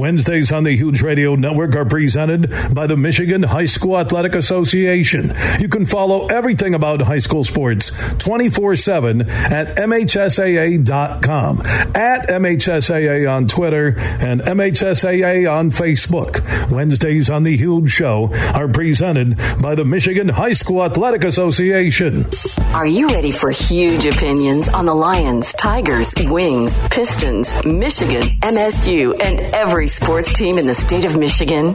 Wednesdays 0.00 0.50
on 0.50 0.64
the 0.64 0.74
Huge 0.74 1.02
Radio 1.02 1.34
Network 1.34 1.76
are 1.76 1.84
presented 1.84 2.50
by 2.74 2.86
the 2.86 2.96
Michigan 2.96 3.42
High 3.42 3.66
School 3.66 3.98
Athletic 3.98 4.34
Association. 4.34 5.34
You 5.58 5.68
can 5.68 5.84
follow 5.84 6.26
everything 6.28 6.72
about 6.72 7.02
high 7.02 7.18
school 7.18 7.44
sports 7.44 7.90
24 8.16 8.76
7 8.76 9.20
at 9.20 9.76
MHSAA.com, 9.76 11.60
at 11.60 12.28
MHSAA 12.28 13.30
on 13.30 13.46
Twitter, 13.46 13.94
and 13.98 14.40
MHSAA 14.40 15.52
on 15.52 15.70
Facebook. 15.70 16.70
Wednesdays 16.70 17.28
on 17.28 17.42
the 17.42 17.58
Huge 17.58 17.90
Show 17.90 18.30
are 18.54 18.68
presented 18.68 19.36
by 19.60 19.74
the 19.74 19.84
Michigan 19.84 20.30
High 20.30 20.52
School 20.52 20.82
Athletic 20.82 21.24
Association. 21.24 22.24
Are 22.72 22.86
you 22.86 23.08
ready 23.08 23.32
for 23.32 23.50
huge 23.50 24.06
opinions 24.06 24.70
on 24.70 24.86
the 24.86 24.94
Lions, 24.94 25.52
Tigers, 25.52 26.14
Wings, 26.24 26.78
Pistons, 26.88 27.54
Michigan, 27.66 28.22
MSU, 28.40 29.12
and 29.22 29.40
every 29.54 29.89
sports 29.90 30.32
team 30.32 30.56
in 30.56 30.66
the 30.66 30.74
state 30.74 31.04
of 31.04 31.18
Michigan? 31.18 31.74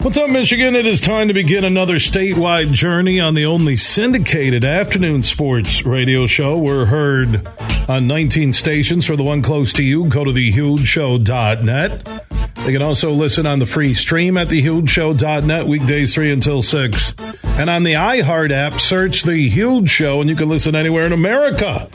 What's 0.00 0.16
up, 0.16 0.30
Michigan? 0.30 0.76
It 0.76 0.86
is 0.86 1.00
time 1.00 1.26
to 1.26 1.34
begin 1.34 1.64
another 1.64 1.96
statewide 1.96 2.72
journey 2.72 3.18
on 3.18 3.34
the 3.34 3.46
only 3.46 3.74
syndicated 3.74 4.64
afternoon 4.64 5.24
sports 5.24 5.84
radio 5.84 6.24
show. 6.24 6.56
We're 6.56 6.84
heard 6.84 7.48
on 7.88 8.06
19 8.06 8.52
stations. 8.52 9.06
For 9.06 9.16
the 9.16 9.24
one 9.24 9.42
close 9.42 9.72
to 9.72 9.82
you, 9.82 10.04
go 10.04 10.22
to 10.22 10.30
thehugeshow.net. 10.30 12.24
You 12.58 12.72
can 12.72 12.82
also 12.82 13.10
listen 13.10 13.44
on 13.44 13.58
the 13.58 13.66
free 13.66 13.92
stream 13.92 14.36
at 14.36 14.48
thehugeshow.net 14.48 15.66
weekdays 15.66 16.14
3 16.14 16.30
until 16.32 16.62
6. 16.62 17.44
And 17.58 17.68
on 17.68 17.82
the 17.82 17.94
iHeart 17.94 18.52
app, 18.52 18.78
search 18.78 19.24
The 19.24 19.48
Huge 19.48 19.90
Show, 19.90 20.20
and 20.20 20.30
you 20.30 20.36
can 20.36 20.48
listen 20.48 20.76
anywhere 20.76 21.06
in 21.06 21.12
America 21.12 21.88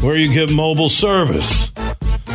where 0.00 0.16
you 0.16 0.32
get 0.32 0.50
mobile 0.52 0.88
service. 0.88 1.70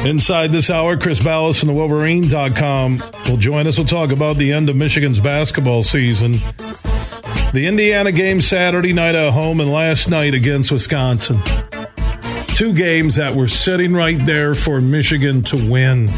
Inside 0.06 0.52
this 0.52 0.70
hour, 0.70 0.98
Chris 0.98 1.24
Balas 1.24 1.60
from 1.60 1.68
the 1.68 1.74
Wolverine.com 1.74 3.02
will 3.30 3.38
join 3.38 3.68
us. 3.68 3.78
We'll 3.78 3.88
talk 3.88 4.12
about 4.12 4.36
the 4.36 4.52
end 4.52 4.68
of 4.70 4.76
Michigan's 4.76 5.22
basketball 5.22 5.82
season. 5.82 6.34
The 7.54 7.66
Indiana 7.68 8.12
game 8.12 8.42
Saturday 8.42 8.92
night 8.92 9.16
at 9.16 9.32
home 9.32 9.62
and 9.62 9.72
last 9.72 10.10
night 10.10 10.34
against 10.34 10.74
Wisconsin. 10.74 11.40
Two 12.48 12.74
games 12.74 13.16
that 13.16 13.34
were 13.34 13.48
sitting 13.48 13.94
right 13.94 14.24
there 14.26 14.56
for 14.56 14.82
Michigan 14.82 15.42
to 15.44 15.72
win. 15.72 16.10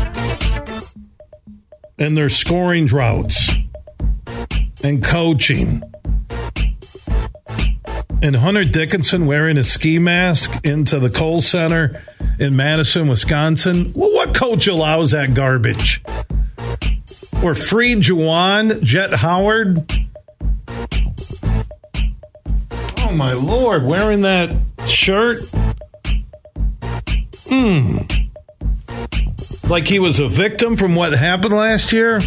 And 1.99 2.17
their 2.17 2.29
scoring 2.29 2.87
droughts 2.87 3.55
and 4.83 5.03
coaching. 5.03 5.83
And 8.23 8.35
Hunter 8.35 8.63
Dickinson 8.63 9.27
wearing 9.27 9.59
a 9.59 9.63
ski 9.63 9.99
mask 9.99 10.65
into 10.65 10.97
the 10.97 11.11
Kohl 11.11 11.43
Center 11.43 12.03
in 12.39 12.55
Madison, 12.55 13.07
Wisconsin. 13.07 13.91
Well, 13.95 14.11
what 14.11 14.35
coach 14.35 14.67
allows 14.67 15.11
that 15.11 15.33
garbage? 15.33 16.01
Or 17.43 17.53
Free 17.53 17.95
Juwan, 17.95 18.81
Jett 18.81 19.13
Howard. 19.13 19.89
Oh 22.99 23.11
my 23.11 23.33
lord, 23.33 23.83
wearing 23.85 24.21
that 24.21 24.55
shirt. 24.87 25.37
Hmm. 27.47 27.99
Like 29.69 29.87
he 29.87 29.99
was 29.99 30.19
a 30.19 30.27
victim 30.27 30.75
from 30.75 30.95
what 30.95 31.13
happened 31.13 31.53
last 31.53 31.93
year. 31.93 32.19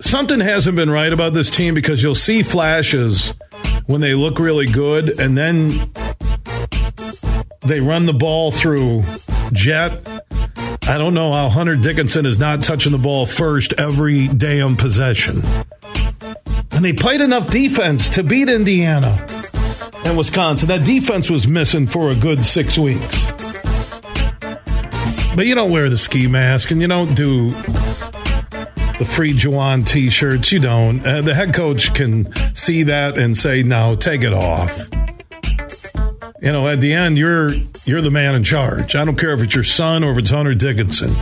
Something 0.00 0.40
hasn't 0.40 0.76
been 0.76 0.90
right 0.90 1.12
about 1.12 1.34
this 1.34 1.50
team 1.50 1.74
because 1.74 2.02
you'll 2.02 2.14
see 2.14 2.42
flashes 2.42 3.34
when 3.86 4.00
they 4.00 4.14
look 4.14 4.38
really 4.38 4.66
good 4.66 5.18
and 5.18 5.36
then 5.36 5.70
they 7.64 7.80
run 7.80 8.06
the 8.06 8.12
ball 8.12 8.50
through 8.50 9.02
Jett. 9.52 10.06
I 10.86 10.98
don't 10.98 11.14
know 11.14 11.32
how 11.32 11.48
Hunter 11.48 11.76
Dickinson 11.76 12.26
is 12.26 12.38
not 12.38 12.62
touching 12.62 12.92
the 12.92 12.98
ball 12.98 13.24
first 13.24 13.72
every 13.78 14.28
damn 14.28 14.76
possession. 14.76 15.36
And 16.72 16.84
they 16.84 16.92
played 16.92 17.20
enough 17.20 17.48
defense 17.50 18.08
to 18.10 18.22
beat 18.22 18.50
Indiana 18.50 19.26
and 20.04 20.18
Wisconsin. 20.18 20.68
That 20.68 20.84
defense 20.84 21.30
was 21.30 21.48
missing 21.48 21.86
for 21.86 22.10
a 22.10 22.14
good 22.14 22.44
six 22.44 22.76
weeks. 22.76 23.26
But 25.34 25.46
you 25.46 25.54
don't 25.54 25.70
wear 25.70 25.88
the 25.88 25.98
ski 25.98 26.26
mask 26.26 26.70
and 26.70 26.80
you 26.80 26.86
don't 26.86 27.14
do 27.14 27.48
the 27.48 29.08
free 29.08 29.32
Juwan 29.32 29.86
t 29.86 30.10
shirts. 30.10 30.52
You 30.52 30.60
don't. 30.60 31.04
Uh, 31.04 31.22
the 31.22 31.34
head 31.34 31.54
coach 31.54 31.94
can 31.94 32.32
see 32.54 32.84
that 32.84 33.16
and 33.18 33.36
say, 33.36 33.62
no, 33.62 33.94
take 33.94 34.22
it 34.22 34.32
off 34.32 34.88
you 36.44 36.52
know, 36.52 36.68
at 36.68 36.80
the 36.80 36.92
end, 36.92 37.16
you're 37.16 37.50
you're 37.86 38.02
the 38.02 38.10
man 38.10 38.34
in 38.34 38.44
charge. 38.44 38.94
I 38.94 39.06
don't 39.06 39.16
care 39.16 39.32
if 39.32 39.40
it's 39.40 39.54
your 39.54 39.64
son 39.64 40.04
or 40.04 40.10
if 40.10 40.18
it's 40.18 40.30
Hunter 40.30 40.54
Dickinson. 40.54 41.16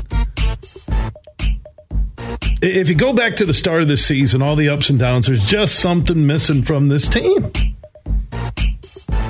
If 2.60 2.88
you 2.88 2.96
go 2.96 3.12
back 3.12 3.36
to 3.36 3.44
the 3.44 3.54
start 3.54 3.82
of 3.82 3.88
the 3.88 3.96
season, 3.96 4.42
all 4.42 4.56
the 4.56 4.68
ups 4.68 4.90
and 4.90 4.98
downs, 4.98 5.26
there's 5.26 5.44
just 5.46 5.76
something 5.76 6.26
missing 6.26 6.62
from 6.62 6.88
this 6.88 7.06
team. 7.06 7.52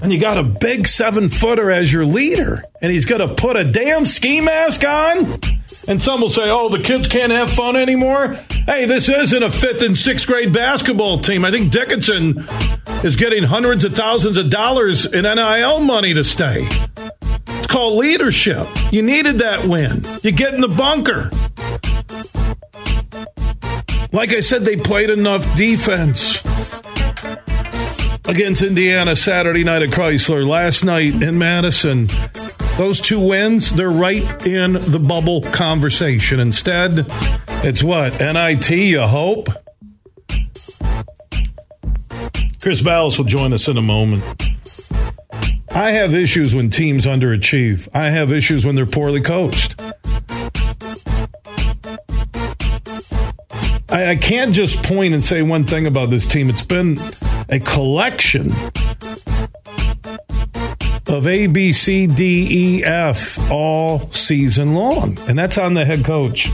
And 0.02 0.10
you 0.10 0.18
got 0.18 0.38
a 0.38 0.42
big 0.42 0.86
seven 0.86 1.28
footer 1.28 1.70
as 1.70 1.92
your 1.92 2.06
leader, 2.06 2.64
and 2.80 2.90
he's 2.90 3.04
going 3.04 3.26
to 3.26 3.34
put 3.34 3.56
a 3.56 3.70
damn 3.70 4.06
ski 4.06 4.40
mask 4.40 4.84
on. 4.84 5.40
And 5.88 6.00
some 6.00 6.20
will 6.20 6.28
say, 6.28 6.44
oh, 6.46 6.68
the 6.68 6.78
kids 6.80 7.08
can't 7.08 7.32
have 7.32 7.50
fun 7.52 7.76
anymore. 7.76 8.34
Hey, 8.66 8.84
this 8.86 9.08
isn't 9.08 9.42
a 9.42 9.50
fifth 9.50 9.82
and 9.82 9.96
sixth 9.96 10.26
grade 10.26 10.52
basketball 10.52 11.18
team. 11.18 11.44
I 11.44 11.50
think 11.50 11.72
Dickinson 11.72 12.46
is 13.02 13.16
getting 13.16 13.42
hundreds 13.44 13.84
of 13.84 13.94
thousands 13.94 14.38
of 14.38 14.50
dollars 14.50 15.04
in 15.04 15.22
NIL 15.22 15.80
money 15.80 16.14
to 16.14 16.22
stay. 16.24 16.68
It's 17.48 17.66
called 17.66 17.98
leadership. 17.98 18.68
You 18.92 19.02
needed 19.02 19.38
that 19.38 19.66
win. 19.66 20.02
You 20.22 20.32
get 20.32 20.54
in 20.54 20.60
the 20.60 20.68
bunker. 20.68 21.30
Like 24.12 24.32
I 24.32 24.40
said, 24.40 24.64
they 24.64 24.76
played 24.76 25.10
enough 25.10 25.42
defense 25.56 26.44
against 28.28 28.62
Indiana 28.62 29.16
Saturday 29.16 29.64
night 29.64 29.82
at 29.82 29.88
Crisler, 29.90 30.46
last 30.46 30.84
night 30.84 31.22
in 31.22 31.38
Madison. 31.38 32.08
Those 32.76 33.00
two 33.00 33.20
wins, 33.20 33.72
they're 33.72 33.90
right 33.90 34.46
in 34.46 34.72
the 34.72 34.98
bubble 34.98 35.42
conversation. 35.42 36.40
Instead, 36.40 37.06
it's 37.62 37.82
what? 37.82 38.18
NIT, 38.18 38.70
you 38.70 39.02
hope? 39.02 39.48
Chris 42.62 42.80
Balas 42.80 43.18
will 43.18 43.26
join 43.26 43.52
us 43.52 43.68
in 43.68 43.76
a 43.76 43.82
moment. 43.82 44.24
I 45.70 45.90
have 45.90 46.14
issues 46.14 46.54
when 46.54 46.70
teams 46.70 47.06
underachieve. 47.06 47.88
I 47.94 48.08
have 48.08 48.32
issues 48.32 48.64
when 48.64 48.74
they're 48.74 48.86
poorly 48.86 49.20
coached. 49.20 49.80
I, 53.88 54.10
I 54.10 54.16
can't 54.16 54.54
just 54.54 54.82
point 54.82 55.12
and 55.12 55.22
say 55.22 55.42
one 55.42 55.66
thing 55.66 55.86
about 55.86 56.10
this 56.10 56.26
team. 56.26 56.48
It's 56.48 56.62
been 56.62 56.96
a 57.48 57.60
collection 57.60 58.54
of 61.12 61.26
A, 61.26 61.46
B, 61.46 61.72
C, 61.72 62.06
D, 62.06 62.78
E, 62.78 62.84
F 62.84 63.38
all 63.50 64.10
season 64.12 64.74
long. 64.74 65.18
And 65.28 65.38
that's 65.38 65.58
on 65.58 65.74
the 65.74 65.84
head 65.84 66.04
coach. 66.04 66.50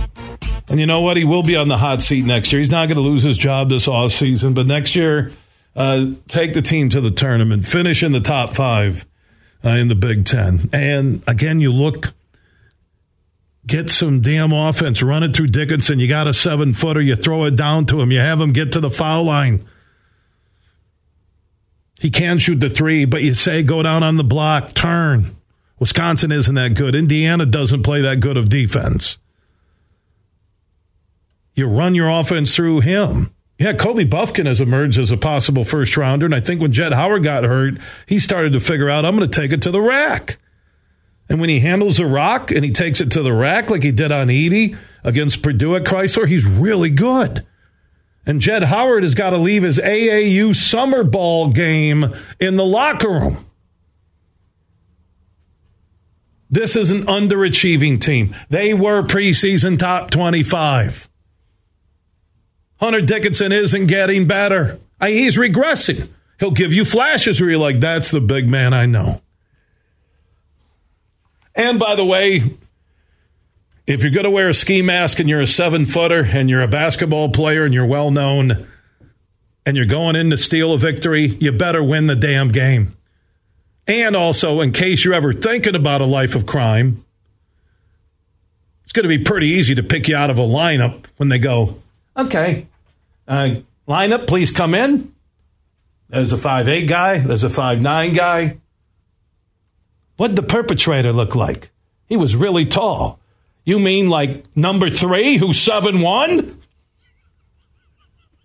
And 0.69 0.79
you 0.79 0.87
know 0.87 1.01
what? 1.01 1.17
He 1.17 1.25
will 1.25 1.43
be 1.43 1.57
on 1.57 1.69
the 1.69 1.79
hot 1.79 2.03
seat 2.03 2.25
next 2.25 2.53
year. 2.53 2.61
He's 2.61 2.71
not 2.71 2.87
going 2.87 2.97
to 2.97 3.03
lose 3.03 3.23
his 3.23 3.39
job 3.39 3.71
this 3.71 3.89
off 3.89 4.13
season, 4.13 4.55
but 4.55 4.67
next 4.67 4.95
year 4.95 5.33
uh, 5.75 6.07
take 6.27 6.55
the 6.55 6.63
team 6.63 6.89
to 6.91 7.01
the 7.01 7.11
tournament, 7.11 7.67
finish 7.67 8.03
in 8.03 8.13
the 8.13 8.21
top 8.21 8.55
five 8.55 9.07
uh, 9.65 9.71
in 9.71 9.89
the 9.89 9.95
Big 9.95 10.27
Ten. 10.27 10.69
And 10.73 11.23
again, 11.27 11.61
you 11.61 11.73
look, 11.73 12.13
get 13.67 13.91
some 13.91 14.21
damn 14.21 14.53
offense, 14.53 15.03
run 15.03 15.23
it 15.23 15.35
through 15.35 15.49
Dickinson. 15.49 16.01
You 16.01 16.09
got 16.09 16.27
a 16.27 16.35
seven 16.35 16.73
footer, 16.73 17.01
you 17.01 17.17
throw 17.17 17.45
it 17.45 17.57
down 17.57 17.87
to 17.87 18.01
him, 18.01 18.11
you 18.11 18.21
have 18.21 18.41
him 18.41 18.53
get 18.53 18.73
to 18.73 18.81
the 18.81 18.91
foul 18.91 19.25
line. 19.25 19.65
He 21.99 22.11
can 22.11 22.39
shoot 22.39 22.61
the 22.61 22.71
three, 22.71 23.05
but 23.05 23.23
you 23.23 23.35
say 23.35 23.63
go 23.63 23.83
down 23.83 24.03
on 24.03 24.17
the 24.17 24.25
block, 24.25 24.75
turn. 24.75 25.37
Wisconsin 25.79 26.33
isn't 26.33 26.55
that 26.55 26.75
good. 26.75 26.95
Indiana 26.95 27.47
doesn't 27.47 27.83
play 27.83 28.01
that 28.03 28.21
good 28.21 28.37
of 28.37 28.49
defense. 28.49 29.19
You 31.55 31.67
run 31.67 31.95
your 31.95 32.09
offense 32.09 32.55
through 32.55 32.81
him. 32.81 33.35
Yeah, 33.59 33.73
Kobe 33.73 34.05
Bufkin 34.05 34.47
has 34.47 34.61
emerged 34.61 34.99
as 34.99 35.11
a 35.11 35.17
possible 35.17 35.65
first 35.65 35.97
rounder. 35.97 36.25
And 36.25 36.35
I 36.35 36.41
think 36.41 36.61
when 36.61 36.73
Jett 36.73 36.93
Howard 36.93 37.25
got 37.25 37.43
hurt, 37.43 37.75
he 38.07 38.21
started 38.21 38.53
to 38.53 38.61
figure 38.61 38.89
out, 38.89 39.05
I'm 39.05 39.17
going 39.17 39.29
to 39.29 39.41
take 39.41 39.51
it 39.51 39.63
to 39.63 39.73
the 39.73 39.81
rack. 39.81 40.39
And 41.29 41.41
when 41.41 41.49
he 41.49 41.59
handles 41.61 41.99
a 41.99 42.07
rock 42.07 42.53
and 42.53 42.65
he 42.65 42.71
takes 42.71 43.01
it 43.01 43.11
to 43.13 43.23
the 43.23 43.33
rack 43.33 43.71
like 43.71 43.83
he 43.83 43.91
did 43.91 44.13
on 44.13 44.29
Edey 44.29 44.79
against 45.03 45.43
Purdue 45.43 45.75
at 45.75 45.83
Crisler, 45.83 46.29
he's 46.29 46.47
really 46.47 46.91
good. 46.91 47.45
And 48.29 48.43
Jett 48.43 48.63
Howard 48.65 49.05
has 49.05 49.15
got 49.15 49.31
to 49.31 49.39
leave 49.39 49.63
his 49.63 49.79
AAU 49.79 50.55
summer 50.55 51.03
ball 51.03 51.49
game 51.49 52.15
in 52.39 52.57
the 52.57 52.65
locker 52.65 53.09
room. 53.09 53.47
This 56.51 56.77
is 56.77 56.91
an 56.91 57.07
underachieving 57.07 57.99
team. 57.99 58.37
They 58.51 58.75
were 58.75 59.03
preseason 59.03 59.79
top 59.79 60.11
25. 60.11 61.09
Hunter 62.79 63.01
Dickinson 63.01 63.51
isn't 63.51 63.87
getting 63.87 64.27
better. 64.27 64.79
He's 65.03 65.39
regressing. 65.39 66.09
He'll 66.39 66.51
give 66.51 66.75
you 66.75 66.85
flashes 66.85 67.41
where 67.41 67.49
you're 67.49 67.59
like, 67.59 67.81
that's 67.81 68.11
the 68.11 68.21
big 68.21 68.47
man 68.47 68.75
I 68.75 68.85
know. 68.85 69.23
And 71.55 71.79
by 71.79 71.97
the 71.97 72.05
way, 72.05 72.59
if 73.89 74.03
you're 74.03 74.13
going 74.13 74.25
to 74.25 74.31
wear 74.31 74.49
a 74.51 74.55
ski 74.55 74.83
mask 74.83 75.19
and 75.19 75.29
you're 75.29 75.41
a 75.41 75.47
seven 75.47 75.87
footer 75.87 76.23
and 76.23 76.51
you're 76.51 76.61
a 76.61 76.69
basketball 76.69 77.31
player 77.31 77.65
and 77.65 77.73
you're 77.73 77.87
well 77.87 78.11
known 78.11 78.69
and 79.65 79.77
you're 79.77 79.87
going 79.87 80.15
in 80.15 80.31
to 80.31 80.37
steal 80.37 80.73
a 80.75 80.79
victory, 80.79 81.27
you 81.27 81.51
better 81.53 81.83
win 81.83 82.07
the 82.07 82.15
damn 82.15 82.49
game. 82.49 82.95
And 83.87 84.15
also, 84.15 84.61
in 84.61 84.73
case 84.73 85.05
you're 85.05 85.15
ever 85.15 85.33
thinking 85.33 85.75
about 85.75 86.03
a 86.03 86.05
life 86.05 86.35
of 86.35 86.45
crime, 86.45 87.03
it's 88.83 88.93
going 88.93 89.05
to 89.05 89.09
be 89.09 89.25
pretty 89.25 89.49
easy 89.49 89.75
to 89.75 89.83
pick 89.83 90.07
you 90.07 90.17
out 90.17 90.29
of 90.29 90.39
a 90.39 90.43
lineup 90.43 91.07
when 91.17 91.31
they 91.31 91.39
go, 91.39 91.81
okay, 92.15 92.67
uh, 93.27 93.57
lineup, 93.89 94.27
please 94.27 94.51
come 94.51 94.75
in. 94.75 95.15
There's 96.11 96.33
a 96.33 96.39
five 96.39 96.69
eight 96.69 96.89
guy, 96.89 97.19
there's 97.19 97.45
a 97.45 97.51
five 97.51 97.81
nine 97.81 98.13
guy, 98.13 98.59
What'd 100.19 100.35
the 100.35 100.43
perpetrator 100.43 101.13
look 101.13 101.37
like? 101.37 101.71
He 102.09 102.17
was 102.17 102.35
really 102.35 102.67
tall. 102.67 103.21
You 103.69 103.79
mean 103.79 104.09
like 104.09 104.57
number 104.57 104.89
three, 104.89 105.37
who's 105.37 105.61
seven 105.61 106.01
one? 106.01 106.59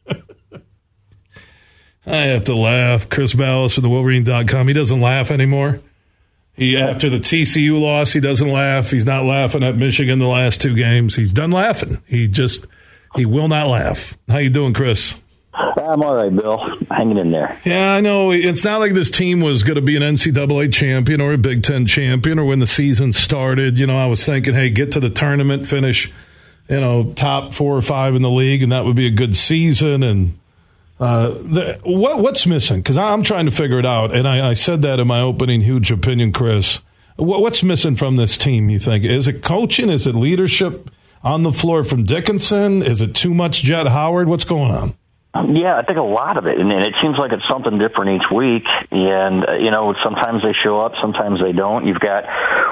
I 2.06 2.16
have 2.26 2.44
to 2.44 2.56
laugh. 2.56 3.08
Chris 3.08 3.34
Balas 3.34 3.76
from 3.76 3.84
the 3.84 3.90
Wolverine.com. 3.90 4.68
He 4.68 4.74
doesn't 4.74 5.00
laugh 5.00 5.32
anymore. 5.32 5.80
He 6.52 6.76
after 6.76 7.10
the 7.10 7.20
TCU 7.20 7.80
loss, 7.80 8.12
he 8.12 8.20
doesn't 8.20 8.50
laugh. 8.50 8.92
He's 8.92 9.06
not 9.06 9.24
laughing 9.24 9.64
at 9.64 9.78
Michigan 9.78 10.20
the 10.20 10.28
last 10.28 10.62
two 10.62 10.76
games. 10.76 11.16
He's 11.16 11.32
done 11.32 11.52
laughing. 11.52 12.02
He 12.06 12.28
just 12.28 12.68
he 13.16 13.26
will 13.26 13.48
not 13.48 13.70
laugh. 13.70 14.18
How 14.28 14.40
you 14.40 14.50
doing, 14.50 14.74
Chris? 14.74 15.16
I'm 15.54 16.02
all 16.02 16.16
right, 16.16 16.36
Bill. 16.36 16.58
Hanging 16.90 17.18
in 17.18 17.32
there. 17.32 17.60
Yeah, 17.64 17.94
I 17.94 18.02
know. 18.02 18.32
It's 18.32 18.64
not 18.64 18.80
like 18.80 18.94
this 18.94 19.12
team 19.12 19.40
was 19.40 19.64
going 19.64 19.76
to 19.76 19.82
be 19.82 19.96
an 19.96 20.02
NCAA 20.02 20.74
champion 20.74 21.22
or 21.22 21.34
a 21.34 21.38
Big 21.38 21.62
Ten 21.62 21.86
champion 21.86 22.40
or 22.40 22.46
when 22.46 22.60
the 22.60 22.66
season 22.66 23.14
started. 23.14 23.78
You 23.78 23.86
know, 23.86 23.98
I 23.98 24.08
was 24.08 24.26
thinking, 24.26 24.56
hey, 24.56 24.70
get 24.72 24.92
to 24.94 25.00
the 25.00 25.12
tournament, 25.12 25.68
finish, 25.68 26.12
you 26.70 26.80
know, 26.80 27.14
top 27.14 27.54
four 27.54 27.78
or 27.78 27.82
five 27.82 28.16
in 28.16 28.24
the 28.24 28.32
league, 28.32 28.64
and 28.64 28.72
that 28.72 28.84
would 28.86 28.96
be 28.96 29.06
a 29.06 29.12
good 29.12 29.36
season. 29.36 30.02
And 30.02 30.40
uh, 31.00 31.30
the, 31.30 31.80
what, 31.84 32.20
what's 32.20 32.48
missing? 32.48 32.80
Because 32.80 32.98
I'm 32.98 33.22
trying 33.22 33.46
to 33.46 33.52
figure 33.52 33.78
it 33.78 33.86
out. 33.86 34.12
And 34.12 34.28
I, 34.28 34.50
I, 34.50 34.54
said 34.54 34.82
that 34.82 35.00
in 35.00 35.08
my 35.08 35.22
opening 35.22 35.62
huge 35.62 35.92
opinion, 35.92 36.34
Chris. 36.34 36.82
What, 37.16 37.42
what's 37.42 37.62
missing 37.62 37.96
from 37.96 38.16
this 38.16 38.40
team, 38.40 38.72
you 38.72 38.80
think? 38.80 39.04
Is 39.04 39.28
it 39.28 39.44
coaching? 39.44 39.90
Is 39.90 40.08
it 40.08 40.16
leadership 40.16 40.90
on 41.24 41.44
the 41.44 41.52
floor 41.52 41.84
from 41.84 42.06
Dickinson? 42.06 42.82
Is 42.82 43.04
it 43.04 43.14
too 43.14 43.36
much 43.36 43.62
Jett 43.62 43.88
Howard? 43.88 44.28
What's 44.28 44.46
going 44.46 44.72
on? 44.72 44.96
Yeah, 45.36 45.76
I 45.76 45.82
think 45.82 45.98
a 45.98 46.04
lot 46.04 46.38
of 46.38 46.46
it, 46.46 46.60
and 46.60 46.72
it 46.72 46.94
seems 47.02 47.18
like 47.18 47.32
it's 47.32 47.48
something 47.50 47.80
different 47.80 48.22
each 48.22 48.30
week. 48.30 48.66
And 48.92 49.50
uh, 49.50 49.54
you 49.54 49.72
know, 49.72 49.96
sometimes 50.04 50.44
they 50.44 50.54
show 50.54 50.78
up, 50.78 50.94
sometimes 51.02 51.42
they 51.42 51.54
don't. 51.54 51.88
You've 51.88 52.00
got 52.00 52.26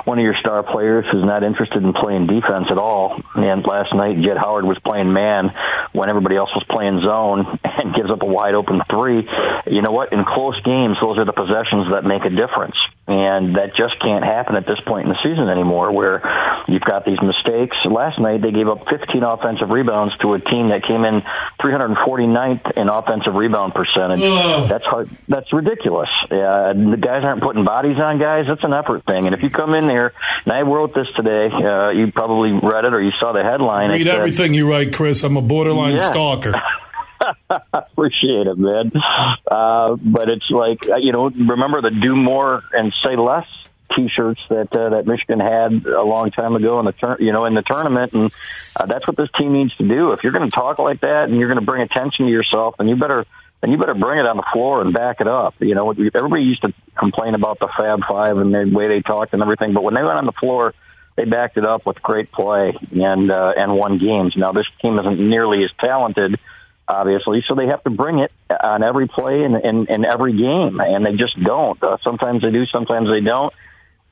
one 0.06 0.20
of 0.20 0.24
your 0.24 0.36
star 0.40 0.64
players 0.64 1.06
who's 1.12 1.24
not 1.24 1.44
interested 1.44 1.84
in 1.84 1.94
playing 1.94 2.28
defense 2.28 2.68
at 2.70 2.78
all. 2.78 3.22
And 3.36 3.66
last 3.66 3.94
night, 3.94 4.18
Jett 4.22 4.38
Howard 4.38 4.66
was 4.66 4.78
playing 4.86 5.14
man 5.14 5.52
when 5.94 6.10
everybody 6.10 6.36
else 6.36 6.50
was 6.56 6.64
playing 6.70 7.02
zone, 7.02 7.60
and 7.64 7.96
gives 7.96 8.10
up 8.10 8.22
a 8.22 8.26
wide 8.26 8.56
open 8.56 8.82
three. 8.90 9.28
You 9.68 9.82
know 9.82 9.92
what? 9.92 10.14
In 10.14 10.24
close 10.26 10.60
games, 10.64 10.98
those 11.02 11.18
are 11.18 11.26
the 11.26 11.34
possessions 11.36 11.92
that 11.92 12.04
make 12.04 12.24
a 12.26 12.34
difference, 12.34 12.76
and 13.08 13.56
that 13.56 13.76
just 13.76 14.00
can't 14.02 14.24
happen 14.24 14.56
at 14.56 14.66
this 14.66 14.80
point 14.88 15.08
in 15.08 15.10
the 15.14 15.20
season 15.24 15.50
anymore, 15.50 15.92
where 15.92 16.22
you've 16.68 16.86
got 16.88 17.06
these 17.06 17.20
mistakes. 17.22 17.76
Last 17.86 18.20
night, 18.20 18.42
they 18.42 18.52
gave 18.52 18.68
up 18.68 18.88
15 18.90 19.24
offensive 19.24 19.70
rebounds 19.70 20.16
to 20.22 20.34
a 20.34 20.40
team 20.40 20.70
that 20.70 20.84
came 20.88 21.04
in 21.06 21.22
349th 21.62 22.78
in 22.78 22.90
offensive 22.90 23.34
rebound 23.36 23.74
percentage. 23.74 24.22
Ugh. 24.22 24.70
That's 24.70 24.86
hard. 24.86 25.10
That's 25.28 25.52
ridiculous. 25.54 26.10
Uh, 26.26 26.74
the 26.74 26.98
guys 27.00 27.24
aren't 27.24 27.42
putting 27.42 27.64
bodies 27.66 27.98
on 27.98 28.20
guys. 28.20 28.46
That's 28.48 28.64
an 28.64 28.74
effort 28.74 29.06
thing. 29.06 29.26
And 29.28 29.36
if 29.36 29.44
you 29.44 29.50
come 29.50 29.74
in 29.74 29.88
there, 29.88 30.01
and 30.46 30.54
I 30.54 30.62
wrote 30.62 30.94
this 30.94 31.08
today, 31.16 31.50
uh, 31.52 31.92
you 31.92 32.12
probably 32.12 32.52
read 32.52 32.86
it 32.86 32.94
or 32.94 33.02
you 33.02 33.12
saw 33.20 33.34
the 33.34 33.44
headline. 33.44 33.90
Read 33.92 34.08
it, 34.08 34.08
everything 34.08 34.54
you 34.54 34.70
write, 34.70 34.94
Chris. 34.94 35.24
I'm 35.24 35.38
a 35.38 35.42
borderline 35.42 35.96
yeah. 35.96 36.10
stalker. 36.10 36.54
Appreciate 37.74 38.48
it, 38.48 38.58
man. 38.58 38.92
Uh, 39.50 39.96
but 39.96 40.30
it's 40.30 40.50
like 40.50 40.90
uh, 40.90 40.98
you 40.98 41.12
know, 41.12 41.30
remember 41.30 41.82
the 41.82 41.92
do 41.92 42.16
more 42.16 42.64
and 42.74 42.94
say 43.04 43.16
less 43.16 43.46
T-shirts 43.96 44.42
that 44.50 44.76
uh, 44.76 44.90
that 44.90 45.06
Michigan 45.06 45.40
had 45.40 45.86
a 45.86 46.04
long 46.04 46.32
time 46.32 46.56
ago 46.56 46.80
in 46.80 46.86
the 46.86 46.94
tur- 46.94 47.18
you 47.20 47.32
know 47.32 47.46
in 47.46 47.54
the 47.54 47.62
tournament, 47.62 48.14
and 48.14 48.32
uh, 48.80 48.86
that's 48.86 49.08
what 49.08 49.18
this 49.18 49.30
team 49.38 49.54
needs 49.54 49.76
to 49.76 49.88
do. 49.88 50.12
If 50.12 50.24
you're 50.24 50.32
going 50.32 50.50
to 50.50 50.56
talk 50.56 50.80
like 50.80 51.02
that 51.02 51.26
and 51.30 51.38
you're 51.38 51.50
going 51.50 51.60
to 51.60 51.66
bring 51.66 51.82
attention 51.82 52.26
to 52.26 52.32
yourself, 52.32 52.76
then 52.78 52.88
you 52.88 52.96
better 52.96 53.26
then 53.62 53.72
you 53.72 53.78
better 53.78 53.94
bring 53.94 54.20
it 54.20 54.26
on 54.26 54.38
the 54.38 54.46
floor 54.52 54.82
and 54.82 54.94
back 54.94 55.22
it 55.22 55.28
up. 55.28 55.56
You 55.60 55.76
know, 55.76 55.92
everybody 55.92 56.44
used 56.44 56.64
to 56.64 56.74
complain 56.98 57.36
about 57.36 57.60
the 57.60 57.70
Fab 57.78 58.00
Five 58.08 58.38
and 58.38 58.54
the 58.54 58.72
way 58.74 58.88
they 58.88 59.02
talked 59.02 59.34
and 59.34 59.42
everything, 59.42 59.74
but 59.74 59.84
when 59.84 59.94
they 59.94 60.04
went 60.04 60.18
on 60.18 60.26
the 60.26 60.34
floor, 60.34 60.74
they 61.16 61.26
backed 61.26 61.58
it 61.58 61.66
up 61.66 61.86
with 61.86 62.02
great 62.02 62.32
play 62.32 62.74
and 62.92 63.32
uh, 63.32 63.54
and 63.56 63.76
won 63.76 63.98
games. 63.98 64.34
Now 64.36 64.52
this 64.52 64.66
team 64.82 64.98
isn't 64.98 65.20
nearly 65.20 65.64
as 65.64 65.70
talented 65.80 66.40
obviously. 66.92 67.44
So 67.48 67.56
they 67.56 67.68
have 67.68 67.84
to 67.84 67.90
bring 67.90 68.20
it 68.20 68.32
on 68.50 68.84
every 68.84 69.08
play 69.08 69.44
and 69.44 69.88
in, 69.90 70.06
every 70.06 70.34
game, 70.34 70.80
and 70.80 71.06
they 71.06 71.12
just 71.12 71.42
don't. 71.42 71.82
Uh, 71.82 71.98
sometimes 72.04 72.42
they 72.42 72.52
do, 72.52 72.66
sometimes 72.66 73.08
they 73.10 73.22
don't. 73.22 73.54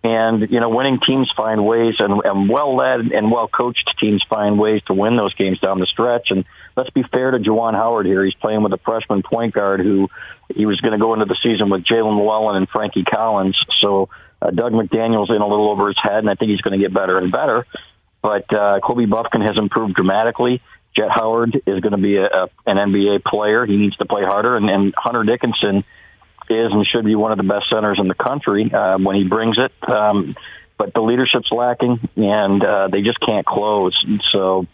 And, 0.01 0.49
you 0.49 0.61
know, 0.61 0.69
winning 0.69 0.99
teams 1.05 1.29
find 1.35 1.65
ways 1.65 1.95
and, 1.99 2.21
and 2.23 2.49
well 2.49 2.75
led 2.75 3.11
and 3.11 3.29
well 3.29 3.49
coached 3.49 3.89
teams 3.99 4.23
find 4.29 4.57
ways 4.57 4.81
to 4.87 4.93
win 4.93 5.17
those 5.17 5.33
games 5.33 5.59
down 5.59 5.79
the 5.79 5.87
stretch. 5.87 6.27
And 6.29 6.45
let's 6.77 6.89
be 6.91 7.03
fair 7.03 7.31
to 7.31 7.37
Juwan 7.37 7.73
Howard 7.73 8.05
here. 8.05 8.23
He's 8.23 8.33
playing 8.35 8.63
with 8.63 8.71
a 8.71 8.77
freshman 8.77 9.23
point 9.23 9.53
guard 9.53 9.81
who 9.81 10.07
he 10.55 10.65
was 10.65 10.79
going 10.79 10.93
to 10.93 10.99
go 10.99 11.13
into 11.13 11.25
the 11.25 11.37
season 11.43 11.69
with 11.69 11.83
Jaelin 11.83 12.17
Llewellyn 12.17 12.55
and 12.55 12.69
Frankie 12.69 13.03
Collins. 13.03 13.59
So 13.81 14.07
uh, 14.41 14.51
Dug 14.51 14.71
McDaniel's 14.71 15.31
in 15.31 15.41
a 15.41 15.47
little 15.47 15.69
over 15.69 15.87
his 15.87 15.97
head, 16.01 16.19
and 16.19 16.29
I 16.29 16.35
think 16.35 16.51
he's 16.51 16.61
going 16.61 16.79
to 16.79 16.83
get 16.83 16.93
better 16.93 17.17
and 17.17 17.29
better. 17.29 17.65
But 18.21 18.53
uh, 18.57 18.79
Kobe 18.81 19.05
Bufkin 19.05 19.41
has 19.41 19.57
improved 19.57 19.95
dramatically. 19.95 20.61
Jett 20.95 21.09
Howard 21.09 21.55
is 21.67 21.81
going 21.81 21.91
to 21.91 21.97
be 21.97 22.15
a, 22.15 22.25
a, 22.25 22.49
an 22.65 22.77
NBA 22.77 23.25
player. 23.25 23.65
He 23.65 23.75
needs 23.75 23.97
to 23.97 24.05
play 24.05 24.23
harder. 24.23 24.55
And, 24.55 24.69
and 24.69 24.93
Hunter 24.95 25.25
Dickinson– 25.25 25.83
is 26.49 26.71
and 26.71 26.85
should 26.85 27.05
be 27.05 27.15
one 27.15 27.31
of 27.31 27.37
the 27.37 27.43
best 27.43 27.65
centers 27.71 27.99
in 27.99 28.07
the 28.07 28.15
country 28.15 28.71
uh, 28.73 28.97
when 28.97 29.15
he 29.15 29.23
brings 29.23 29.57
it. 29.57 29.71
Um, 29.89 30.35
but 30.77 30.93
the 30.93 31.01
leadership's 31.01 31.51
lacking, 31.51 31.99
and 32.15 32.63
uh, 32.63 32.87
they 32.87 33.01
just 33.01 33.19
can't 33.19 33.45
close. 33.45 33.93
So, 34.31 34.65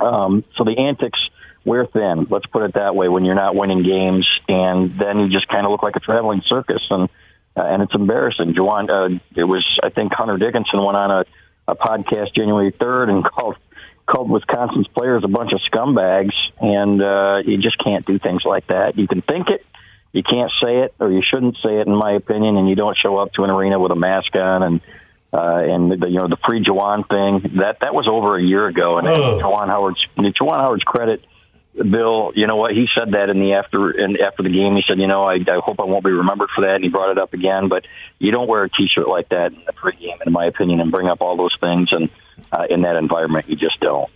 um, 0.00 0.44
so 0.56 0.64
the 0.64 0.78
antics 0.78 1.18
wear 1.64 1.86
thin. 1.86 2.26
Let's 2.30 2.46
put 2.46 2.62
it 2.62 2.74
that 2.74 2.94
way. 2.94 3.08
When 3.08 3.24
you're 3.24 3.34
not 3.34 3.56
winning 3.56 3.82
games, 3.82 4.26
and 4.48 4.98
then 4.98 5.18
you 5.18 5.28
just 5.30 5.48
kind 5.48 5.66
of 5.66 5.72
look 5.72 5.82
like 5.82 5.96
a 5.96 6.00
traveling 6.00 6.42
circus, 6.46 6.82
and 6.90 7.08
uh, 7.56 7.64
and 7.64 7.82
it's 7.82 7.94
embarrassing. 7.94 8.54
Juwan, 8.54 8.88
uh, 8.88 9.18
it 9.36 9.44
was 9.44 9.64
I 9.82 9.90
think 9.90 10.12
Hunter 10.14 10.38
Dickinson 10.38 10.82
went 10.82 10.96
on 10.96 11.10
a, 11.10 11.24
a 11.72 11.76
podcast 11.76 12.34
January 12.34 12.72
3rd 12.72 13.10
and 13.10 13.24
called 13.36 13.56
called 14.06 14.30
Wisconsin's 14.30 14.88
players 14.88 15.22
a 15.24 15.28
bunch 15.28 15.52
of 15.52 15.60
scumbags, 15.72 16.34
and 16.60 17.02
uh, 17.02 17.38
you 17.44 17.58
just 17.58 17.82
can't 17.82 18.04
do 18.06 18.18
things 18.18 18.42
like 18.44 18.66
that. 18.68 18.98
You 18.98 19.06
can 19.06 19.22
think 19.22 19.48
it, 19.48 19.64
you 20.12 20.22
can't 20.22 20.50
say 20.62 20.80
it 20.80 20.94
or 21.00 21.10
you 21.10 21.22
shouldn't 21.28 21.56
say 21.64 21.80
it, 21.80 21.86
in 21.86 21.94
my 21.94 22.12
opinion, 22.12 22.56
and 22.56 22.68
you 22.68 22.76
don't 22.76 22.96
show 22.96 23.16
up 23.16 23.32
to 23.34 23.44
an 23.44 23.50
arena 23.50 23.78
with 23.78 23.92
a 23.92 23.96
mask 23.96 24.34
on 24.34 24.62
and 24.62 24.80
uh, 25.32 25.62
and 25.64 25.90
the, 25.90 26.10
you 26.10 26.18
know 26.18 26.28
the 26.28 26.36
free 26.46 26.62
Juwan 26.62 27.08
thing 27.08 27.58
that 27.58 27.78
that 27.80 27.94
was 27.94 28.06
over 28.06 28.36
a 28.36 28.42
year 28.42 28.68
ago. 28.68 28.98
And 28.98 29.08
oh. 29.08 29.40
Juwan 29.40 29.68
Howard's 29.68 30.06
Juwan 30.18 30.58
Howard's 30.58 30.84
credit, 30.84 31.24
Bill. 31.74 32.32
You 32.34 32.46
know 32.46 32.56
what 32.56 32.72
he 32.72 32.86
said 32.96 33.12
that 33.12 33.30
in 33.30 33.40
the 33.40 33.54
after 33.54 33.90
and 33.92 34.18
after 34.20 34.42
the 34.42 34.50
game. 34.50 34.76
He 34.76 34.82
said, 34.86 34.98
you 34.98 35.06
know, 35.06 35.24
I, 35.24 35.36
I 35.36 35.60
hope 35.64 35.80
I 35.80 35.84
won't 35.84 36.04
be 36.04 36.10
remembered 36.10 36.50
for 36.54 36.66
that. 36.66 36.74
And 36.74 36.84
he 36.84 36.90
brought 36.90 37.10
it 37.10 37.18
up 37.18 37.32
again. 37.32 37.70
But 37.70 37.86
you 38.18 38.30
don't 38.30 38.46
wear 38.46 38.64
a 38.64 38.68
T-shirt 38.68 39.08
like 39.08 39.30
that 39.30 39.52
in 39.52 39.64
the 39.64 39.72
pregame, 39.72 40.20
in 40.26 40.32
my 40.32 40.44
opinion, 40.44 40.80
and 40.80 40.92
bring 40.92 41.08
up 41.08 41.22
all 41.22 41.38
those 41.38 41.56
things. 41.60 41.88
And 41.92 42.10
uh, 42.52 42.66
in 42.68 42.82
that 42.82 42.96
environment, 42.96 43.48
you 43.48 43.56
just 43.56 43.80
don't. 43.80 44.10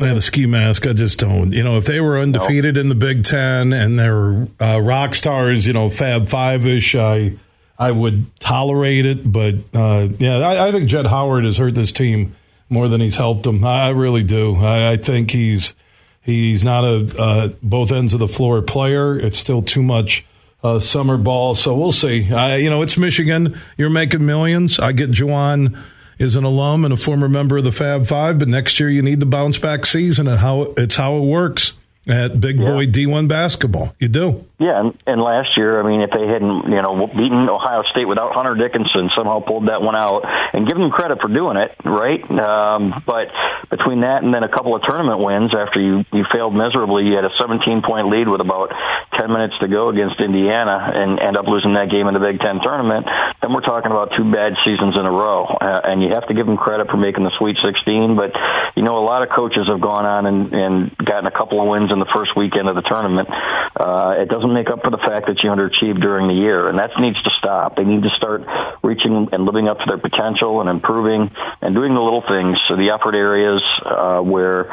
Yeah, 0.00 0.14
the 0.14 0.20
ski 0.20 0.46
mask. 0.46 0.86
I 0.86 0.92
just 0.92 1.18
don't. 1.18 1.52
You 1.52 1.62
know, 1.62 1.76
if 1.76 1.84
they 1.84 2.00
were 2.00 2.18
undefeated 2.18 2.76
no. 2.76 2.80
in 2.80 2.88
the 2.88 2.94
Big 2.94 3.24
Ten 3.24 3.72
and 3.72 3.98
they're 3.98 4.48
uh, 4.60 4.80
rock 4.80 5.14
stars, 5.14 5.66
you 5.66 5.72
know, 5.72 5.88
Fab 5.88 6.26
Five 6.26 6.66
ish, 6.66 6.94
I 6.94 7.34
I 7.78 7.92
would 7.92 8.38
tolerate 8.40 9.06
it. 9.06 9.30
But 9.30 9.56
uh, 9.74 10.08
yeah, 10.18 10.38
I, 10.38 10.68
I, 10.68 10.72
think 10.72 10.88
Jett 10.88 11.06
Howard 11.06 11.44
has 11.44 11.56
hurt 11.56 11.74
this 11.74 11.92
team 11.92 12.34
more 12.68 12.88
than 12.88 13.00
he's 13.00 13.16
helped 13.16 13.42
them. 13.44 13.64
I, 13.64 13.90
really 13.90 14.22
do. 14.22 14.56
I, 14.56 14.92
I 14.92 14.96
think 14.96 15.30
he's 15.30 15.74
He's 16.22 16.62
not 16.62 16.84
a 16.84 17.20
uh, 17.20 17.48
both 17.62 17.92
ends 17.92 18.12
of 18.12 18.20
the 18.20 18.28
floor 18.28 18.60
player. 18.62 19.18
It's 19.18 19.38
still 19.38 19.62
too 19.62 19.82
much 19.82 20.26
uh, 20.62 20.78
summer 20.78 21.16
ball. 21.16 21.54
So 21.54 21.74
we'll 21.74 21.92
see. 21.92 22.18
you 22.18 22.70
know, 22.70 22.82
it's 22.82 22.98
Michigan. 22.98 23.58
You're 23.78 23.90
making 23.90 24.24
millions. 24.26 24.78
I 24.78 24.92
get 24.92 25.10
Juwan 25.10 25.82
is 26.20 26.36
an 26.36 26.44
alum 26.44 26.84
and 26.84 26.94
a 26.94 26.96
former 26.96 27.28
member 27.28 27.56
of 27.56 27.64
the 27.64 27.72
Fab 27.72 28.06
Five, 28.06 28.38
but 28.38 28.46
next 28.46 28.78
year 28.78 28.90
you 28.90 29.02
need 29.02 29.18
the 29.18 29.26
bounce 29.26 29.58
back 29.58 29.84
season, 29.86 30.28
and 30.28 30.38
how 30.38 30.74
it's 30.76 30.94
how 30.94 31.16
it 31.16 31.22
works 31.22 31.72
at 32.10 32.40
big 32.40 32.58
boy. 32.58 32.86
D1 32.86 33.28
basketball. 33.28 33.94
You 33.98 34.08
do. 34.08 34.44
Yeah, 34.60 34.76
and, 34.76 34.92
and 35.06 35.22
last 35.22 35.56
year, 35.56 35.80
I 35.80 35.88
mean, 35.88 36.04
if 36.04 36.10
they 36.12 36.20
hadn't, 36.20 36.68
you 36.68 36.82
know, 36.84 37.08
beaten 37.08 37.48
Ohio 37.48 37.80
State 37.88 38.04
without 38.04 38.36
Hunter 38.36 38.52
Dickinson, 38.52 39.08
somehow 39.16 39.40
pulled 39.40 39.72
that 39.72 39.80
one 39.80 39.96
out, 39.96 40.20
and 40.52 40.68
give 40.68 40.76
them 40.76 40.90
credit 40.90 41.16
for 41.20 41.32
doing 41.32 41.56
it, 41.56 41.72
right? 41.80 42.20
Um, 42.28 42.92
but 43.06 43.32
between 43.70 44.02
that 44.02 44.20
and 44.20 44.34
then 44.34 44.42
a 44.44 44.52
couple 44.52 44.76
of 44.76 44.82
tournament 44.82 45.24
wins 45.24 45.56
after 45.56 45.80
you 45.80 46.04
you 46.12 46.28
failed 46.28 46.52
miserably, 46.52 47.08
you 47.08 47.16
had 47.16 47.24
a 47.24 47.32
17 47.40 47.80
point 47.86 48.12
lead 48.12 48.28
with 48.28 48.44
about 48.44 48.68
10 49.16 49.32
minutes 49.32 49.54
to 49.60 49.68
go 49.68 49.88
against 49.88 50.20
Indiana, 50.20 50.76
and 50.76 51.16
end 51.20 51.36
up 51.36 51.48
losing 51.48 51.72
that 51.80 51.88
game 51.88 52.04
in 52.04 52.12
the 52.12 52.20
Big 52.20 52.36
Ten 52.40 52.60
tournament. 52.60 53.08
Then 53.40 53.56
we're 53.56 53.64
talking 53.64 53.88
about 53.88 54.12
two 54.12 54.28
bad 54.28 54.60
seasons 54.60 54.92
in 54.92 55.08
a 55.08 55.12
row, 55.12 55.48
uh, 55.48 55.88
and 55.88 56.02
you 56.02 56.12
have 56.12 56.28
to 56.28 56.34
give 56.34 56.44
them 56.44 56.60
credit 56.60 56.92
for 56.92 56.96
making 56.96 57.24
the 57.24 57.32
Sweet 57.40 57.56
16. 57.64 58.12
But 58.12 58.36
you 58.76 58.82
know, 58.82 59.00
a 59.00 59.06
lot 59.08 59.24
of 59.24 59.32
coaches 59.32 59.72
have 59.72 59.80
gone 59.80 60.04
on 60.04 60.28
and, 60.28 60.52
and 60.52 60.72
gotten 61.00 61.24
a 61.24 61.32
couple 61.32 61.60
of 61.60 61.68
wins 61.68 61.88
in 61.88 61.98
the 62.00 62.10
first 62.14 62.36
weekend 62.36 62.68
of 62.68 62.74
the 62.74 62.82
tournament. 62.82 63.28
Uh, 63.30 64.18
it 64.18 64.28
doesn't 64.28 64.52
make 64.52 64.68
up 64.68 64.82
for 64.82 64.90
the 64.90 65.00
fact 65.00 65.28
that 65.28 65.38
you 65.44 65.50
underachieved 65.50 66.00
during 66.00 66.28
the 66.28 66.34
year, 66.34 66.68
and 66.68 66.78
that 66.78 66.90
needs 66.98 67.20
to 67.22 67.30
stop. 67.38 67.76
They 67.76 67.84
need 67.84 68.02
to 68.02 68.12
start 68.16 68.42
reaching 68.82 69.28
and 69.32 69.44
living 69.44 69.68
up 69.68 69.78
to 69.78 69.86
their 69.86 70.00
potential 70.00 70.60
and 70.60 70.68
improving 70.68 71.30
and 71.60 71.74
doing 71.74 71.94
the 71.94 72.02
little 72.02 72.24
things, 72.24 72.58
so 72.68 72.76
the 72.76 72.90
effort 72.90 73.14
areas 73.14 73.62
uh, 73.84 74.20
where 74.20 74.68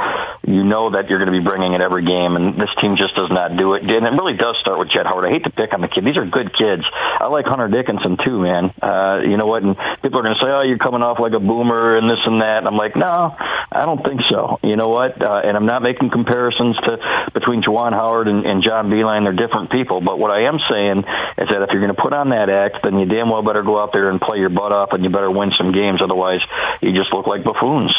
you 0.48 0.64
know 0.64 0.96
that 0.96 1.12
you're 1.12 1.20
going 1.20 1.32
to 1.32 1.38
be 1.38 1.44
bringing 1.44 1.74
it 1.74 1.82
every 1.82 2.04
game, 2.08 2.36
and 2.36 2.56
this 2.56 2.72
team 2.82 2.96
just 2.96 3.16
does 3.16 3.30
not 3.30 3.56
do 3.56 3.76
it. 3.76 3.84
And 3.84 4.08
it 4.08 4.14
really 4.16 4.36
does 4.36 4.56
start 4.64 4.80
with 4.80 4.90
Jett 4.90 5.06
Howard. 5.06 5.28
I 5.28 5.32
hate 5.36 5.44
to 5.44 5.54
pick 5.54 5.76
on 5.76 5.82
the 5.84 5.92
kid; 5.92 6.08
these 6.08 6.18
are 6.18 6.26
good 6.26 6.56
kids. 6.56 6.84
I 6.88 7.28
like 7.28 7.46
Hunter 7.46 7.68
Dickinson 7.68 8.18
too, 8.24 8.40
man. 8.42 8.72
Uh, 8.82 9.22
you 9.28 9.38
know 9.38 9.46
what? 9.48 9.62
And 9.62 9.76
people 10.02 10.20
are 10.20 10.26
going 10.26 10.36
to 10.36 10.42
say, 10.42 10.50
"Oh, 10.50 10.64
you're 10.66 10.82
coming 10.82 11.04
off 11.04 11.20
like 11.20 11.34
a 11.34 11.44
boomer 11.44 11.98
and 11.98 12.10
this 12.10 12.24
and 12.26 12.42
that." 12.42 12.58
And 12.58 12.68
I'm 12.68 12.78
like, 12.78 12.96
no, 12.96 13.36
I 13.72 13.86
don't 13.86 14.04
think 14.04 14.22
so. 14.30 14.60
You 14.64 14.76
know 14.76 14.90
what? 14.90 15.22
Uh, 15.22 15.42
and 15.44 15.56
I'm 15.56 15.66
not 15.66 15.82
making 15.82 16.10
comparisons 16.10 16.76
to 16.84 16.98
between 17.34 17.62
Juwan 17.62 17.94
Howard 17.94 18.28
and, 18.28 18.46
and 18.46 18.64
John 18.64 18.90
Beilein. 18.90 19.24
They're 19.24 19.48
different 19.48 19.72
people. 19.72 20.02
But 20.02 20.20
what 20.20 20.32
I 20.32 20.48
am 20.48 20.60
saying 20.70 21.00
is 21.38 21.48
that 21.52 21.62
if 21.62 21.70
you're 21.72 21.82
going 21.82 21.96
to 21.96 22.02
put 22.02 22.14
on 22.14 22.30
that 22.30 22.50
act, 22.50 22.84
then 22.84 23.00
you 23.00 23.06
damn 23.06 23.30
well 23.30 23.44
better 23.44 23.64
go 23.64 23.80
out 23.80 23.92
there 23.94 24.10
and 24.10 24.20
play 24.20 24.40
your 24.40 24.50
butt 24.50 24.72
off, 24.72 24.90
and 24.92 25.04
you 25.04 25.10
better 25.10 25.32
win 25.32 25.52
some 25.58 25.72
games. 25.72 26.02
Otherwise, 26.04 26.42
you 26.82 26.94
just 26.94 27.14
look 27.14 27.28
like 27.28 27.44
buffoons. 27.44 27.96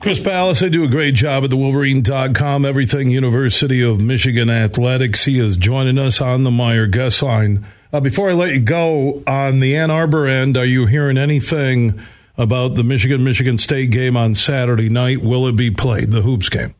Chris 0.00 0.18
Balas, 0.18 0.60
they 0.60 0.68
do 0.68 0.84
a 0.84 0.88
great 0.88 1.14
job 1.14 1.44
at 1.44 1.50
the 1.50 1.56
Wolverine.com, 1.56 2.64
everything 2.64 3.10
University 3.10 3.82
of 3.82 4.02
Michigan 4.02 4.50
Athletics. 4.50 5.24
He 5.24 5.38
is 5.38 5.56
joining 5.56 5.98
us 5.98 6.20
on 6.20 6.44
the 6.44 6.50
Meijer 6.50 6.90
guest 6.90 7.22
line. 7.22 7.66
Uh, 7.92 8.00
before 8.00 8.30
I 8.30 8.34
let 8.34 8.52
you 8.52 8.60
go, 8.60 9.22
on 9.26 9.60
the 9.60 9.76
Ann 9.76 9.90
Arbor 9.90 10.26
end, 10.26 10.56
are 10.56 10.64
you 10.64 10.86
hearing 10.86 11.16
anything 11.16 12.00
about 12.36 12.74
the 12.74 12.82
Michigan 12.82 13.22
Michigan 13.22 13.56
State 13.56 13.90
game 13.90 14.16
on 14.16 14.34
Saturday 14.34 14.88
night? 14.88 15.22
Will 15.22 15.46
it 15.46 15.56
be 15.56 15.70
played, 15.70 16.10
the 16.10 16.22
hoops 16.22 16.48
game? 16.48 16.74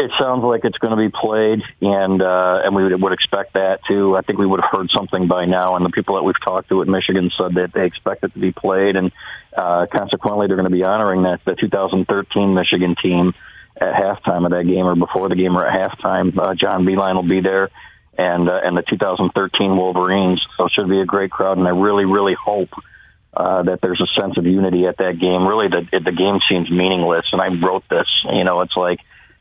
It 0.00 0.10
sounds 0.18 0.42
like 0.42 0.64
it's 0.64 0.78
going 0.78 0.96
to 0.96 0.96
be 0.96 1.12
played, 1.12 1.60
and 1.82 2.22
uh, 2.22 2.60
and 2.64 2.74
we 2.74 2.84
would, 2.84 3.02
would 3.02 3.12
expect 3.12 3.52
that 3.52 3.80
too. 3.86 4.16
I 4.16 4.22
think 4.22 4.38
we 4.38 4.46
would 4.46 4.60
have 4.62 4.70
heard 4.72 4.88
something 4.96 5.28
by 5.28 5.44
now, 5.44 5.74
and 5.74 5.84
the 5.84 5.90
people 5.90 6.14
that 6.14 6.22
we've 6.22 6.40
talked 6.42 6.70
to 6.70 6.80
at 6.80 6.88
Michigan 6.88 7.30
said 7.36 7.56
that 7.56 7.74
they 7.74 7.84
expect 7.84 8.24
it 8.24 8.32
to 8.32 8.38
be 8.38 8.50
played, 8.50 8.96
and 8.96 9.12
uh, 9.54 9.84
consequently, 9.94 10.46
they're 10.46 10.56
going 10.56 10.70
to 10.70 10.74
be 10.74 10.84
honoring 10.84 11.24
that 11.24 11.44
the 11.44 11.54
2013 11.54 12.54
Michigan 12.54 12.96
team 13.02 13.34
at 13.76 13.92
halftime 13.92 14.46
of 14.46 14.52
that 14.52 14.64
game 14.64 14.86
or 14.86 14.96
before 14.96 15.28
the 15.28 15.36
game 15.36 15.54
or 15.54 15.66
at 15.66 15.76
halftime. 15.76 16.32
Uh, 16.38 16.54
John 16.54 16.86
Beilein 16.86 17.14
will 17.14 17.28
be 17.28 17.42
there, 17.42 17.68
and 18.16 18.48
uh, 18.48 18.58
and 18.64 18.78
the 18.78 18.84
2013 18.88 19.76
Wolverines. 19.76 20.40
So 20.56 20.64
it 20.64 20.72
should 20.72 20.88
be 20.88 21.02
a 21.02 21.04
great 21.04 21.30
crowd, 21.30 21.58
and 21.58 21.68
I 21.68 21.72
really, 21.72 22.06
really 22.06 22.36
hope. 22.42 22.70
Uh, 23.32 23.62
that 23.62 23.78
there's 23.80 24.00
a 24.00 24.20
sense 24.20 24.36
of 24.38 24.44
unity 24.44 24.86
at 24.86 24.96
that 24.96 25.20
game. 25.20 25.46
Really, 25.46 25.68
the 25.68 26.00
the 26.00 26.10
game 26.10 26.40
seems 26.48 26.68
meaningless, 26.68 27.26
and 27.30 27.40
I 27.40 27.46
wrote 27.64 27.84
this. 27.88 28.08
You 28.24 28.42
know, 28.42 28.62
it's 28.62 28.76
like 28.76 28.98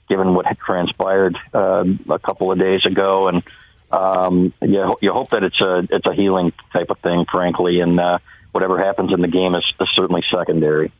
given 0.10 0.34
what 0.34 0.46
had 0.46 0.58
transpired 0.58 1.38
uh, 1.54 1.86
a 2.10 2.20
couple 2.20 2.52
of 2.52 2.60
days 2.60 2.86
ago, 2.86 3.28
and 3.28 3.44
um, 3.92 4.54
you, 4.62 4.96
you 5.02 5.12
hope 5.12 5.30
that 5.32 5.44
it's 5.44 5.60
a 5.62 5.88
it's 5.90 6.06
a 6.06 6.14
healing 6.14 6.52
type 6.74 6.90
of 6.90 7.00
thing, 7.00 7.26
frankly, 7.32 7.80
and 7.80 8.00
uh, 8.00 8.20
whatever 8.52 8.78
happens 8.78 9.14
in 9.14 9.22
the 9.22 9.28
game 9.28 9.56
is, 9.56 9.64
is 9.80 9.88
certainly 9.96 10.24
secondary. 10.36 10.92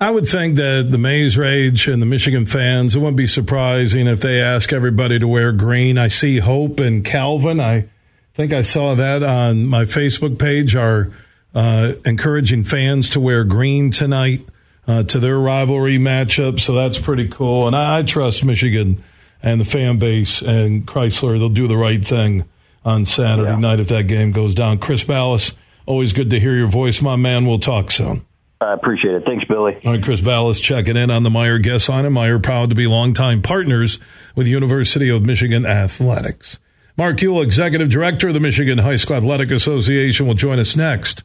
I 0.00 0.10
would 0.10 0.28
think 0.28 0.54
that 0.56 0.88
the 0.90 0.98
Maize 0.98 1.36
Rage 1.36 1.88
and 1.88 2.00
the 2.00 2.06
Michigan 2.06 2.46
fans, 2.46 2.94
it 2.94 3.00
wouldn't 3.00 3.16
be 3.16 3.26
surprising 3.26 4.06
if 4.06 4.20
they 4.20 4.40
ask 4.40 4.72
everybody 4.72 5.18
to 5.18 5.26
wear 5.26 5.50
green. 5.50 5.98
I 5.98 6.06
see 6.06 6.38
Hope 6.38 6.78
and 6.78 7.04
Calvin. 7.04 7.60
I 7.60 7.88
think 8.34 8.52
I 8.52 8.62
saw 8.62 8.94
that 8.94 9.24
on 9.24 9.66
my 9.66 9.84
Facebook 9.84 10.38
page, 10.38 10.76
are 10.76 11.10
uh, 11.52 11.94
encouraging 12.04 12.62
fans 12.62 13.10
to 13.10 13.20
wear 13.20 13.42
green 13.42 13.90
tonight 13.90 14.46
uh, 14.88 15.02
to 15.04 15.20
their 15.20 15.38
rivalry 15.38 15.98
matchup. 15.98 16.58
So 16.58 16.74
that's 16.74 16.98
pretty 16.98 17.28
cool. 17.28 17.66
And 17.66 17.76
I, 17.76 17.98
I, 17.98 18.02
trust 18.02 18.44
Michigan 18.44 19.04
and 19.42 19.60
the 19.60 19.64
fan 19.64 19.98
base 19.98 20.40
and 20.42 20.86
Crisler. 20.86 21.38
They'll 21.38 21.50
do 21.50 21.68
the 21.68 21.76
right 21.76 22.02
thing 22.04 22.44
on 22.84 23.04
Saturday 23.04 23.50
yeah. 23.50 23.58
night 23.58 23.80
if 23.80 23.88
that 23.88 24.04
game 24.04 24.32
goes 24.32 24.54
down. 24.54 24.78
Chris 24.78 25.04
Balas, 25.04 25.54
always 25.84 26.14
good 26.14 26.30
to 26.30 26.40
hear 26.40 26.54
your 26.54 26.66
voice, 26.66 27.02
my 27.02 27.16
man. 27.16 27.46
We'll 27.46 27.58
talk 27.58 27.90
soon. 27.90 28.24
I 28.60 28.72
appreciate 28.72 29.14
it. 29.14 29.24
Thanks, 29.24 29.44
Billy. 29.44 29.78
All 29.84 29.92
right, 29.92 30.02
Chris 30.02 30.20
Balas 30.20 30.60
checking 30.60 30.96
in 30.96 31.12
on 31.12 31.22
the 31.22 31.30
Meijer 31.30 31.62
Guest 31.62 31.88
on 31.88 32.04
it. 32.04 32.08
Meijer 32.08 32.42
proud 32.42 32.70
to 32.70 32.74
be 32.74 32.88
longtime 32.88 33.42
partners 33.42 34.00
with 34.34 34.48
University 34.48 35.08
of 35.10 35.24
Michigan 35.24 35.64
Athletics. 35.64 36.58
Mark 36.96 37.18
Uyl, 37.18 37.40
Executive 37.44 37.88
Director 37.88 38.28
of 38.28 38.34
the 38.34 38.40
Michigan 38.40 38.78
High 38.78 38.96
School 38.96 39.18
Athletic 39.18 39.52
Association, 39.52 40.26
will 40.26 40.34
join 40.34 40.58
us 40.58 40.74
next. 40.74 41.22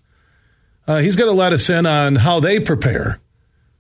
Uh, 0.86 0.98
he's 0.98 1.16
going 1.16 1.32
to 1.32 1.36
let 1.36 1.54
us 1.54 1.68
in 1.72 1.88
on 1.88 2.18
how 2.18 2.40
they 2.40 2.60
prepare 2.60 3.20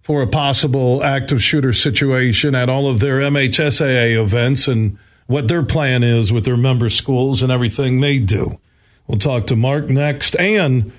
for 0.03 0.21
a 0.21 0.27
possible 0.27 1.01
active 1.01 1.41
shooter 1.41 1.73
situation 1.73 2.53
at 2.53 2.69
all 2.69 2.87
of 2.87 2.99
their 2.99 3.19
MHSAA 3.19 4.21
events 4.21 4.67
and 4.67 4.97
what 5.27 5.47
their 5.47 5.63
plan 5.63 6.03
is 6.03 6.31
with 6.31 6.43
their 6.43 6.57
member 6.57 6.89
schools 6.89 7.41
and 7.41 7.51
everything 7.51 8.01
they 8.01 8.19
do. 8.19 8.59
We'll 9.07 9.17
talk 9.17 9.47
to 9.47 9.55
Mark 9.55 9.87
next. 9.87 10.35
And 10.35 10.91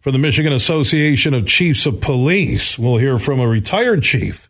for 0.00 0.12
the 0.12 0.18
Michigan 0.18 0.52
Association 0.52 1.34
of 1.34 1.46
Chiefs 1.46 1.86
of 1.86 2.00
Police, 2.00 2.78
we'll 2.78 2.98
hear 2.98 3.18
from 3.18 3.40
a 3.40 3.48
retired 3.48 4.04
chief 4.04 4.48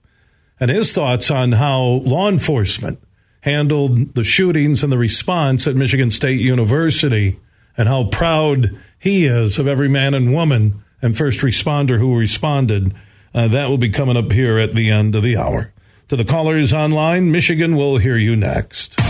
and 0.61 0.71
his 0.71 0.93
thoughts 0.93 1.31
on 1.31 1.53
how 1.53 1.83
law 1.83 2.29
enforcement 2.29 3.03
handled 3.41 4.15
the 4.15 4.25
shootings 4.25 4.83
and 4.83 4.93
the 4.93 4.99
response 4.99 5.67
at 5.67 5.75
Michigan 5.75 6.11
State 6.11 6.41
University 6.41 7.41
and 7.79 7.89
how 7.89 8.05
proud 8.05 8.79
he 8.99 9.25
is 9.25 9.59
of 9.59 9.67
every 9.67 9.89
man 9.89 10.13
and 10.13 10.35
woman 10.35 10.83
and 11.01 11.17
first 11.17 11.41
responder 11.41 11.99
who 11.99 12.17
responded 12.17 12.95
uh, 13.35 13.49
that 13.49 13.69
will 13.69 13.79
be 13.79 13.91
coming 13.91 14.17
up 14.17 14.31
here 14.33 14.59
at 14.59 14.75
the 14.75 14.91
end 14.91 15.15
of 15.15 15.23
the 15.23 15.37
hour. 15.37 15.73
To 16.09 16.17
the 16.17 16.25
callers 16.25 16.73
online, 16.73 17.31
Michigan 17.31 17.77
will 17.77 17.99
hear 17.99 18.17
you 18.17 18.37
next. 18.37 19.01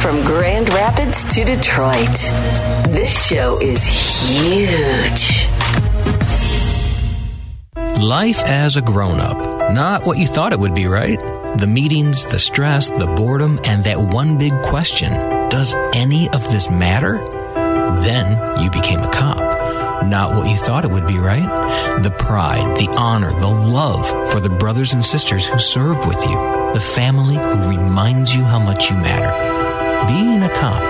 From 0.00 0.24
Grand 0.24 0.70
Rapids 0.70 1.24
to 1.34 1.44
Detroit, 1.44 2.08
this 2.88 3.28
show 3.28 3.60
is 3.60 3.84
huge. 3.84 5.46
Life 8.02 8.42
as 8.44 8.76
a 8.76 8.80
grown 8.80 9.20
up. 9.20 9.36
Not 9.74 10.06
what 10.06 10.16
you 10.16 10.26
thought 10.26 10.54
it 10.54 10.58
would 10.58 10.74
be, 10.74 10.86
right? 10.86 11.20
The 11.58 11.66
meetings, 11.66 12.24
the 12.24 12.38
stress, 12.38 12.88
the 12.88 13.06
boredom, 13.06 13.60
and 13.64 13.84
that 13.84 13.98
one 14.00 14.38
big 14.38 14.58
question 14.62 15.12
Does 15.50 15.74
any 15.92 16.30
of 16.30 16.50
this 16.50 16.70
matter? 16.70 17.18
Then 18.00 18.62
you 18.62 18.70
became 18.70 19.00
a 19.00 19.10
cop. 19.10 19.49
Not 20.04 20.34
what 20.34 20.48
you 20.48 20.56
thought 20.56 20.84
it 20.84 20.90
would 20.90 21.06
be, 21.06 21.18
right? 21.18 22.02
The 22.02 22.10
pride, 22.10 22.78
the 22.78 22.88
honor, 22.96 23.30
the 23.38 23.48
love 23.48 24.08
for 24.30 24.40
the 24.40 24.48
brothers 24.48 24.92
and 24.92 25.04
sisters 25.04 25.46
who 25.46 25.58
served 25.58 26.06
with 26.06 26.24
you, 26.24 26.34
the 26.72 26.80
family 26.80 27.36
who 27.36 27.68
reminds 27.68 28.34
you 28.34 28.42
how 28.42 28.58
much 28.58 28.90
you 28.90 28.96
matter. 28.96 29.30
Being 30.06 30.42
a 30.42 30.48
cop, 30.48 30.82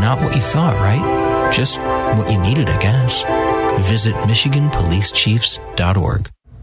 not 0.00 0.20
what 0.20 0.34
you 0.34 0.42
thought, 0.42 0.74
right? 0.74 1.52
Just 1.52 1.78
what 1.78 2.30
you 2.30 2.38
needed, 2.38 2.68
I 2.68 2.78
guess. 2.80 3.24
Visit 3.88 4.14
MichiganPoliceChiefs.org. 4.16 6.30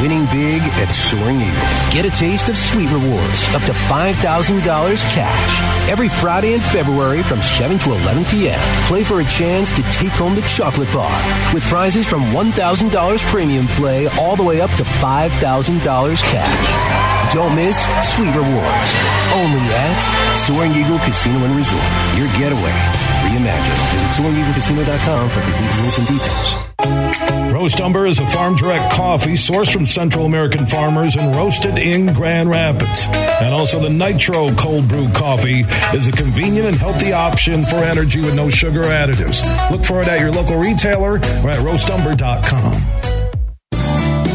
winning 0.00 0.24
big 0.26 0.62
at 0.80 0.92
Soaring 0.92 1.40
Eagle. 1.40 1.68
Get 1.92 2.04
a 2.04 2.10
taste 2.10 2.48
of 2.48 2.56
sweet 2.56 2.90
rewards 2.90 3.46
up 3.54 3.62
to 3.64 3.72
$5,000 3.72 4.16
cash 5.12 5.90
every 5.90 6.08
Friday 6.08 6.54
in 6.54 6.60
February 6.60 7.22
from 7.22 7.42
7 7.42 7.78
to 7.80 7.92
11 7.92 8.24
p.m. 8.24 8.60
Play 8.86 9.04
for 9.04 9.20
a 9.20 9.24
chance 9.24 9.72
to 9.72 9.82
take 9.90 10.12
home 10.12 10.34
the 10.34 10.42
chocolate 10.42 10.92
bar 10.92 11.12
with 11.52 11.62
prizes 11.64 12.06
from 12.06 12.22
$1,000 12.32 13.30
premium 13.30 13.66
play 13.68 14.06
all 14.18 14.36
the 14.36 14.44
way 14.44 14.60
up 14.60 14.70
to 14.72 14.82
$5,000 14.82 16.22
cash. 16.22 17.32
Don't 17.32 17.54
miss 17.54 17.86
Sweet 18.02 18.34
Rewards. 18.34 18.90
Only 19.38 19.62
at 19.70 20.34
Soaring 20.34 20.72
Eagle 20.72 20.98
Casino 20.98 21.38
and 21.44 21.54
Resort. 21.54 21.86
Your 22.18 22.26
getaway. 22.34 22.74
Reimagine. 23.22 23.78
Visit 23.92 24.10
SoaringEagleCasino.com 24.18 25.30
for 25.30 25.40
complete 25.40 25.76
rules 25.78 25.98
and 25.98 26.06
details. 26.08 27.29
Roast 27.52 27.80
Umber 27.80 28.06
is 28.06 28.18
a 28.20 28.26
farm 28.26 28.54
direct 28.54 28.92
coffee 28.92 29.32
sourced 29.32 29.72
from 29.72 29.84
Central 29.84 30.24
American 30.24 30.66
farmers 30.66 31.16
and 31.16 31.34
roasted 31.34 31.78
in 31.78 32.12
Grand 32.14 32.48
Rapids. 32.48 33.08
And 33.12 33.52
also 33.52 33.80
the 33.80 33.90
Nitro 33.90 34.54
cold 34.54 34.86
brew 34.88 35.10
coffee 35.12 35.64
is 35.94 36.06
a 36.06 36.12
convenient 36.12 36.68
and 36.68 36.76
healthy 36.76 37.12
option 37.12 37.64
for 37.64 37.76
energy 37.76 38.20
with 38.20 38.34
no 38.34 38.50
sugar 38.50 38.82
additives. 38.82 39.42
Look 39.70 39.84
for 39.84 40.00
it 40.00 40.08
at 40.08 40.20
your 40.20 40.30
local 40.30 40.58
retailer 40.58 41.14
or 41.14 41.50
at 41.50 41.58
roastumber.com. 41.58 43.10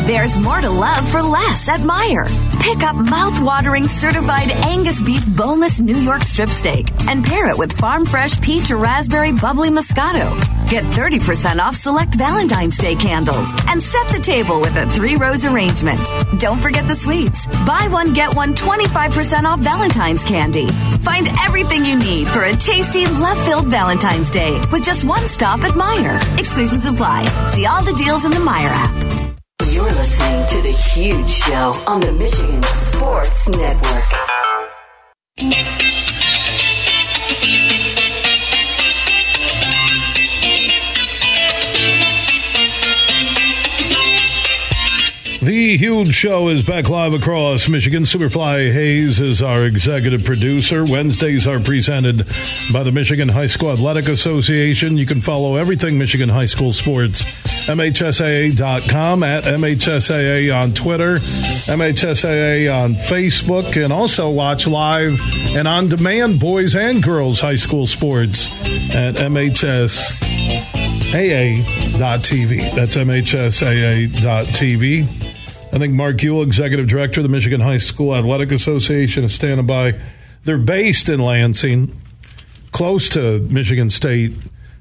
There's 0.06 0.38
more 0.38 0.62
to 0.62 0.70
love 0.70 1.10
for 1.10 1.22
less 1.22 1.68
at 1.68 1.80
Meijer. 1.80 2.55
Pick 2.66 2.82
up 2.82 2.96
mouth-watering 2.96 3.88
certified 3.88 4.50
Angus 4.52 5.00
beef 5.00 5.24
boneless 5.38 5.82
New 5.82 5.98
York 5.98 6.24
strip 6.24 6.50
steak 6.50 6.88
and 7.08 7.24
pair 7.24 7.48
it 7.48 7.56
with 7.56 7.78
farm 7.78 8.08
fresh 8.08 8.42
peach 8.42 8.72
or 8.72 8.78
raspberry 8.78 9.32
bubbly 9.32 9.70
Moscato. 9.70 10.36
Get 10.68 10.84
30% 10.84 11.60
off 11.60 11.76
select 11.76 12.16
Valentine's 12.16 12.80
Day 12.80 12.96
candles 12.96 13.54
and 13.68 13.82
set 13.82 14.08
the 14.08 14.20
table 14.20 14.60
with 14.60 14.76
a 14.78 14.90
three 14.90 15.16
rose 15.16 15.46
arrangement. 15.46 16.00
Don't 16.40 16.60
forget 16.60 16.88
the 16.88 16.96
sweets. 16.96 17.46
Buy 17.68 17.88
one, 17.92 18.16
get 18.16 18.36
one 18.36 18.56
25% 18.56 19.44
off 19.44 19.60
Valentine's 19.60 20.24
candy. 20.24 20.66
Find 21.04 21.28
everything 21.46 21.86
you 21.86 22.00
need 22.00 22.28
for 22.28 22.46
a 22.46 22.54
tasty, 22.54 23.06
love 23.06 23.38
filled 23.46 23.68
Valentine's 23.68 24.32
Day 24.32 24.60
with 24.72 24.84
just 24.84 25.04
one 25.04 25.28
stop 25.28 25.60
at 25.64 25.74
Meijer. 25.74 26.20
Exclusions 26.40 26.88
apply. 26.88 27.26
See 27.46 27.68
all 27.68 27.84
the 27.84 27.94
deals 27.94 28.26
in 28.26 28.32
the 28.32 28.38
Meijer 28.38 28.72
app. 28.72 29.25
You're 29.76 29.84
listening 29.84 30.46
to 30.48 30.62
The 30.62 30.72
Huge 30.72 31.30
Show 31.30 31.74
on 31.86 32.00
the 32.00 32.14
Michigan 32.14 32.64
Sports 32.64 33.50
Network. 33.50 34.04
The 45.42 45.76
Huge 45.76 46.16
Show 46.16 46.48
is 46.48 46.64
back 46.64 46.88
live 46.88 47.12
across 47.12 47.68
Michigan. 47.68 48.04
Superfly 48.04 48.72
Hayes 48.72 49.20
is 49.20 49.44
our 49.44 49.66
executive 49.66 50.24
producer. 50.24 50.86
Wednesdays 50.86 51.46
are 51.48 51.60
presented 51.60 52.26
by 52.72 52.84
the 52.84 52.94
Michigan 52.94 53.28
High 53.28 53.48
School 53.48 53.72
Athletic 53.72 54.08
Association. 54.08 54.96
You 54.96 55.06
can 55.06 55.20
follow 55.20 55.58
everything 55.58 55.98
Michigan 55.98 56.30
High 56.30 56.46
School 56.46 56.72
sports. 56.72 57.26
MHSAA.com, 57.66 59.24
at 59.24 59.44
MHSAA 59.44 60.56
on 60.56 60.74
Twitter, 60.74 61.18
MHSAA 61.18 62.72
on 62.84 62.94
Facebook, 62.94 63.84
and 63.84 63.92
also 63.92 64.30
watch 64.30 64.68
live 64.68 65.20
and 65.48 65.68
on 65.68 65.90
demand 65.90 66.40
boys 66.40 66.76
and 66.76 67.02
girls 67.02 67.40
high 67.40 67.56
school 67.56 67.88
sports 67.88 68.48
at 68.48 69.16
MHSAA.TV. 69.16 69.96
That's 72.76 72.96
MHSAA.TV. 72.96 74.14
I 75.74 75.78
think 75.80 75.94
Mark 75.94 76.18
Uyl, 76.18 76.44
Executive 76.44 76.88
Director 76.88 77.22
of 77.22 77.24
the 77.24 77.30
Michigan 77.30 77.62
High 77.62 77.78
School 77.78 78.16
Athletic 78.16 78.52
Association, 78.52 79.24
is 79.24 79.34
standing 79.34 79.66
by. 79.66 80.00
They're 80.44 80.60
based 80.60 81.10
in 81.10 81.20
Lansing, 81.20 82.00
close 82.72 83.10
to 83.10 83.40
Michigan 83.40 83.90
State 83.90 84.34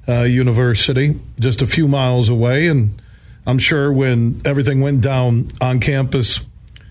uh, 0.08 0.22
University, 0.22 1.18
just 1.38 1.62
a 1.62 1.66
few 1.66 1.88
miles 1.88 2.28
away. 2.28 2.68
And 2.68 3.00
I'm 3.46 3.58
sure 3.58 3.92
when 3.92 4.40
everything 4.44 4.80
went 4.80 5.00
down 5.00 5.50
on 5.60 5.80
campus 5.80 6.40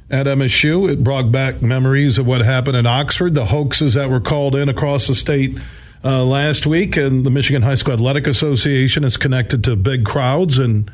at 0.09 0.25
MSU, 0.25 0.91
it 0.91 1.03
brought 1.03 1.31
back 1.31 1.61
memories 1.61 2.19
of 2.19 2.27
what 2.27 2.41
happened 2.41 2.77
in 2.77 2.85
Oxford, 2.85 3.33
the 3.33 3.45
hoaxes 3.45 3.95
that 3.95 4.09
were 4.09 4.19
called 4.19 4.55
in 4.55 4.69
across 4.69 5.07
the 5.07 5.15
state 5.15 5.59
uh, 6.03 6.23
last 6.23 6.67
week. 6.67 6.97
And 6.97 7.25
the 7.25 7.31
Michigan 7.31 7.61
High 7.61 7.75
School 7.75 7.95
Athletic 7.95 8.27
Association 8.27 9.03
is 9.03 9.17
connected 9.17 9.63
to 9.65 9.75
big 9.75 10.05
crowds. 10.05 10.59
And 10.59 10.91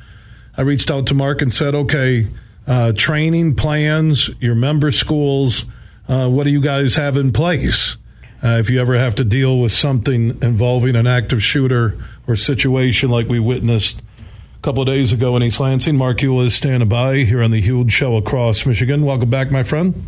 I 0.58 0.62
reached 0.62 0.90
out 0.90 1.08
to 1.08 1.14
Mark 1.14 1.42
and 1.42 1.52
said, 1.52 1.76
okay, 1.76 2.28
uh, 2.68 2.94
training 2.94 3.56
plans, 3.56 4.30
your 4.40 4.56
member 4.56 4.92
schools, 4.92 5.66
uh, 6.08 6.28
what 6.28 6.44
do 6.44 6.50
you 6.50 6.62
guys 6.62 6.96
have 6.96 7.18
in 7.18 7.32
place? 7.32 7.98
Uh, 8.42 8.58
if 8.58 8.70
you 8.70 8.80
ever 8.80 8.98
have 8.98 9.16
to 9.16 9.24
deal 9.26 9.60
with 9.60 9.72
something 9.72 10.42
involving 10.42 10.96
an 10.96 11.06
active 11.06 11.44
shooter 11.44 11.98
or 12.26 12.36
situation 12.38 13.10
like 13.10 13.28
we 13.28 13.40
witnessed 13.40 14.02
a 14.18 14.62
couple 14.62 14.82
of 14.82 14.88
days 14.88 15.12
ago 15.12 15.36
in 15.36 15.44
East 15.44 15.60
Lansing, 15.60 15.98
Mark 15.98 16.20
Uyl 16.20 16.46
is 16.46 16.56
standing 16.56 16.88
by 16.88 17.18
here 17.18 17.44
on 17.44 17.52
the 17.52 17.60
Huge 17.60 17.92
Show 17.92 18.16
across 18.16 18.66
Michigan. 18.66 19.04
Welcome 19.04 19.30
back, 19.30 19.52
my 19.52 19.64
friend. 19.64 20.06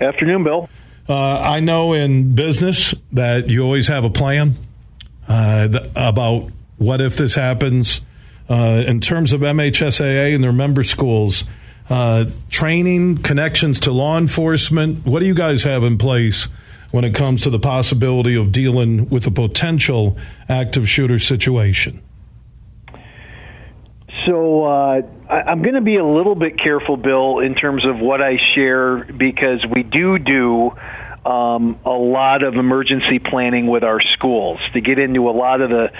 Afternoon, 0.00 0.42
Bill. 0.42 0.68
Uh, 1.08 1.14
I 1.14 1.60
know 1.60 1.92
in 1.92 2.34
business 2.34 2.92
that 3.12 3.48
you 3.48 3.62
always 3.62 3.86
have 3.86 4.04
a 4.04 4.10
plan 4.10 4.56
uh, 5.28 5.68
th- 5.68 5.90
about 5.94 6.50
what 6.76 7.00
if 7.00 7.16
this 7.16 7.34
happens. 7.34 8.00
Uh, 8.50 8.82
in 8.86 9.00
terms 9.00 9.32
of 9.32 9.42
MHSAA 9.42 10.34
and 10.34 10.42
their 10.42 10.52
member 10.52 10.82
schools, 10.82 11.44
uh, 11.90 12.24
training, 12.50 13.18
connections 13.18 13.80
to 13.80 13.92
law 13.92 14.18
enforcement, 14.18 15.06
what 15.06 15.20
do 15.20 15.26
you 15.26 15.34
guys 15.34 15.64
have 15.64 15.84
in 15.84 15.98
place 15.98 16.48
when 16.90 17.04
it 17.04 17.14
comes 17.14 17.42
to 17.42 17.50
the 17.50 17.58
possibility 17.58 18.34
of 18.34 18.52
dealing 18.52 19.08
with 19.08 19.26
a 19.26 19.30
potential 19.30 20.16
active 20.48 20.88
shooter 20.88 21.18
situation? 21.18 22.02
So 24.26 24.64
uh, 24.64 25.02
I, 25.30 25.52
am 25.52 25.62
going 25.62 25.74
to 25.74 25.80
be 25.80 25.96
a 25.96 26.04
little 26.04 26.34
bit 26.34 26.58
careful, 26.58 26.96
Bill, 26.96 27.38
in 27.40 27.54
terms 27.54 27.86
of 27.86 27.98
what 27.98 28.20
I 28.20 28.36
share 28.54 29.04
because 29.04 29.64
we 29.74 29.82
do 29.82 30.18
do 30.18 30.72
um, 31.28 31.78
a 31.84 31.90
lot 31.90 32.42
of 32.42 32.54
emergency 32.54 33.18
planning 33.18 33.66
with 33.66 33.84
our 33.84 34.00
schools 34.14 34.58
to 34.72 34.80
get 34.80 34.98
into 34.98 35.28
a 35.28 35.32
lot 35.32 35.60
of 35.60 35.68
the 35.68 35.90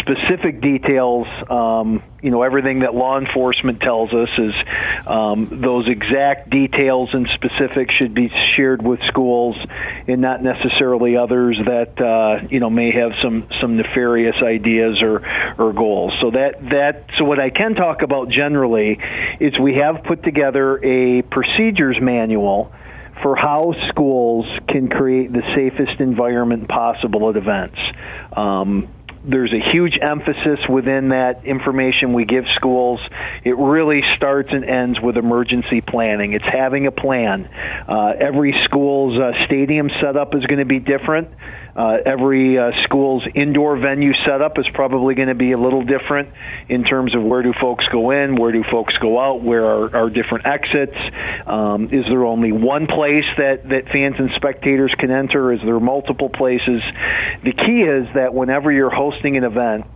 specific 0.00 0.60
details. 0.60 1.28
Um, 1.48 2.02
you 2.20 2.30
know, 2.32 2.42
everything 2.42 2.80
that 2.80 2.92
law 2.92 3.16
enforcement 3.16 3.80
tells 3.80 4.12
us 4.12 4.28
is 4.38 4.54
um, 5.06 5.60
those 5.62 5.86
exact 5.88 6.50
details 6.50 7.10
and 7.12 7.28
specifics 7.34 7.94
should 7.94 8.12
be 8.12 8.28
shared 8.56 8.82
with 8.82 8.98
schools, 9.06 9.56
and 10.08 10.20
not 10.20 10.42
necessarily 10.42 11.16
others 11.16 11.56
that 11.64 12.00
uh, 12.00 12.48
you 12.50 12.58
know 12.58 12.70
may 12.70 12.90
have 12.90 13.12
some 13.22 13.46
some 13.60 13.76
nefarious 13.76 14.36
ideas 14.42 15.00
or 15.00 15.22
or 15.58 15.72
goals. 15.72 16.12
So 16.20 16.32
that 16.32 16.60
that 16.70 17.04
so 17.18 17.24
what 17.24 17.38
I 17.38 17.50
can 17.50 17.76
talk 17.76 18.02
about 18.02 18.30
generally 18.30 18.98
is 19.38 19.56
we 19.60 19.76
have 19.76 20.02
put 20.02 20.24
together 20.24 20.78
a 20.82 21.22
procedures 21.22 21.98
manual 22.00 22.72
for 23.22 23.36
how 23.36 23.74
schools 23.88 24.46
can 24.68 24.88
create 24.88 25.32
the 25.32 25.42
safest 25.54 26.00
environment 26.00 26.68
possible 26.68 27.30
at 27.30 27.36
events. 27.36 27.78
Um, 28.36 28.88
there's 29.24 29.52
a 29.52 29.72
huge 29.72 29.96
emphasis 30.02 30.58
within 30.68 31.10
that 31.10 31.44
information 31.44 32.12
we 32.12 32.24
give 32.24 32.44
schools. 32.56 32.98
It 33.44 33.56
really 33.56 34.00
starts 34.16 34.48
and 34.50 34.64
ends 34.64 34.98
with 35.00 35.16
emergency 35.16 35.80
planning. 35.80 36.32
It's 36.32 36.44
having 36.44 36.86
a 36.86 36.90
plan. 36.90 37.46
Uh, 37.88 38.14
every 38.18 38.52
school's 38.64 39.18
uh, 39.20 39.46
stadium 39.46 39.90
setup 40.00 40.34
is 40.34 40.44
going 40.46 40.58
to 40.58 40.64
be 40.64 40.80
different. 40.80 41.28
Uh, 41.74 41.96
every 42.04 42.58
uh, 42.58 42.70
school's 42.84 43.22
indoor 43.34 43.78
venue 43.78 44.12
setup 44.26 44.58
is 44.58 44.66
probably 44.74 45.14
going 45.14 45.28
to 45.28 45.34
be 45.34 45.52
a 45.52 45.58
little 45.58 45.82
different 45.82 46.28
in 46.68 46.84
terms 46.84 47.14
of 47.14 47.22
where 47.22 47.42
do 47.42 47.52
folks 47.60 47.84
go 47.90 48.10
in, 48.10 48.36
where 48.36 48.52
do 48.52 48.62
folks 48.70 48.94
go 49.00 49.18
out, 49.18 49.42
where 49.42 49.64
are, 49.64 49.96
are 49.96 50.10
different 50.10 50.46
exits. 50.46 50.96
Um, 51.46 51.88
is 51.92 52.04
there 52.10 52.24
only 52.24 52.52
one 52.52 52.86
place 52.86 53.24
that, 53.38 53.68
that 53.70 53.88
fans 53.92 54.16
and 54.18 54.30
spectators 54.36 54.94
can 54.98 55.10
enter? 55.10 55.52
Is 55.52 55.60
there 55.64 55.80
multiple 55.80 56.28
places? 56.28 56.82
The 57.42 57.52
key 57.52 57.82
is 57.82 58.06
that 58.14 58.34
whenever 58.34 58.70
you're 58.70 58.94
hosting 58.94 59.36
an 59.38 59.44
event, 59.44 59.86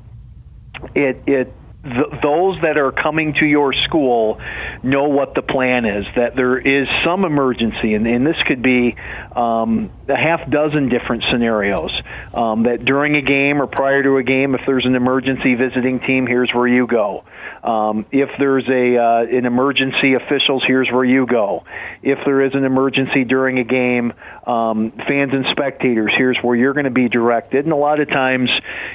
it, 0.94 1.22
it 1.26 1.52
th- 1.84 2.22
those 2.22 2.60
that 2.62 2.76
are 2.78 2.92
coming 2.92 3.34
to 3.34 3.46
your 3.46 3.72
school 3.84 4.40
know 4.82 5.08
what 5.08 5.34
the 5.34 5.42
plan 5.42 5.84
is, 5.84 6.04
that 6.16 6.36
there 6.36 6.58
is 6.58 6.88
some 7.04 7.24
emergency, 7.24 7.94
and, 7.94 8.06
and 8.06 8.26
this 8.26 8.36
could 8.46 8.62
be 8.62 8.96
um, 9.34 9.90
a 10.08 10.16
half 10.16 10.48
dozen 10.50 10.88
different 10.88 11.24
scenarios. 11.30 11.90
Um, 12.34 12.64
that 12.64 12.84
during 12.84 13.16
a 13.16 13.22
game 13.22 13.60
or 13.60 13.66
prior 13.66 14.02
to 14.02 14.16
a 14.16 14.22
game, 14.22 14.54
if 14.54 14.60
there's 14.66 14.84
an 14.86 14.94
emergency 14.94 15.54
visiting 15.54 16.00
team, 16.00 16.26
here's 16.26 16.50
where 16.52 16.68
you 16.68 16.86
go. 16.86 17.24
Um, 17.62 18.06
if 18.12 18.30
there's 18.38 18.68
a 18.68 18.96
uh, 18.96 19.36
an 19.36 19.46
emergency 19.46 20.14
officials, 20.14 20.62
here's 20.66 20.88
where 20.90 21.04
you 21.04 21.26
go. 21.26 21.64
If 22.02 22.18
there 22.24 22.42
is 22.42 22.54
an 22.54 22.64
emergency 22.64 23.24
during 23.24 23.58
a 23.58 23.64
game, 23.64 24.12
um, 24.46 24.92
fans 24.92 25.32
and 25.32 25.46
spectators, 25.50 26.12
here's 26.16 26.38
where 26.42 26.54
you're 26.54 26.74
going 26.74 26.84
to 26.84 26.90
be 26.90 27.08
directed. 27.08 27.64
And 27.64 27.72
a 27.72 27.76
lot 27.76 28.00
of 28.00 28.08
times, 28.08 28.50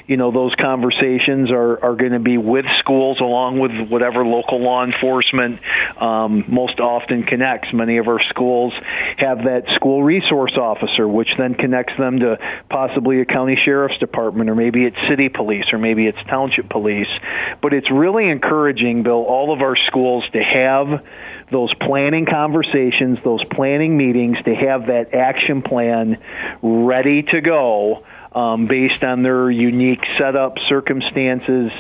you 0.08 0.16
know, 0.16 0.32
those 0.32 0.54
conversations 0.56 1.52
are, 1.52 1.84
are 1.84 1.96
going 1.96 2.14
to 2.14 2.20
be 2.20 2.38
with 2.38 2.66
schools 2.80 3.20
along 3.20 3.60
with 3.60 3.72
whatever 3.90 4.26
local 4.26 4.62
law 4.62 4.86
enforcement 4.86 5.60
um, 6.00 6.46
most 6.48 6.80
often 6.80 7.24
connects. 7.24 7.70
Many 7.74 7.98
of 7.98 8.08
our 8.08 8.22
schools 8.30 8.74
have 9.18 9.40
that 9.40 9.64
school 9.76 10.04
resource 10.04 10.56
officer, 10.58 11.01
which 11.08 11.30
then 11.38 11.56
connects 11.56 11.94
them 11.98 12.20
to 12.20 12.38
possibly 12.70 13.22
a 13.22 13.26
county 13.26 13.58
sheriff's 13.64 13.98
department, 14.00 14.50
or 14.50 14.56
maybe 14.56 14.86
it's 14.86 14.98
city 15.10 15.30
police, 15.30 15.66
or 15.72 15.78
maybe 15.78 16.08
it's 16.08 16.18
township 16.30 16.70
police. 16.70 17.08
But 17.62 17.74
it's 17.74 17.92
really 17.92 18.30
encouraging, 18.30 19.04
Bill, 19.04 19.24
all 19.24 19.54
of 19.54 19.62
our 19.62 19.76
schools 19.88 20.24
to 20.34 20.40
have 20.40 21.04
those 21.52 21.74
planning 21.76 22.26
conversations, 22.26 23.20
those 23.24 23.44
planning 23.44 23.98
meetings, 23.98 24.38
to 24.46 24.56
have 24.56 24.88
that 24.88 25.14
action 25.14 25.62
plan 25.62 26.18
ready 26.62 27.24
to 27.24 27.42
go 27.42 28.04
um, 28.34 28.68
based 28.68 29.04
on 29.04 29.24
their 29.24 29.52
unique 29.52 30.04
setup 30.18 30.56
circumstances 30.70 31.72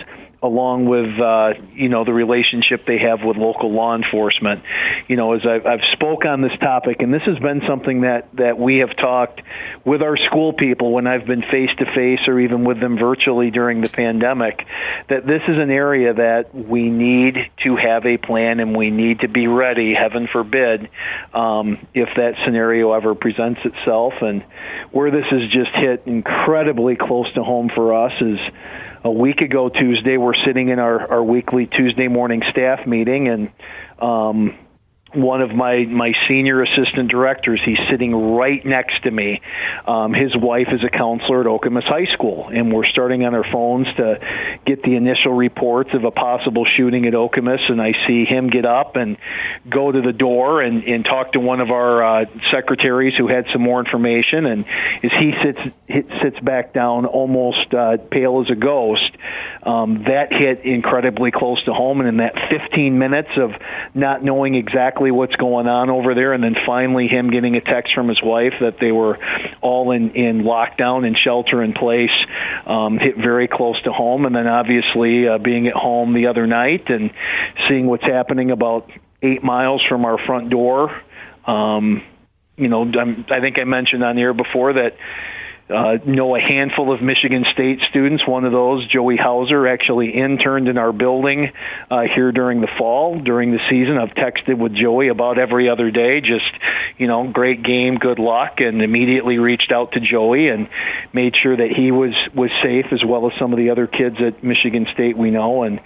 along 0.43 0.86
with 0.86 1.19
uh, 1.19 1.54
you 1.73 1.89
know 1.89 2.04
the 2.04 2.13
relationship 2.13 2.86
they 2.88 2.97
have 2.99 3.23
with 3.23 3.38
local 3.38 3.71
law 3.71 3.95
enforcement. 3.95 4.63
You 5.08 5.15
know, 5.15 5.34
as 5.34 5.41
I've, 5.45 5.65
I've 5.65 5.86
spoke 5.93 6.25
on 6.25 6.41
this 6.41 6.58
topic, 6.60 6.97
and 7.01 7.13
this 7.13 7.21
has 7.25 7.38
been 7.39 7.62
something 7.67 8.01
that 8.01 8.30
that 8.36 8.58
we 8.58 8.80
have 8.80 8.95
talked 8.97 9.41
with 9.86 10.01
our 10.01 10.17
school 10.17 10.54
people 10.54 10.91
when 10.93 11.06
I've 11.06 11.25
been 11.25 11.41
face 11.41 11.69
to 11.77 11.86
face 11.86 12.27
or 12.27 12.39
even 12.39 12.63
with 12.63 12.80
them 12.80 12.97
virtually 12.97 13.51
during 13.51 13.82
the 13.82 13.89
pandemic. 13.89 14.65
That 15.10 15.27
this 15.27 15.41
is 15.47 15.58
an 15.58 15.69
area 15.69 16.13
that 16.13 16.56
we 16.56 16.89
need 16.89 17.38
to 17.63 17.75
have 17.75 18.06
a 18.06 18.17
plan 18.17 18.60
and 18.60 18.75
we 18.75 18.89
need 18.89 19.19
to 19.19 19.27
be 19.27 19.47
ready. 19.47 19.93
Heaven 19.93 20.27
forbid 20.32 20.89
um, 21.34 21.86
if 21.93 22.10
that 22.15 22.34
scenario 22.45 22.93
ever 22.93 23.13
presents 23.13 23.62
itself. 23.63 24.13
And 24.21 24.43
where 24.91 25.12
this 25.12 25.25
has 25.30 25.41
just 25.51 25.75
hit 25.75 26.04
incredibly 26.06 26.95
close 26.95 27.32
to 27.34 27.43
home 27.43 27.69
for 27.73 28.06
us 28.06 28.13
is 28.21 28.39
a 29.03 29.11
week 29.11 29.41
ago 29.41 29.69
Tuesday, 29.69 30.17
we're 30.17 30.35
sitting 30.45 30.69
in 30.69 30.79
our, 30.79 31.11
our 31.11 31.23
weekly 31.23 31.65
Tuesday 31.65 32.07
morning 32.07 32.41
staff 32.51 32.85
meeting, 32.85 33.27
and 33.27 33.49
um, 33.99 34.57
one 35.13 35.41
of 35.41 35.52
my 35.52 35.86
my 35.86 36.13
senior 36.28 36.63
assistant 36.63 37.12
directors. 37.12 37.62
He's 37.65 37.80
sitting 37.89 38.15
right 38.15 38.65
next 38.65 39.04
to 39.04 39.12
me. 39.12 39.41
Um, 39.86 40.13
his 40.13 40.36
wife 40.36 40.67
is 40.71 40.84
a 40.84 40.89
counselor 40.89 41.41
at 41.41 41.47
Okemos 41.47 41.84
High 41.84 42.12
School, 42.13 42.50
and 42.54 42.74
we're 42.74 42.86
starting 42.86 43.26
on 43.26 43.36
our 43.36 43.43
phones 43.52 43.88
to 43.97 44.60
get 44.65 44.84
the 44.84 44.95
initial 44.95 45.34
reports 45.34 45.89
of 45.93 46.04
a 46.04 46.12
possible 46.12 46.65
shooting 46.78 47.06
at 47.06 47.13
Okemos. 47.13 47.69
And 47.69 47.82
I 47.82 47.93
see 48.08 48.26
him 48.26 48.50
get 48.50 48.65
up 48.65 48.95
and 48.95 49.17
go 49.69 49.91
to 49.91 50.02
the 50.02 50.13
door 50.13 50.62
and, 50.62 50.84
and 50.84 51.04
talk 51.04 51.34
to 51.34 51.39
one 51.39 51.60
of 51.60 51.71
our 51.71 52.21
uh, 52.21 52.26
secretaries 52.52 53.13
who 53.17 53.28
had 53.28 53.45
some 53.52 53.62
more 53.62 53.80
information. 53.80 54.45
And 54.45 54.65
as 55.04 55.12
he 55.19 55.34
sits 55.43 55.60
sits 56.21 56.39
back 56.39 56.74
down, 56.74 57.06
almost 57.06 57.74
uh, 57.74 57.97
pale 57.97 58.41
as 58.45 58.50
a 58.50 58.56
ghost, 58.56 59.12
um, 59.63 60.04
that 60.08 60.32
hit 60.32 60.63
incredibly 60.63 61.32
close 61.32 61.62
to 61.65 61.74
home. 61.74 62.00
And 62.00 62.08
in 62.08 62.17
that 62.17 62.34
15 62.50 62.97
minutes 62.97 63.30
of 63.38 63.52
not 63.93 64.24
knowing 64.24 64.56
exactly 64.56 65.00
exactly 65.01 65.11
what's 65.11 65.35
going 65.35 65.67
on 65.67 65.89
over 65.89 66.13
there, 66.13 66.33
and 66.33 66.43
then 66.43 66.55
finally 66.65 67.07
him 67.07 67.29
getting 67.29 67.55
a 67.55 67.61
text 67.61 67.93
from 67.93 68.07
his 68.07 68.21
wife 68.23 68.53
that 68.61 68.75
they 68.79 68.91
were 68.91 69.17
all 69.61 69.91
in 69.91 70.11
in 70.11 70.43
lockdown 70.43 71.05
and 71.05 71.17
shelter 71.17 71.63
in 71.63 71.73
place 71.73 72.11
um, 72.65 72.97
hit 72.99 73.17
very 73.17 73.47
close 73.47 73.81
to 73.83 73.91
home, 73.91 74.25
and 74.25 74.35
then 74.35 74.47
obviously 74.47 75.27
uh, 75.27 75.37
being 75.37 75.67
at 75.67 75.73
home 75.73 76.13
the 76.13 76.27
other 76.27 76.45
night 76.45 76.89
and 76.89 77.11
seeing 77.67 77.87
what's 77.87 78.03
happening 78.03 78.51
about 78.51 78.89
eight 79.21 79.43
miles 79.43 79.81
from 79.89 80.05
our 80.05 80.17
front 80.25 80.49
door. 80.49 80.89
Um, 81.45 82.03
you 82.57 82.67
know, 82.67 82.83
I'm, 82.83 83.25
I 83.29 83.39
think 83.39 83.57
I 83.57 83.63
mentioned 83.63 84.03
on 84.03 84.15
the 84.15 84.21
air 84.21 84.33
before 84.33 84.73
that 84.73 84.95
uh, 85.71 85.97
know 86.05 86.36
a 86.36 86.39
handful 86.39 86.93
of 86.93 87.01
Michigan 87.01 87.45
State 87.53 87.79
students. 87.89 88.27
One 88.27 88.45
of 88.45 88.51
those, 88.51 88.88
Joey 88.91 89.17
Hauser, 89.17 89.67
actually 89.67 90.12
interned 90.12 90.67
in 90.67 90.77
our 90.77 90.91
building 90.91 91.51
uh, 91.89 92.01
here 92.13 92.31
during 92.31 92.62
the 92.62 92.67
fall, 92.77 93.19
during 93.19 93.51
the 93.51 93.60
season. 93.69 93.97
I've 93.97 94.15
texted 94.15 94.57
with 94.57 94.75
Joey 94.75 95.07
about 95.07 95.39
every 95.39 95.69
other 95.69 95.89
day, 95.91 96.21
just, 96.21 96.51
you 96.97 97.07
know, 97.07 97.31
great 97.31 97.63
game, 97.63 97.95
good 97.95 98.19
luck, 98.19 98.55
and 98.57 98.81
immediately 98.81 99.38
reached 99.38 99.71
out 99.71 99.93
to 99.93 99.99
Joey 99.99 100.49
and 100.49 100.67
made 101.13 101.34
sure 101.41 101.55
that 101.55 101.69
he 101.75 101.91
was, 101.91 102.13
was 102.36 102.51
safe 102.62 102.88
as 102.91 103.03
well 103.05 103.27
as 103.27 103.34
some 103.39 103.53
of 103.53 103.57
the 103.57 103.69
other 103.69 103.88
kids 103.88 104.17
at 104.25 104.43
Michigan 104.43 104.88
State 104.93 105.17
we 105.17 105.31
know. 105.31 105.63
And 105.63 105.79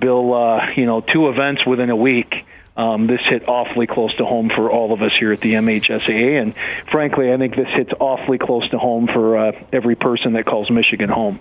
Bill, 0.00 0.34
uh, 0.34 0.58
you 0.76 0.86
know, 0.86 1.00
two 1.00 1.28
events 1.28 1.62
within 1.66 1.90
a 1.90 1.96
week 1.96 2.32
um, 2.76 3.06
this 3.06 3.20
hit 3.28 3.48
awfully 3.48 3.86
close 3.86 4.14
to 4.16 4.24
home 4.24 4.50
for 4.54 4.70
all 4.70 4.92
of 4.92 5.02
us 5.02 5.12
here 5.18 5.32
at 5.32 5.40
the 5.40 5.52
MHSAA, 5.52 6.42
and 6.42 6.54
frankly, 6.90 7.32
I 7.32 7.36
think 7.36 7.54
this 7.54 7.68
hits 7.74 7.92
awfully 8.00 8.38
close 8.38 8.68
to 8.70 8.78
home 8.78 9.06
for 9.06 9.38
uh, 9.38 9.52
every 9.72 9.94
person 9.94 10.32
that 10.32 10.44
calls 10.46 10.70
Michigan 10.70 11.08
home. 11.08 11.40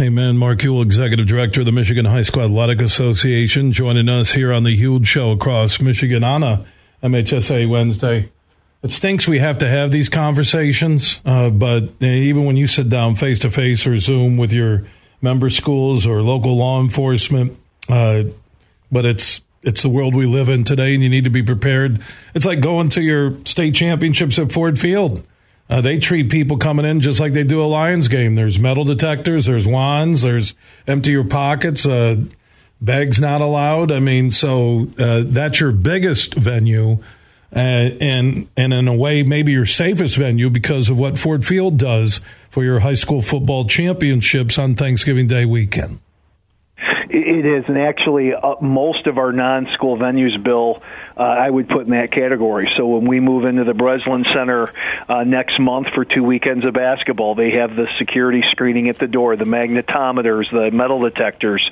Amen. 0.00 0.36
Mark 0.36 0.58
Uyl, 0.58 0.82
Executive 0.82 1.26
Director 1.26 1.60
of 1.60 1.66
the 1.66 1.72
Michigan 1.72 2.04
High 2.04 2.22
School 2.22 2.42
Athletic 2.42 2.82
Association, 2.82 3.72
joining 3.72 4.08
us 4.08 4.32
here 4.32 4.52
on 4.52 4.64
the 4.64 4.74
huge 4.74 5.06
show 5.06 5.30
across 5.30 5.80
Michigan 5.80 6.24
on 6.24 6.42
a 6.42 6.64
MHSA 7.02 7.68
Wednesday. 7.68 8.30
It 8.82 8.90
stinks 8.90 9.28
we 9.28 9.38
have 9.38 9.58
to 9.58 9.68
have 9.68 9.92
these 9.92 10.08
conversations, 10.08 11.20
uh, 11.24 11.48
but 11.50 12.02
even 12.02 12.44
when 12.44 12.56
you 12.56 12.66
sit 12.66 12.88
down 12.88 13.14
face 13.14 13.40
to 13.40 13.50
face 13.50 13.86
or 13.86 13.96
Zoom 13.96 14.36
with 14.36 14.52
your 14.52 14.84
member 15.22 15.48
schools 15.48 16.06
or 16.06 16.22
local 16.22 16.56
law 16.56 16.80
enforcement, 16.82 17.56
uh, 17.88 18.24
but 18.90 19.04
it's 19.04 19.40
it's 19.64 19.82
the 19.82 19.88
world 19.88 20.14
we 20.14 20.26
live 20.26 20.48
in 20.48 20.64
today, 20.64 20.94
and 20.94 21.02
you 21.02 21.08
need 21.08 21.24
to 21.24 21.30
be 21.30 21.42
prepared. 21.42 22.00
It's 22.34 22.46
like 22.46 22.60
going 22.60 22.88
to 22.90 23.02
your 23.02 23.36
state 23.44 23.74
championships 23.74 24.38
at 24.38 24.52
Ford 24.52 24.78
Field. 24.78 25.26
Uh, 25.68 25.80
they 25.80 25.98
treat 25.98 26.30
people 26.30 26.58
coming 26.58 26.84
in 26.84 27.00
just 27.00 27.20
like 27.20 27.32
they 27.32 27.44
do 27.44 27.62
a 27.62 27.66
Lions 27.66 28.08
game. 28.08 28.34
There's 28.34 28.58
metal 28.58 28.84
detectors, 28.84 29.46
there's 29.46 29.66
wands, 29.66 30.22
there's 30.22 30.54
empty 30.86 31.12
your 31.12 31.24
pockets, 31.24 31.86
uh, 31.86 32.16
bags 32.80 33.20
not 33.20 33.40
allowed. 33.40 33.90
I 33.90 33.98
mean, 33.98 34.30
so 34.30 34.88
uh, 34.98 35.22
that's 35.24 35.60
your 35.60 35.72
biggest 35.72 36.34
venue, 36.34 36.98
uh, 37.54 37.58
and 37.58 38.48
and 38.56 38.74
in 38.74 38.88
a 38.88 38.94
way, 38.94 39.22
maybe 39.22 39.52
your 39.52 39.64
safest 39.64 40.18
venue 40.18 40.50
because 40.50 40.90
of 40.90 40.98
what 40.98 41.16
Ford 41.16 41.46
Field 41.46 41.78
does 41.78 42.20
for 42.50 42.62
your 42.62 42.80
high 42.80 42.94
school 42.94 43.22
football 43.22 43.64
championships 43.64 44.58
on 44.58 44.74
Thanksgiving 44.74 45.28
Day 45.28 45.46
weekend. 45.46 46.00
It 47.16 47.46
is, 47.46 47.64
and 47.68 47.78
actually, 47.78 48.34
uh, 48.34 48.56
most 48.60 49.06
of 49.06 49.18
our 49.18 49.30
non-school 49.30 49.96
venues, 49.98 50.42
Bill, 50.42 50.82
uh, 51.16 51.22
I 51.22 51.48
would 51.48 51.68
put 51.68 51.82
in 51.82 51.90
that 51.90 52.10
category. 52.10 52.68
So 52.76 52.88
when 52.88 53.06
we 53.06 53.20
move 53.20 53.44
into 53.44 53.62
the 53.62 53.72
Breslin 53.72 54.24
Center 54.34 54.72
uh, 55.08 55.22
next 55.22 55.60
month 55.60 55.86
for 55.94 56.04
two 56.04 56.24
weekends 56.24 56.64
of 56.64 56.74
basketball, 56.74 57.36
they 57.36 57.52
have 57.52 57.76
the 57.76 57.86
security 57.98 58.42
screening 58.50 58.88
at 58.88 58.98
the 58.98 59.06
door, 59.06 59.36
the 59.36 59.44
magnetometers, 59.44 60.50
the 60.50 60.72
metal 60.72 61.02
detectors 61.02 61.64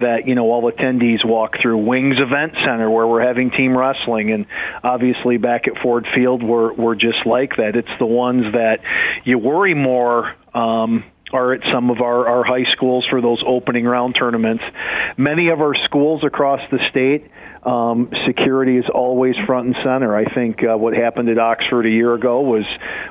that 0.00 0.26
you 0.26 0.34
know 0.34 0.50
all 0.50 0.68
attendees 0.68 1.24
walk 1.24 1.54
through. 1.62 1.78
Wings 1.78 2.16
Event 2.18 2.54
Center, 2.66 2.90
where 2.90 3.06
we're 3.06 3.24
having 3.24 3.52
team 3.52 3.78
wrestling, 3.78 4.32
and 4.32 4.46
obviously 4.82 5.36
back 5.36 5.68
at 5.68 5.80
Ford 5.80 6.08
Field, 6.12 6.42
we're 6.42 6.72
we're 6.72 6.96
just 6.96 7.24
like 7.24 7.54
that. 7.58 7.76
It's 7.76 7.98
the 8.00 8.06
ones 8.06 8.52
that 8.52 8.80
you 9.22 9.38
worry 9.38 9.74
more. 9.74 10.34
Um, 10.52 11.04
are 11.32 11.52
at 11.52 11.60
some 11.72 11.90
of 11.90 12.00
our, 12.00 12.28
our 12.28 12.44
high 12.44 12.70
schools 12.72 13.06
for 13.08 13.20
those 13.20 13.42
opening 13.46 13.84
round 13.84 14.16
tournaments. 14.18 14.64
Many 15.16 15.48
of 15.48 15.60
our 15.60 15.74
schools 15.86 16.24
across 16.24 16.60
the 16.70 16.78
state 16.90 17.30
um, 17.62 18.10
security 18.26 18.76
is 18.78 18.84
always 18.92 19.34
front 19.46 19.66
and 19.66 19.76
center. 19.84 20.16
I 20.16 20.32
think 20.32 20.62
uh, 20.62 20.76
what 20.76 20.94
happened 20.94 21.28
at 21.28 21.38
Oxford 21.38 21.86
a 21.86 21.90
year 21.90 22.14
ago 22.14 22.40
was 22.40 22.64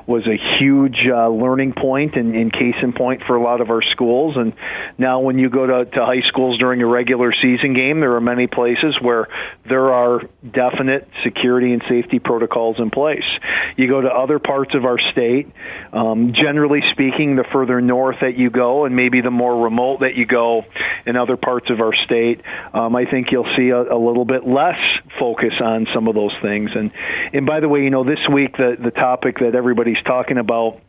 was 0.07 0.25
a 0.25 0.37
huge 0.59 0.97
uh, 1.07 1.27
learning 1.29 1.73
point 1.73 2.15
and, 2.15 2.33
and 2.33 2.51
case 2.51 2.75
in 2.81 2.93
point 2.93 3.23
for 3.27 3.35
a 3.35 3.43
lot 3.43 3.61
of 3.61 3.69
our 3.69 3.81
schools. 3.91 4.35
And 4.37 4.53
now, 4.97 5.19
when 5.19 5.37
you 5.37 5.49
go 5.49 5.67
to, 5.67 5.85
to 5.91 6.05
high 6.05 6.21
schools 6.27 6.57
during 6.57 6.81
a 6.81 6.87
regular 6.87 7.33
season 7.33 7.73
game, 7.73 7.99
there 7.99 8.15
are 8.15 8.21
many 8.21 8.47
places 8.47 8.95
where 9.01 9.27
there 9.67 9.93
are 9.93 10.21
definite 10.49 11.09
security 11.23 11.73
and 11.73 11.83
safety 11.89 12.19
protocols 12.19 12.77
in 12.79 12.89
place. 12.89 13.27
You 13.75 13.87
go 13.87 14.01
to 14.01 14.09
other 14.09 14.39
parts 14.39 14.73
of 14.73 14.85
our 14.85 14.97
state. 15.11 15.47
Um, 15.91 16.33
generally 16.33 16.81
speaking, 16.91 17.35
the 17.35 17.45
further 17.51 17.81
north 17.81 18.06
that 18.21 18.37
you 18.37 18.49
go, 18.49 18.85
and 18.85 18.95
maybe 18.95 19.21
the 19.21 19.31
more 19.31 19.63
remote 19.63 19.99
that 19.99 20.15
you 20.15 20.25
go 20.25 20.63
in 21.05 21.15
other 21.15 21.37
parts 21.37 21.69
of 21.69 21.79
our 21.79 21.93
state, 22.05 22.41
um, 22.73 22.95
I 22.95 23.05
think 23.05 23.27
you'll 23.31 23.51
see 23.57 23.69
a, 23.69 23.81
a 23.81 23.99
little 23.99 24.25
bit 24.25 24.47
less 24.47 24.79
focus 25.19 25.53
on 25.61 25.87
some 25.93 26.07
of 26.07 26.15
those 26.15 26.33
things. 26.41 26.71
And 26.75 26.91
and 27.33 27.45
by 27.45 27.59
the 27.59 27.69
way, 27.69 27.81
you 27.81 27.89
know, 27.89 28.03
this 28.03 28.19
week 28.31 28.57
the 28.57 28.77
the 28.81 28.91
topic 28.91 29.39
that 29.39 29.55
everybody's 29.55 30.01
talking 30.05 30.37
about 30.37 30.81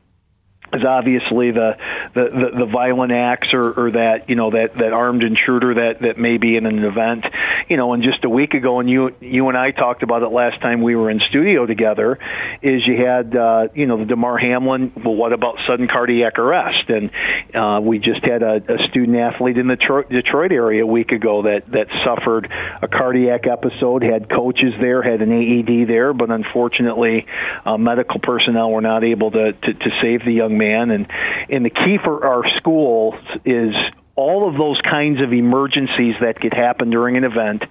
is 0.72 0.84
obviously 0.84 1.50
the, 1.50 1.76
the, 2.14 2.24
the, 2.24 2.58
the 2.64 2.66
violent 2.66 3.12
acts 3.12 3.52
or, 3.54 3.72
or 3.72 3.90
that 3.92 4.28
you 4.28 4.36
know 4.36 4.50
that, 4.50 4.74
that 4.76 4.92
armed 4.92 5.22
intruder 5.22 5.74
that, 5.74 6.02
that 6.02 6.18
may 6.18 6.36
be 6.36 6.56
in 6.56 6.66
an 6.66 6.84
event. 6.84 7.24
You 7.68 7.76
know, 7.76 7.92
and 7.92 8.02
just 8.02 8.24
a 8.24 8.28
week 8.28 8.54
ago, 8.54 8.80
and 8.80 8.88
you 8.88 9.14
you 9.20 9.48
and 9.48 9.56
I 9.56 9.70
talked 9.70 10.02
about 10.02 10.22
it 10.22 10.28
last 10.28 10.60
time 10.60 10.82
we 10.82 10.96
were 10.96 11.10
in 11.10 11.20
studio 11.28 11.66
together. 11.66 12.18
Is 12.62 12.82
you 12.86 13.04
had 13.04 13.34
uh, 13.34 13.68
you 13.74 13.86
know 13.86 13.98
the 13.98 14.04
Damar 14.04 14.38
Hamlin. 14.38 14.92
Well, 14.96 15.14
what 15.14 15.32
about 15.32 15.56
sudden 15.66 15.88
cardiac 15.88 16.38
arrest? 16.38 16.88
And 16.88 17.10
uh, 17.54 17.80
we 17.80 17.98
just 17.98 18.24
had 18.24 18.42
a, 18.42 18.56
a 18.56 18.88
student 18.90 19.16
athlete 19.16 19.58
in 19.58 19.68
the 19.68 19.76
Detroit, 19.76 20.08
Detroit 20.10 20.52
area 20.52 20.82
a 20.82 20.86
week 20.86 21.12
ago 21.12 21.42
that 21.42 21.70
that 21.72 21.86
suffered 22.04 22.50
a 22.82 22.88
cardiac 22.88 23.46
episode. 23.46 24.02
Had 24.02 24.28
coaches 24.28 24.74
there, 24.80 25.02
had 25.02 25.22
an 25.22 25.32
AED 25.32 25.88
there, 25.88 26.12
but 26.12 26.30
unfortunately, 26.30 27.26
uh, 27.64 27.78
medical 27.78 28.20
personnel 28.20 28.70
were 28.70 28.80
not 28.80 29.04
able 29.04 29.30
to, 29.30 29.52
to 29.52 29.72
to 29.72 29.90
save 30.02 30.24
the 30.24 30.32
young 30.32 30.57
man. 30.58 30.90
And 30.90 31.06
and 31.48 31.64
the 31.64 31.70
key 31.70 31.98
for 32.02 32.26
our 32.26 32.42
schools 32.58 33.14
is 33.44 33.74
all 34.18 34.48
of 34.48 34.58
those 34.58 34.80
kinds 34.80 35.22
of 35.22 35.32
emergencies 35.32 36.16
that 36.20 36.40
could 36.40 36.52
happen 36.52 36.90
during 36.90 37.16
an 37.16 37.22
event. 37.22 37.62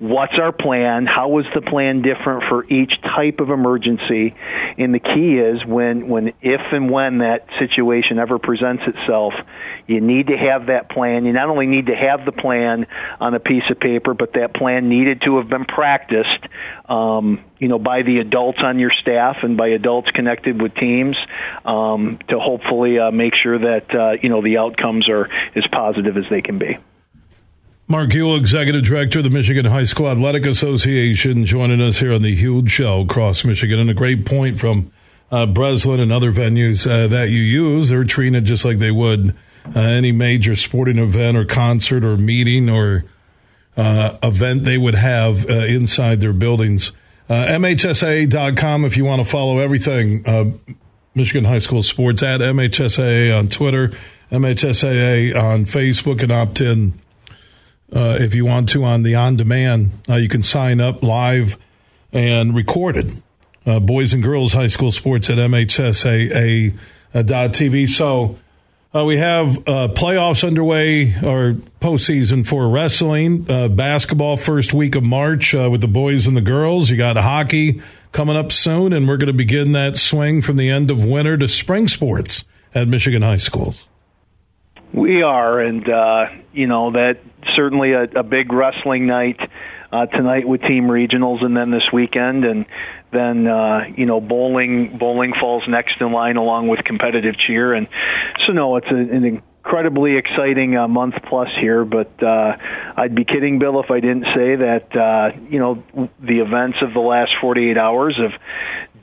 What's 0.00 0.32
our 0.36 0.50
plan? 0.50 1.06
How 1.06 1.38
is 1.38 1.46
the 1.54 1.60
plan 1.60 2.02
different 2.02 2.42
for 2.48 2.64
each 2.64 2.92
type 3.02 3.38
of 3.38 3.50
emergency? 3.50 4.34
And 4.78 4.92
the 4.92 4.98
key 4.98 5.38
is 5.38 5.64
when, 5.64 6.08
when, 6.08 6.32
if 6.42 6.60
and 6.72 6.90
when 6.90 7.18
that 7.18 7.46
situation 7.60 8.18
ever 8.18 8.40
presents 8.40 8.82
itself, 8.84 9.32
you 9.86 10.00
need 10.00 10.26
to 10.26 10.36
have 10.36 10.66
that 10.66 10.90
plan. 10.90 11.24
You 11.24 11.32
not 11.32 11.48
only 11.48 11.68
need 11.68 11.86
to 11.86 11.94
have 11.94 12.24
the 12.24 12.32
plan 12.32 12.88
on 13.20 13.34
a 13.34 13.40
piece 13.40 13.70
of 13.70 13.78
paper, 13.78 14.12
but 14.12 14.32
that 14.32 14.54
plan 14.54 14.88
needed 14.88 15.22
to 15.24 15.38
have 15.38 15.48
been 15.48 15.66
practiced, 15.66 16.48
um, 16.88 17.44
you 17.62 17.68
know, 17.68 17.78
by 17.78 18.02
the 18.02 18.18
adults 18.18 18.58
on 18.60 18.80
your 18.80 18.90
staff 19.00 19.36
and 19.44 19.56
by 19.56 19.68
adults 19.68 20.10
connected 20.10 20.60
with 20.60 20.74
teams 20.74 21.16
um, 21.64 22.18
to 22.28 22.40
hopefully 22.40 22.98
uh, 22.98 23.12
make 23.12 23.34
sure 23.40 23.56
that 23.56 23.86
uh, 23.94 24.18
you 24.20 24.28
know 24.28 24.42
the 24.42 24.58
outcomes 24.58 25.08
are 25.08 25.30
as 25.54 25.64
positive 25.70 26.16
as 26.16 26.24
they 26.28 26.42
can 26.42 26.58
be. 26.58 26.76
Mark 27.86 28.10
Uyl, 28.10 28.36
Executive 28.36 28.82
Director 28.82 29.20
of 29.20 29.24
the 29.24 29.30
Michigan 29.30 29.66
High 29.66 29.84
School 29.84 30.08
Athletic 30.08 30.44
Association, 30.44 31.44
joining 31.44 31.80
us 31.80 32.00
here 32.00 32.12
on 32.12 32.22
the 32.22 32.34
huge 32.34 32.68
show 32.72 33.02
across 33.02 33.44
Michigan. 33.44 33.78
And 33.78 33.90
a 33.90 33.94
great 33.94 34.26
point 34.26 34.58
from 34.58 34.90
uh, 35.30 35.46
Breslin 35.46 36.00
and 36.00 36.10
other 36.10 36.32
venues 36.32 36.90
uh, 36.90 37.06
that 37.06 37.28
you 37.28 37.40
use. 37.40 37.90
They're 37.90 38.02
treating 38.02 38.34
it 38.34 38.40
just 38.40 38.64
like 38.64 38.78
they 38.78 38.90
would 38.90 39.36
uh, 39.76 39.78
any 39.78 40.10
major 40.10 40.56
sporting 40.56 40.98
event 40.98 41.36
or 41.36 41.44
concert 41.44 42.04
or 42.04 42.16
meeting 42.16 42.68
or 42.68 43.04
uh, 43.76 44.18
event 44.20 44.64
they 44.64 44.78
would 44.78 44.96
have 44.96 45.48
uh, 45.48 45.52
inside 45.66 46.20
their 46.20 46.32
buildings. 46.32 46.90
Uh, 47.32 47.46
MHSA.com 47.46 48.84
if 48.84 48.98
you 48.98 49.06
want 49.06 49.22
to 49.22 49.28
follow 49.28 49.58
everything 49.58 50.28
uh, 50.28 50.50
Michigan 51.14 51.46
High 51.46 51.60
School 51.60 51.82
Sports 51.82 52.22
at 52.22 52.40
MHSA 52.40 53.34
on 53.34 53.48
Twitter, 53.48 53.88
MHSAA 54.30 55.34
on 55.34 55.64
Facebook, 55.64 56.22
and 56.22 56.30
opt 56.30 56.60
in 56.60 56.92
uh, 57.90 58.18
if 58.20 58.34
you 58.34 58.44
want 58.44 58.68
to 58.68 58.84
on 58.84 59.02
the 59.02 59.14
on 59.14 59.36
demand. 59.36 59.92
Uh, 60.06 60.16
you 60.16 60.28
can 60.28 60.42
sign 60.42 60.78
up 60.78 61.02
live 61.02 61.56
and 62.12 62.54
recorded. 62.54 63.22
Uh, 63.64 63.80
boys 63.80 64.12
and 64.12 64.22
girls 64.22 64.52
high 64.52 64.66
school 64.66 64.92
sports 64.92 65.30
at 65.30 65.38
MHSAA.tv. 65.38 66.68
So 67.88 68.38
uh, 68.94 69.04
we 69.04 69.16
have 69.16 69.56
uh, 69.58 69.88
playoffs 69.88 70.46
underway 70.46 71.14
or 71.22 71.54
postseason 71.80 72.46
for 72.46 72.68
wrestling, 72.68 73.46
uh, 73.50 73.68
basketball 73.68 74.36
first 74.36 74.74
week 74.74 74.94
of 74.94 75.02
March 75.02 75.54
uh, 75.54 75.68
with 75.70 75.80
the 75.80 75.88
boys 75.88 76.26
and 76.26 76.36
the 76.36 76.42
girls. 76.42 76.90
You 76.90 76.98
got 76.98 77.16
hockey 77.16 77.80
coming 78.12 78.36
up 78.36 78.52
soon, 78.52 78.92
and 78.92 79.08
we're 79.08 79.16
going 79.16 79.28
to 79.28 79.32
begin 79.32 79.72
that 79.72 79.96
swing 79.96 80.42
from 80.42 80.56
the 80.56 80.68
end 80.68 80.90
of 80.90 81.04
winter 81.04 81.38
to 81.38 81.48
spring 81.48 81.88
sports 81.88 82.44
at 82.74 82.86
Michigan 82.86 83.22
high 83.22 83.38
schools. 83.38 83.88
We 84.92 85.22
are, 85.22 85.58
and 85.58 85.88
uh, 85.88 86.26
you 86.52 86.66
know 86.66 86.92
that 86.92 87.20
certainly 87.56 87.92
a, 87.92 88.02
a 88.02 88.22
big 88.22 88.52
wrestling 88.52 89.06
night 89.06 89.40
uh, 89.92 90.06
tonight 90.06 90.48
with 90.48 90.62
team 90.62 90.84
regionals, 90.84 91.44
and 91.44 91.56
then 91.56 91.70
this 91.70 91.84
weekend, 91.92 92.44
and 92.44 92.66
then 93.12 93.46
uh, 93.46 93.80
you 93.96 94.06
know 94.06 94.20
bowling. 94.20 94.96
Bowling 94.98 95.32
falls 95.38 95.64
next 95.68 96.00
in 96.00 96.12
line 96.12 96.36
along 96.36 96.68
with 96.68 96.80
competitive 96.84 97.34
cheer, 97.46 97.74
and 97.74 97.88
so 98.46 98.52
no, 98.52 98.76
it's 98.76 98.90
a, 98.90 98.94
an 98.94 99.24
incredibly 99.24 100.16
exciting 100.16 100.76
uh, 100.76 100.88
month 100.88 101.14
plus 101.28 101.48
here. 101.60 101.84
But 101.84 102.10
uh, 102.22 102.56
I'd 102.96 103.14
be 103.14 103.24
kidding, 103.24 103.58
Bill, 103.58 103.80
if 103.80 103.90
I 103.90 104.00
didn't 104.00 104.26
say 104.34 104.56
that 104.56 104.96
uh, 104.96 105.38
you 105.50 105.58
know 105.58 105.82
the 106.20 106.40
events 106.40 106.78
of 106.82 106.94
the 106.94 107.00
last 107.00 107.32
48 107.40 107.76
hours 107.76 108.18
have 108.18 108.40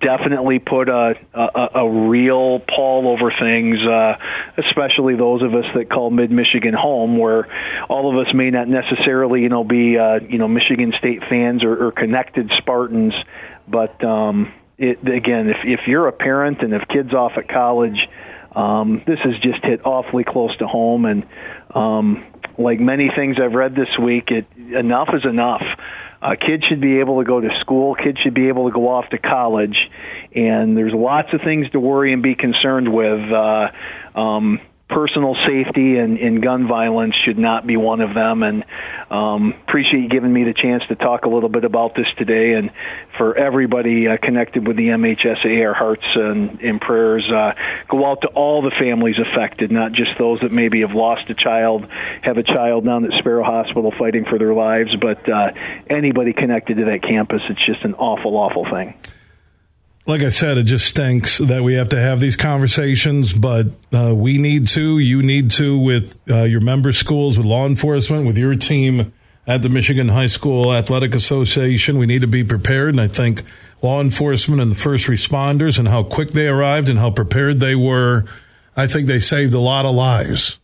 definitely 0.02 0.60
put 0.60 0.90
a, 0.90 1.14
a, 1.34 1.68
a 1.76 2.10
real 2.10 2.60
pall 2.60 3.08
over 3.08 3.32
things, 3.40 3.78
uh, 3.80 4.16
especially 4.58 5.16
those 5.16 5.42
of 5.42 5.54
us 5.54 5.66
that 5.76 5.90
call 5.90 6.10
Mid 6.10 6.32
Michigan 6.32 6.74
home, 6.74 7.18
where 7.18 7.48
all 7.90 8.10
of 8.10 8.28
us 8.28 8.34
may 8.34 8.50
not 8.50 8.68
necessarily, 8.68 9.42
you 9.42 9.50
know, 9.50 9.64
be 9.64 9.98
uh, 9.98 10.20
you 10.28 10.38
know 10.38 10.48
Michigan 10.48 10.94
State 10.98 11.22
fans 11.30 11.64
or, 11.64 11.88
or 11.88 11.92
connected 11.92 12.52
Spartans, 12.58 13.14
but 13.68 14.04
um, 14.04 14.52
it, 14.78 15.00
again, 15.08 15.50
if 15.50 15.58
if 15.64 15.82
you're 15.88 16.08
a 16.08 16.14
parent 16.14 16.62
and 16.62 16.74
if 16.74 16.88
kids 16.88 17.14
off 17.14 17.34
at 17.38 17.50
college, 17.50 17.98
um, 18.56 19.02
this 19.06 19.20
has 19.24 19.34
just 19.42 19.64
hit 19.64 19.86
awfully 19.86 20.24
close 20.24 20.56
to 20.58 20.68
home, 20.68 21.06
and 21.06 21.26
um, 21.76 22.26
like 22.58 22.80
many 22.80 23.10
things 23.16 23.38
I've 23.44 23.54
read 23.54 23.76
this 23.76 23.98
week, 24.02 24.30
it 24.32 24.46
enough 24.74 25.10
is 25.14 25.26
enough. 25.26 25.64
Uh, 26.22 26.36
kids 26.36 26.64
should 26.68 26.82
be 26.82 27.00
able 27.00 27.20
to 27.20 27.26
go 27.26 27.40
to 27.40 27.50
school. 27.62 27.96
Kids 27.96 28.18
should 28.24 28.34
be 28.34 28.50
able 28.50 28.68
to 28.68 28.74
go 28.74 28.90
off 28.90 29.08
to 29.10 29.18
college, 29.18 29.78
and 30.36 30.76
there's 30.76 30.94
lots 30.94 31.30
of 31.34 31.42
things 31.42 31.70
to 31.72 31.80
worry 31.80 32.12
and 32.12 32.22
be 32.22 32.36
concerned 32.36 32.94
with. 32.94 33.32
Uh, 33.32 34.20
um, 34.20 34.60
personal 34.90 35.36
safety 35.48 35.98
and, 35.98 36.18
and 36.18 36.42
gun 36.42 36.68
violence 36.68 37.14
should 37.24 37.38
not 37.38 37.66
be 37.66 37.78
one 37.78 38.02
of 38.02 38.14
them. 38.16 38.42
And 38.44 38.66
um, 39.10 39.54
appreciate 39.68 40.02
you 40.02 40.10
giving 40.10 40.34
me 40.34 40.44
the 40.44 40.54
chance 40.54 40.84
to 40.88 40.96
talk 40.96 41.26
a 41.26 41.30
little 41.30 41.50
bit 41.50 41.64
about 41.64 41.96
this 41.96 42.08
today. 42.18 42.54
And 42.54 42.72
for 43.18 43.38
everybody 43.38 44.08
uh, 44.08 44.18
connected 44.18 44.68
with 44.68 44.78
the 44.78 44.88
MHSA, 44.88 45.66
our 45.66 45.74
hearts 45.76 46.06
and, 46.16 46.60
and 46.62 46.82
prayers 46.82 47.30
uh, 47.32 47.54
go 47.88 48.06
out 48.06 48.22
to 48.22 48.28
all 48.30 48.64
the 48.64 48.72
families 48.80 49.16
affected, 49.20 49.72
not 49.72 49.92
just 49.94 50.18
those 50.18 50.42
that 50.42 50.52
maybe 50.52 50.82
have 50.82 50.94
lost 50.94 51.30
a 51.30 51.36
child, 51.36 51.86
have 52.24 52.38
a 52.38 52.44
child 52.44 52.84
down 52.84 53.06
at 53.06 53.12
Sparrow 53.20 53.44
Hospital 53.44 53.94
fighting 53.98 54.26
for 54.26 54.40
their 54.40 54.54
lives, 54.54 54.96
but 54.96 55.30
uh, 55.30 55.52
anybody 55.88 56.34
connected 56.34 56.78
to 56.78 56.86
that 56.86 57.04
campus. 57.04 57.42
It's 57.48 57.66
just 57.66 57.84
an 57.84 57.94
awful, 57.94 58.36
awful 58.36 58.66
thing 58.66 58.96
like 60.06 60.22
I 60.22 60.30
said, 60.30 60.58
it 60.58 60.64
just 60.64 60.88
stinks 60.88 61.38
that 61.38 61.64
we 61.64 61.76
have 61.76 61.90
to 61.90 62.00
have 62.00 62.20
these 62.20 62.36
conversations, 62.36 63.34
but 63.34 63.68
uh, 63.94 64.14
we 64.16 64.38
need 64.38 64.68
to, 64.70 64.98
you 64.98 65.22
need 65.22 65.52
to, 65.52 65.78
with 65.78 66.20
uh, 66.30 66.44
your 66.44 66.62
member 66.62 66.92
schools, 66.92 67.38
with 67.38 67.46
law 67.46 67.66
enforcement, 67.66 68.26
with 68.26 68.38
your 68.38 68.56
team 68.56 69.14
at 69.46 69.62
the 69.62 69.70
Michigan 69.70 70.10
High 70.10 70.28
School 70.28 70.74
Athletic 70.74 71.14
Association. 71.14 71.98
We 71.98 72.06
need 72.06 72.22
to 72.22 72.28
be 72.28 72.44
prepared, 72.44 72.90
and 72.90 73.02
I 73.02 73.08
think 73.08 73.44
law 73.82 74.02
enforcement 74.02 74.62
and 74.62 74.72
the 74.72 74.76
first 74.76 75.08
responders 75.08 75.78
and 75.78 75.88
how 75.88 76.04
quick 76.04 76.32
they 76.32 76.48
arrived 76.48 76.90
and 76.90 77.00
how 77.00 77.12
prepared 77.12 77.60
they 77.60 77.76
were, 77.76 78.26
I 78.76 78.88
think 78.88 79.08
they 79.08 79.20
saved 79.20 79.54
a 79.54 79.60
lot 79.60 79.86
of 79.86 79.96
lives. 79.96 80.60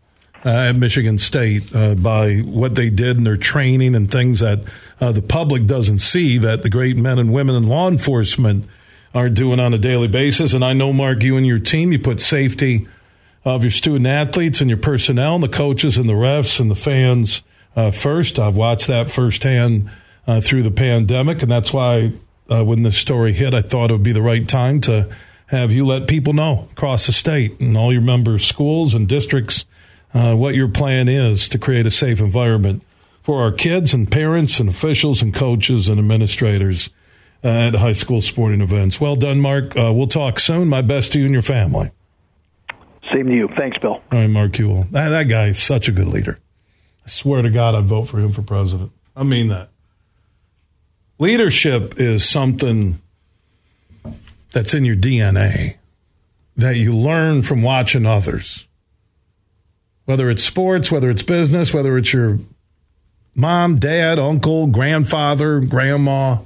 Uh, 0.46 0.70
at 0.70 0.76
Michigan 0.76 1.18
State 1.18 1.76
uh, 1.76 1.96
by 1.96 2.36
what 2.36 2.76
they 2.76 2.92
did 2.92 3.18
in 3.18 3.24
their 3.24 3.36
training 3.36 3.96
and 3.96 4.12
things 4.12 4.42
that 4.42 4.60
uh, 5.02 5.12
the 5.12 5.24
public 5.24 5.66
doesn't 5.66 5.98
see 5.98 6.38
that 6.38 6.62
the 6.62 6.70
great 6.70 6.96
men 6.96 7.18
and 7.18 7.34
women 7.34 7.56
in 7.56 7.68
law 7.68 7.88
enforcement 7.88 8.70
are 9.16 9.30
doing 9.30 9.62
on 9.62 9.74
a 9.74 9.78
daily 9.78 10.10
basis. 10.10 10.54
And 10.54 10.64
I 10.64 10.74
know, 10.74 10.92
Mark, 10.92 11.24
you 11.24 11.38
and 11.38 11.48
your 11.48 11.58
team, 11.58 11.94
you 11.94 11.98
put 11.98 12.20
safety 12.20 12.86
of 13.46 13.64
your 13.64 13.72
student 13.72 14.06
athletes 14.06 14.60
and 14.60 14.70
your 14.70 14.78
personnel 14.78 15.36
and 15.36 15.44
the 15.44 15.48
coaches 15.48 15.98
and 15.98 16.10
the 16.10 16.14
refs 16.14 16.60
and 16.60 16.70
the 16.70 16.76
fans 16.76 17.42
uh, 17.76 17.92
first. 17.92 18.38
I've 18.38 18.58
watched 18.58 18.88
that 18.88 19.10
firsthand 19.10 19.90
uh, 20.28 20.42
through 20.42 20.64
the 20.64 20.72
pandemic, 20.72 21.42
and 21.42 21.50
that's 21.50 21.72
why 21.72 22.12
uh, 22.52 22.66
when 22.66 22.84
this 22.84 22.98
story 22.98 23.32
hit, 23.32 23.54
I 23.54 23.62
thought 23.62 23.90
it 23.90 23.94
would 23.94 24.04
be 24.04 24.12
the 24.12 24.22
right 24.22 24.48
time 24.48 24.82
to 24.82 25.10
have 25.48 25.72
you 25.72 25.86
let 25.86 26.08
people 26.08 26.34
know 26.34 26.68
across 26.72 27.06
the 27.06 27.14
state 27.14 27.60
and 27.60 27.78
all 27.78 27.94
your 27.94 28.02
member 28.02 28.38
schools 28.40 28.94
and 28.94 29.08
districts 29.08 29.66
uh, 30.14 30.34
what 30.34 30.56
your 30.56 30.68
plan 30.68 31.08
is 31.08 31.48
to 31.50 31.60
create 31.60 31.86
a 31.86 31.92
safe 31.92 32.20
environment 32.20 32.84
for 33.22 33.42
our 33.42 33.52
kids 33.52 33.94
and 33.94 34.12
parents 34.12 34.60
and 34.60 34.70
officials 34.70 35.22
and 35.22 35.34
coaches 35.34 35.88
and 35.88 36.00
administrators 36.00 36.90
at 37.46 37.76
high 37.76 37.94
school 37.94 38.22
sporting 38.22 38.60
events. 38.60 39.00
Well 39.00 39.16
done, 39.16 39.40
Mark. 39.40 39.78
Uh, 39.78 39.94
we'll 39.94 40.08
talk 40.08 40.40
soon. 40.40 40.68
My 40.68 40.82
best 40.82 41.14
to 41.14 41.20
you 41.20 41.26
and 41.26 41.34
your 41.34 41.44
family. 41.44 41.92
Same 43.14 43.28
to 43.28 43.34
you. 43.34 43.48
Thanks, 43.56 43.78
Bill. 43.78 43.94
All 43.94 44.04
right, 44.12 44.28
Mark 44.28 44.54
Uyl. 44.54 44.90
That, 44.90 45.10
that 45.10 45.30
guy 45.30 45.48
is 45.50 45.62
such 45.62 45.88
a 45.88 45.92
good 45.92 46.08
leader. 46.08 46.40
I 47.06 47.10
swear 47.10 47.44
to 47.44 47.52
God, 47.52 47.76
I'd 47.76 47.86
vote 47.86 48.06
for 48.06 48.20
him 48.20 48.32
for 48.32 48.42
president. 48.42 48.92
I 49.16 49.24
mean 49.24 49.50
that. 49.50 49.70
Leadership 51.20 52.00
is 52.00 52.28
something 52.28 53.00
that's 54.52 54.74
in 54.74 54.84
your 54.84 54.96
DNA 54.96 55.76
that 56.58 56.78
you 56.78 56.98
learn 56.98 57.44
from 57.44 57.62
watching 57.62 58.08
others. 58.08 58.66
Whether 60.06 60.32
it's 60.32 60.44
sports, 60.44 60.92
whether 60.92 61.12
it's 61.12 61.24
business, 61.24 61.74
whether 61.74 61.96
it's 61.98 62.12
your 62.12 62.40
mom, 63.36 63.78
dad, 63.78 64.18
uncle, 64.18 64.68
grandfather, 64.68 65.60
grandma, 65.60 66.40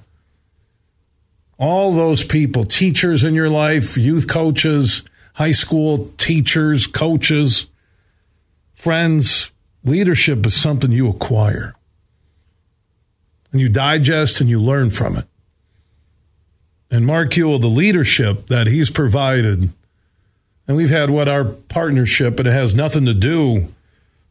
all 1.59 1.93
those 1.93 2.23
people, 2.23 2.63
teachers 2.65 3.23
in 3.23 3.35
your 3.35 3.49
life, 3.49 3.97
youth 3.97 4.27
coaches, 4.27 5.03
high 5.33 5.51
school 5.51 6.11
teachers, 6.17 6.87
coaches, 6.87 7.67
friends, 8.73 9.51
leadership 9.83 10.45
is 10.45 10.55
something 10.55 10.91
you 10.91 11.09
acquire. 11.09 11.75
And 13.51 13.59
you 13.59 13.67
digest 13.67 14.39
and 14.39 14.49
you 14.49 14.61
learn 14.61 14.89
from 14.89 15.17
it. 15.17 15.25
And 16.89 17.05
Mark 17.05 17.31
Uyl, 17.31 17.59
the 17.59 17.67
leadership 17.67 18.47
that 18.47 18.67
he's 18.67 18.89
provided, 18.89 19.69
and 20.67 20.77
we've 20.77 20.89
had 20.89 21.09
what 21.09 21.27
our 21.27 21.43
partnership, 21.43 22.37
but 22.37 22.47
it 22.47 22.53
has 22.53 22.73
nothing 22.73 23.05
to 23.05 23.13
do 23.13 23.67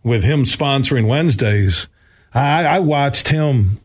with 0.02 0.24
him 0.24 0.44
sponsoring 0.44 1.06
Wednesdays. 1.06 1.88
I, 2.32 2.64
I 2.64 2.78
watched 2.78 3.28
him 3.28 3.80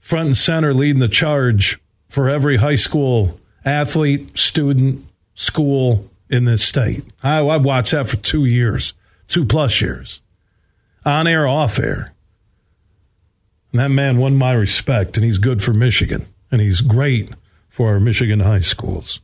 front 0.00 0.26
and 0.26 0.36
center 0.36 0.74
leading 0.74 1.00
the 1.00 1.08
charge 1.08 1.78
for 2.08 2.28
every 2.28 2.56
high 2.56 2.76
school 2.76 3.38
athlete, 3.64 4.38
student, 4.38 5.04
school 5.34 6.08
in 6.30 6.44
this 6.44 6.64
state. 6.64 7.04
I, 7.22 7.38
I 7.38 7.56
watched 7.58 7.92
that 7.92 8.08
for 8.08 8.16
two 8.16 8.44
years, 8.44 8.94
two 9.28 9.44
plus 9.44 9.80
years, 9.80 10.20
on 11.04 11.26
air, 11.26 11.46
off 11.46 11.78
air. 11.78 12.12
And 13.72 13.80
that 13.80 13.90
man 13.90 14.18
won 14.18 14.36
my 14.36 14.52
respect, 14.52 15.16
and 15.16 15.24
he's 15.24 15.38
good 15.38 15.62
for 15.62 15.72
Michigan, 15.72 16.26
and 16.50 16.60
he's 16.60 16.80
great 16.80 17.30
for 17.68 17.92
our 17.92 18.00
Michigan 18.00 18.40
high 18.40 18.60
schools. 18.60 19.20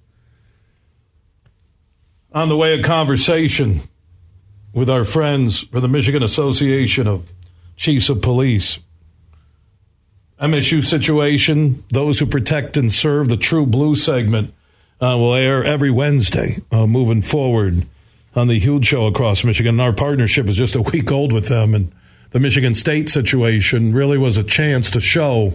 On 2.32 2.48
the 2.48 2.56
way, 2.56 2.78
a 2.78 2.82
conversation 2.82 3.82
with 4.72 4.90
our 4.90 5.04
friends 5.04 5.62
for 5.62 5.80
the 5.80 5.88
Michigan 5.88 6.22
Association 6.22 7.06
of 7.06 7.30
Chiefs 7.76 8.08
of 8.08 8.20
Police. 8.20 8.80
MSU 10.40 10.84
situation, 10.84 11.84
those 11.90 12.18
who 12.18 12.26
protect 12.26 12.76
and 12.76 12.92
serve 12.92 13.28
the 13.28 13.36
True 13.36 13.66
Blue 13.66 13.94
segment 13.94 14.52
uh, 15.00 15.16
will 15.16 15.34
air 15.34 15.62
every 15.62 15.90
Wednesday 15.90 16.60
uh, 16.72 16.86
moving 16.86 17.22
forward 17.22 17.86
on 18.34 18.48
the 18.48 18.58
huge 18.58 18.86
show 18.86 19.06
across 19.06 19.44
Michigan. 19.44 19.74
And 19.74 19.80
our 19.80 19.92
partnership 19.92 20.48
is 20.48 20.56
just 20.56 20.74
a 20.74 20.82
week 20.82 21.12
old 21.12 21.32
with 21.32 21.48
them, 21.48 21.74
and 21.74 21.92
the 22.30 22.40
Michigan 22.40 22.74
State 22.74 23.08
situation 23.08 23.94
really 23.94 24.18
was 24.18 24.36
a 24.36 24.42
chance 24.42 24.90
to 24.90 25.00
show 25.00 25.52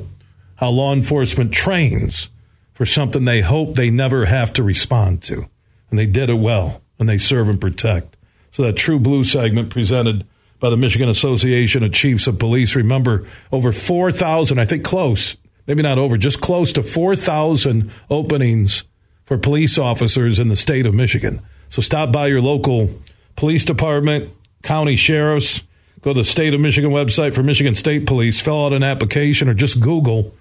how 0.55 0.69
law 0.69 0.93
enforcement 0.93 1.51
trains 1.51 2.29
for 2.73 2.85
something 2.85 3.25
they 3.25 3.41
hope 3.41 3.75
they 3.75 3.89
never 3.89 4.25
have 4.25 4.53
to 4.53 4.63
respond 4.63 5.21
to. 5.23 5.49
And 5.89 5.99
they 5.99 6.05
did 6.05 6.29
it 6.29 6.35
well, 6.35 6.81
and 6.97 7.09
they 7.09 7.17
serve 7.17 7.49
and 7.49 7.59
protect. 7.59 8.15
So 8.51 8.63
that 8.63 8.77
True 8.77 8.99
Blue 8.99 9.25
segment 9.25 9.69
presented 9.69 10.25
by 10.59 10.69
the 10.69 10.77
Michigan 10.77 11.09
Association 11.09 11.83
of 11.83 11.93
Chiefs 11.93 12.27
of 12.27 12.39
Police. 12.39 12.75
Remember, 12.75 13.25
over 13.51 13.71
4,000, 13.71 14.59
I 14.59 14.65
think 14.65 14.83
close, 14.83 15.37
maybe 15.67 15.83
not 15.83 15.97
over, 15.97 16.17
just 16.17 16.41
close 16.41 16.71
to 16.73 16.83
4,000 16.83 17.91
openings 18.09 18.83
for 19.25 19.37
police 19.37 19.77
officers 19.77 20.39
in 20.39 20.47
the 20.47 20.55
state 20.55 20.85
of 20.85 20.93
Michigan. 20.93 21.41
So 21.69 21.81
stop 21.81 22.11
by 22.11 22.27
your 22.27 22.41
local 22.41 22.89
police 23.35 23.63
department, 23.63 24.29
county 24.63 24.95
sheriffs, 24.95 25.61
go 26.01 26.13
to 26.13 26.21
the 26.21 26.25
state 26.25 26.53
of 26.53 26.59
Michigan 26.59 26.91
website 26.91 27.33
for 27.33 27.43
Michigan 27.43 27.75
State 27.75 28.05
Police, 28.05 28.41
fill 28.41 28.65
out 28.65 28.73
an 28.73 28.83
application, 28.83 29.47
or 29.47 29.53
just 29.53 29.79
Google 29.79 30.33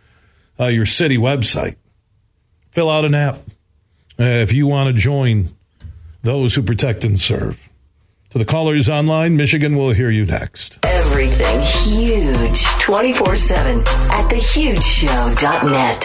uh, 0.58 0.66
your 0.66 0.86
city 0.86 1.18
website. 1.18 1.76
Fill 2.70 2.90
out 2.90 3.04
an 3.04 3.14
app 3.14 3.36
uh, 4.18 4.24
if 4.24 4.52
you 4.52 4.66
want 4.66 4.94
to 4.94 5.00
join 5.00 5.54
those 6.22 6.54
who 6.54 6.62
protect 6.62 7.04
and 7.04 7.18
serve. 7.18 7.67
To 8.30 8.36
the 8.36 8.44
callers 8.44 8.90
online, 8.90 9.38
Michigan 9.38 9.74
will 9.74 9.92
hear 9.92 10.10
you 10.10 10.26
next. 10.26 10.78
Everything 10.84 11.60
huge 11.64 12.62
24 12.76 13.36
7 13.36 13.80
at 13.80 14.28
thehugeshow.net. 14.28 16.04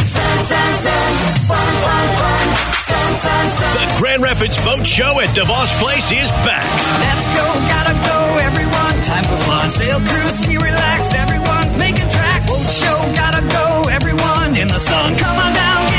Sun, 0.00 0.38
sun, 0.40 0.72
sun, 0.72 1.12
fun, 1.44 1.72
fun, 1.84 2.08
fun. 2.16 2.56
Sun, 2.72 3.14
sun, 3.14 3.50
sun. 3.50 3.68
The 3.76 4.00
Grand 4.00 4.22
Rapids 4.22 4.56
Boat 4.64 4.86
Show 4.86 5.20
at 5.20 5.28
DeVos 5.36 5.76
Place 5.76 6.08
is 6.08 6.30
back. 6.40 6.64
Let's 7.04 7.28
go, 7.36 7.44
gotta 7.68 8.00
go, 8.00 8.18
everyone. 8.48 8.96
Time 9.04 9.24
for 9.24 9.36
fun. 9.44 9.68
Sail, 9.68 10.00
cruise, 10.08 10.40
ski, 10.40 10.56
relax. 10.56 11.12
Everyone's 11.12 11.76
making 11.76 12.08
tracks. 12.08 12.46
Boat 12.48 12.64
show, 12.64 12.96
gotta 13.12 13.44
go, 13.52 13.92
everyone. 13.92 14.56
In 14.56 14.68
the 14.68 14.80
sun, 14.80 15.16
come 15.18 15.36
on 15.36 15.52
down, 15.52 15.91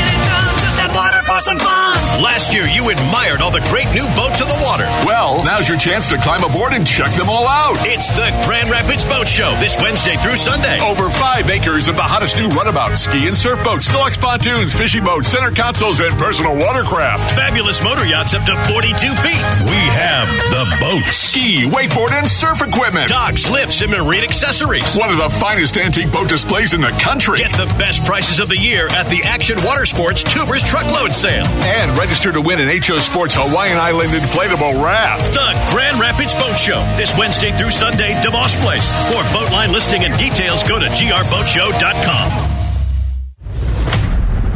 fun. 1.42 2.22
Last 2.22 2.54
year, 2.54 2.62
you 2.70 2.90
admired 2.90 3.42
all 3.42 3.50
the 3.50 3.64
great 3.66 3.90
new 3.90 4.06
boats 4.14 4.38
on 4.38 4.46
the 4.46 4.60
water. 4.62 4.86
Well, 5.02 5.42
now's 5.42 5.68
your 5.68 5.78
chance 5.78 6.08
to 6.10 6.18
climb 6.18 6.44
aboard 6.44 6.72
and 6.72 6.86
check 6.86 7.10
them 7.18 7.28
all 7.28 7.48
out. 7.48 7.74
It's 7.82 8.06
the 8.14 8.30
Grand 8.46 8.70
Rapids 8.70 9.04
Boat 9.04 9.26
Show 9.26 9.50
this 9.58 9.74
Wednesday 9.82 10.14
through 10.22 10.36
Sunday. 10.36 10.78
Over 10.78 11.10
five 11.10 11.50
acres 11.50 11.88
of 11.88 11.96
the 11.96 12.06
hottest 12.06 12.36
new 12.38 12.46
runabout, 12.54 12.94
ski 12.94 13.26
and 13.26 13.36
surf 13.36 13.62
boats, 13.64 13.90
deluxe 13.90 14.16
pontoons, 14.16 14.74
fishing 14.74 15.02
boats, 15.02 15.26
center 15.26 15.50
consoles, 15.50 15.98
and 15.98 16.14
personal 16.14 16.54
watercraft. 16.54 17.34
Fabulous 17.34 17.82
motor 17.82 18.06
yachts 18.06 18.34
up 18.34 18.46
to 18.46 18.54
42 18.70 18.94
feet. 19.18 19.42
We 19.66 19.80
have 19.98 20.30
the 20.54 20.70
boats. 20.78 21.16
Ski, 21.18 21.66
wakeboard, 21.66 22.12
and 22.12 22.28
surf 22.30 22.62
equipment. 22.62 23.08
Docks, 23.08 23.50
lifts, 23.50 23.82
and 23.82 23.90
marine 23.90 24.22
accessories. 24.22 24.94
One 24.94 25.10
of 25.10 25.18
the 25.18 25.30
finest 25.30 25.76
antique 25.76 26.12
boat 26.12 26.28
displays 26.28 26.74
in 26.74 26.80
the 26.80 26.94
country. 27.02 27.38
Get 27.38 27.52
the 27.58 27.66
best 27.74 28.06
prices 28.06 28.38
of 28.38 28.48
the 28.48 28.58
year 28.58 28.86
at 28.94 29.10
the 29.10 29.22
Action 29.24 29.58
Water 29.64 29.84
Sports 29.84 30.22
Tubers 30.22 30.62
Truckload 30.62 31.12
Sale. 31.24 31.46
And 31.80 31.96
register 31.96 32.32
to 32.32 32.40
win 32.42 32.60
an 32.60 32.68
HO 32.68 32.96
Sports 32.96 33.32
Hawaiian 33.34 33.78
Island 33.78 34.10
inflatable 34.10 34.84
raft. 34.84 35.32
The 35.32 35.56
Grand 35.72 35.98
Rapids 35.98 36.34
Boat 36.34 36.58
Show 36.58 36.84
this 36.98 37.16
Wednesday 37.16 37.50
through 37.56 37.70
Sunday, 37.70 38.12
DeVos 38.20 38.60
Place. 38.60 38.90
For 39.08 39.22
boat 39.32 39.50
line 39.50 39.72
listing 39.72 40.04
and 40.04 40.12
details, 40.18 40.62
go 40.64 40.78
to 40.78 40.86
grboatshow.com. 40.86 42.53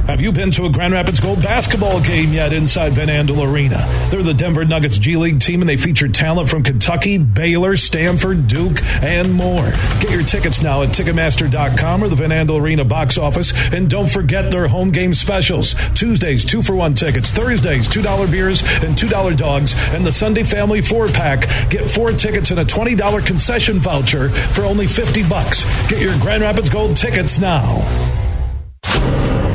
Have 0.09 0.23
you 0.23 0.33
been 0.33 0.51
to 0.53 0.65
a 0.65 0.71
Grand 0.71 0.95
Rapids 0.95 1.21
Gold 1.21 1.43
basketball 1.43 2.01
game 2.01 2.33
yet 2.33 2.55
inside 2.55 2.95
Van 2.95 3.09
Andel 3.09 3.47
Arena? 3.47 3.87
They're 4.11 4.23
the 4.23 4.33
Denver 4.33 4.65
Nuggets 4.65 4.97
G 4.97 5.19
League 5.19 5.39
team 5.39 5.61
and 5.61 5.69
they 5.69 5.77
feature 5.77 6.09
talent 6.09 6.49
from 6.49 6.63
Kentucky, 6.63 7.19
Baylor, 7.19 7.77
Stanford, 7.77 8.49
Duke, 8.49 8.83
and 9.03 9.35
more. 9.35 9.71
Get 10.01 10.11
your 10.11 10.23
tickets 10.23 10.63
now 10.63 10.81
at 10.81 10.89
Ticketmaster.com 10.89 12.03
or 12.03 12.09
the 12.09 12.17
Van 12.17 12.31
Andel 12.31 12.59
Arena 12.59 12.87
box 12.87 13.19
office. 13.19 13.53
And 13.71 13.91
don't 13.91 14.09
forget 14.09 14.51
their 14.51 14.67
home 14.67 14.93
game 14.93 15.13
specials. 15.13 15.75
Tuesdays, 15.93 16.43
two 16.43 16.63
for 16.63 16.75
one 16.75 16.95
tickets. 16.95 17.31
Thursdays, 17.31 17.87
$2 17.87 18.33
beers 18.33 18.63
and 18.83 18.97
$2 18.97 19.37
dogs. 19.37 19.75
And 19.93 20.07
the 20.07 20.13
Sunday 20.13 20.43
Family 20.43 20.81
four 20.81 21.09
pack. 21.09 21.69
Get 21.69 21.91
four 21.91 22.13
tickets 22.13 22.51
and 22.51 22.61
a 22.61 22.65
$20 22.65 23.27
concession 23.27 23.79
voucher 23.79 24.31
for 24.31 24.65
only 24.65 24.87
50 24.87 25.29
bucks. 25.29 25.65
Get 25.91 26.01
your 26.01 26.19
Grand 26.19 26.41
Rapids 26.41 26.71
Gold 26.71 26.97
tickets 26.97 27.39
now. 27.39 27.85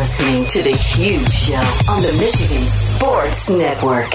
Listening 0.00 0.46
to 0.46 0.62
The 0.62 0.70
Huge 0.70 1.30
Show 1.30 1.92
on 1.92 2.00
the 2.00 2.10
Michigan 2.18 2.66
Sports 2.66 3.50
Network. 3.50 4.14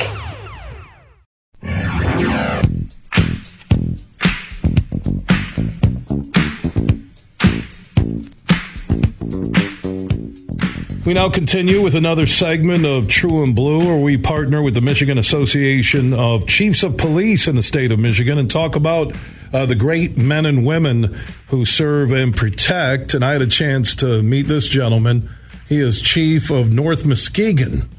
We 11.06 11.14
now 11.14 11.30
continue 11.30 11.84
with 11.84 11.94
another 11.94 12.26
segment 12.26 12.84
of 12.84 13.08
True 13.08 13.44
and 13.44 13.54
Blue, 13.54 13.78
where 13.78 14.02
we 14.02 14.18
partner 14.18 14.64
with 14.64 14.74
the 14.74 14.82
Michigan 14.82 15.20
Association 15.20 16.16
of 16.16 16.48
Chiefs 16.48 16.82
of 16.82 16.98
Police 16.98 17.48
in 17.48 17.56
the 17.56 17.62
state 17.62 17.92
of 17.92 18.00
Michigan 18.00 18.40
and 18.40 18.50
talk 18.50 18.76
about 18.76 19.14
uh, 19.54 19.68
the 19.68 19.76
great 19.76 20.18
men 20.18 20.48
and 20.48 20.66
women 20.66 21.16
who 21.50 21.64
serve 21.64 22.12
and 22.12 22.36
protect. 22.36 23.14
And 23.14 23.24
I 23.24 23.34
had 23.34 23.44
a 23.44 23.48
chance 23.48 23.94
to 23.98 24.24
meet 24.24 24.48
this 24.48 24.68
gentleman. 24.68 25.30
He 25.68 25.82
is 25.82 26.00
chief 26.00 26.52
of 26.52 26.72
North 26.72 27.08
Muskegon 27.08 27.90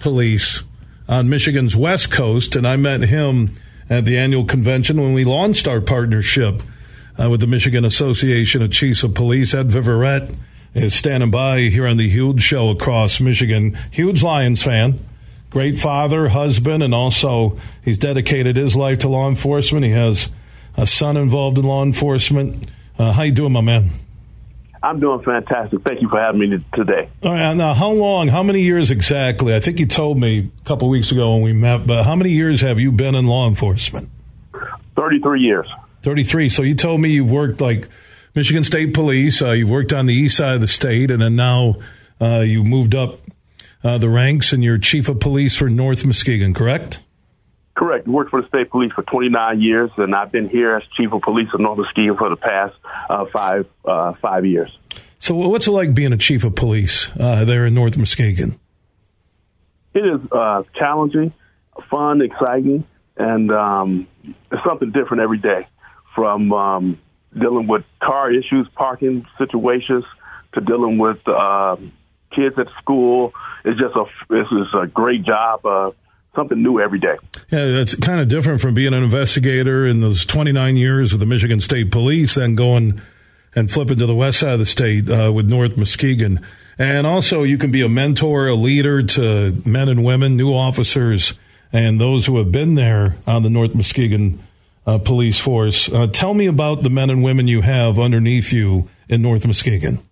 Police 0.00 0.64
on 1.08 1.28
Michigan's 1.28 1.76
West 1.76 2.10
Coast, 2.10 2.56
and 2.56 2.66
I 2.66 2.74
met 2.74 3.02
him 3.02 3.52
at 3.88 4.04
the 4.04 4.18
annual 4.18 4.44
convention 4.44 5.00
when 5.00 5.12
we 5.12 5.24
launched 5.24 5.68
our 5.68 5.80
partnership 5.80 6.62
uh, 7.16 7.30
with 7.30 7.40
the 7.40 7.46
Michigan 7.46 7.84
Association 7.84 8.60
of 8.60 8.72
Chiefs 8.72 9.04
of 9.04 9.14
Police. 9.14 9.54
Ed 9.54 9.70
Viverette 9.70 10.30
is 10.74 10.94
standing 10.94 11.30
by 11.30 11.60
here 11.60 11.86
on 11.86 11.96
the 11.96 12.08
Huge 12.08 12.42
Show 12.42 12.70
across 12.70 13.20
Michigan. 13.20 13.78
Huge 13.92 14.24
Lions 14.24 14.64
fan, 14.64 14.98
great 15.48 15.78
father, 15.78 16.28
husband, 16.28 16.82
and 16.82 16.92
also 16.92 17.56
he's 17.84 17.98
dedicated 17.98 18.56
his 18.56 18.74
life 18.74 18.98
to 18.98 19.08
law 19.08 19.28
enforcement. 19.28 19.84
He 19.84 19.92
has 19.92 20.28
a 20.76 20.88
son 20.88 21.16
involved 21.16 21.56
in 21.56 21.64
law 21.64 21.84
enforcement. 21.84 22.68
Uh, 22.98 23.12
how 23.12 23.22
you 23.22 23.32
doing, 23.32 23.52
my 23.52 23.60
man? 23.60 23.90
I'm 24.84 24.98
doing 24.98 25.22
fantastic. 25.22 25.82
Thank 25.82 26.02
you 26.02 26.08
for 26.08 26.18
having 26.18 26.40
me 26.40 26.64
today. 26.74 27.08
All 27.22 27.32
right, 27.32 27.54
now 27.54 27.72
how 27.72 27.90
long? 27.90 28.28
How 28.28 28.42
many 28.42 28.62
years 28.62 28.90
exactly? 28.90 29.54
I 29.54 29.60
think 29.60 29.78
you 29.78 29.86
told 29.86 30.18
me 30.18 30.50
a 30.60 30.64
couple 30.64 30.88
weeks 30.88 31.12
ago 31.12 31.34
when 31.34 31.42
we 31.42 31.52
met. 31.52 31.86
But 31.86 32.02
how 32.02 32.16
many 32.16 32.30
years 32.30 32.62
have 32.62 32.80
you 32.80 32.90
been 32.90 33.14
in 33.14 33.26
law 33.26 33.46
enforcement? 33.46 34.08
Thirty-three 34.96 35.40
years. 35.40 35.68
Thirty-three. 36.02 36.48
So 36.48 36.62
you 36.62 36.74
told 36.74 37.00
me 37.00 37.10
you've 37.10 37.30
worked 37.30 37.60
like 37.60 37.88
Michigan 38.34 38.64
State 38.64 38.92
Police. 38.92 39.40
Uh, 39.40 39.52
you've 39.52 39.70
worked 39.70 39.92
on 39.92 40.06
the 40.06 40.14
east 40.14 40.36
side 40.36 40.56
of 40.56 40.60
the 40.60 40.66
state, 40.66 41.12
and 41.12 41.22
then 41.22 41.36
now 41.36 41.76
uh, 42.20 42.40
you 42.40 42.64
moved 42.64 42.94
up 42.94 43.20
uh, 43.84 43.98
the 43.98 44.08
ranks, 44.08 44.52
and 44.52 44.64
you're 44.64 44.78
chief 44.78 45.08
of 45.08 45.20
police 45.20 45.56
for 45.56 45.70
North 45.70 46.04
Muskegon. 46.04 46.54
Correct? 46.54 47.00
Correct. 47.74 48.06
Worked 48.06 48.30
for 48.30 48.42
the 48.42 48.48
state 48.48 48.70
police 48.70 48.92
for 48.92 49.02
29 49.02 49.60
years, 49.60 49.90
and 49.96 50.14
I've 50.14 50.30
been 50.30 50.48
here 50.48 50.76
as 50.76 50.82
chief 50.96 51.12
of 51.12 51.22
police 51.22 51.48
of 51.54 51.60
North 51.60 51.78
Muskegon 51.78 52.16
for 52.18 52.28
the 52.28 52.36
past 52.36 52.74
uh, 53.08 53.24
five 53.32 53.66
uh, 53.84 54.12
five 54.20 54.44
years. 54.44 54.76
So, 55.18 55.34
what's 55.34 55.66
it 55.66 55.70
like 55.70 55.94
being 55.94 56.12
a 56.12 56.16
chief 56.18 56.44
of 56.44 56.54
police 56.54 57.10
uh, 57.18 57.44
there 57.44 57.64
in 57.64 57.74
North 57.74 57.96
Muskegon? 57.96 58.58
It 59.94 60.00
is 60.00 60.20
uh, 60.32 60.64
challenging, 60.78 61.32
fun, 61.90 62.20
exciting, 62.20 62.84
and 63.16 63.50
um, 63.50 64.08
it's 64.24 64.64
something 64.66 64.90
different 64.90 65.22
every 65.22 65.38
day. 65.38 65.66
From 66.14 66.52
um, 66.52 66.98
dealing 67.38 67.68
with 67.68 67.84
car 68.02 68.30
issues, 68.30 68.68
parking 68.74 69.26
situations, 69.38 70.04
to 70.54 70.60
dealing 70.60 70.98
with 70.98 71.26
uh, 71.26 71.76
kids 72.34 72.58
at 72.58 72.66
school, 72.80 73.32
it's 73.64 73.80
just 73.80 73.94
a 73.96 74.04
it's, 74.30 74.74
a 74.74 74.86
great 74.86 75.24
job. 75.24 75.94
Something 76.34 76.62
new 76.62 76.80
every 76.80 76.98
day. 76.98 77.16
Yeah, 77.50 77.64
it's 77.64 77.94
kind 77.94 78.20
of 78.20 78.28
different 78.28 78.62
from 78.62 78.72
being 78.72 78.94
an 78.94 79.02
investigator 79.02 79.86
in 79.86 80.00
those 80.00 80.24
29 80.24 80.76
years 80.76 81.12
with 81.12 81.20
the 81.20 81.26
Michigan 81.26 81.60
State 81.60 81.90
Police 81.90 82.38
and 82.38 82.56
going 82.56 83.02
and 83.54 83.70
flipping 83.70 83.98
to 83.98 84.06
the 84.06 84.14
west 84.14 84.40
side 84.40 84.54
of 84.54 84.58
the 84.58 84.66
state 84.66 85.10
uh, 85.10 85.30
with 85.30 85.46
North 85.46 85.76
Muskegon. 85.76 86.40
And 86.78 87.06
also, 87.06 87.42
you 87.42 87.58
can 87.58 87.70
be 87.70 87.82
a 87.82 87.88
mentor, 87.88 88.46
a 88.46 88.54
leader 88.54 89.02
to 89.02 89.62
men 89.66 89.90
and 89.90 90.02
women, 90.04 90.36
new 90.36 90.54
officers, 90.54 91.34
and 91.70 92.00
those 92.00 92.26
who 92.26 92.38
have 92.38 92.50
been 92.50 92.74
there 92.74 93.16
on 93.26 93.42
the 93.42 93.50
North 93.50 93.74
Muskegon 93.74 94.42
uh, 94.86 94.98
police 94.98 95.38
force. 95.38 95.92
Uh, 95.92 96.06
tell 96.06 96.34
me 96.34 96.46
about 96.46 96.82
the 96.82 96.90
men 96.90 97.10
and 97.10 97.22
women 97.22 97.46
you 97.46 97.60
have 97.60 97.98
underneath 97.98 98.52
you 98.52 98.88
in 99.08 99.22
North 99.22 99.46
Muskegon. 99.46 100.02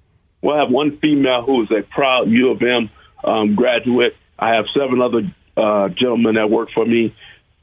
Well, 0.43 0.57
I 0.57 0.61
have 0.61 0.71
one 0.71 0.99
female 0.99 1.43
who 1.45 1.63
is 1.63 1.71
a 1.71 1.83
proud 1.83 2.29
U 2.29 2.51
of 2.51 2.63
M 2.63 2.91
um, 3.25 3.55
graduate. 3.55 4.17
I 4.39 4.55
have 4.55 4.67
seven 4.75 5.01
other 5.01 5.23
uh, 5.61 5.89
gentlemen 5.89 6.35
that 6.37 6.51
work 6.51 6.71
for 6.75 6.85
me. 6.85 7.15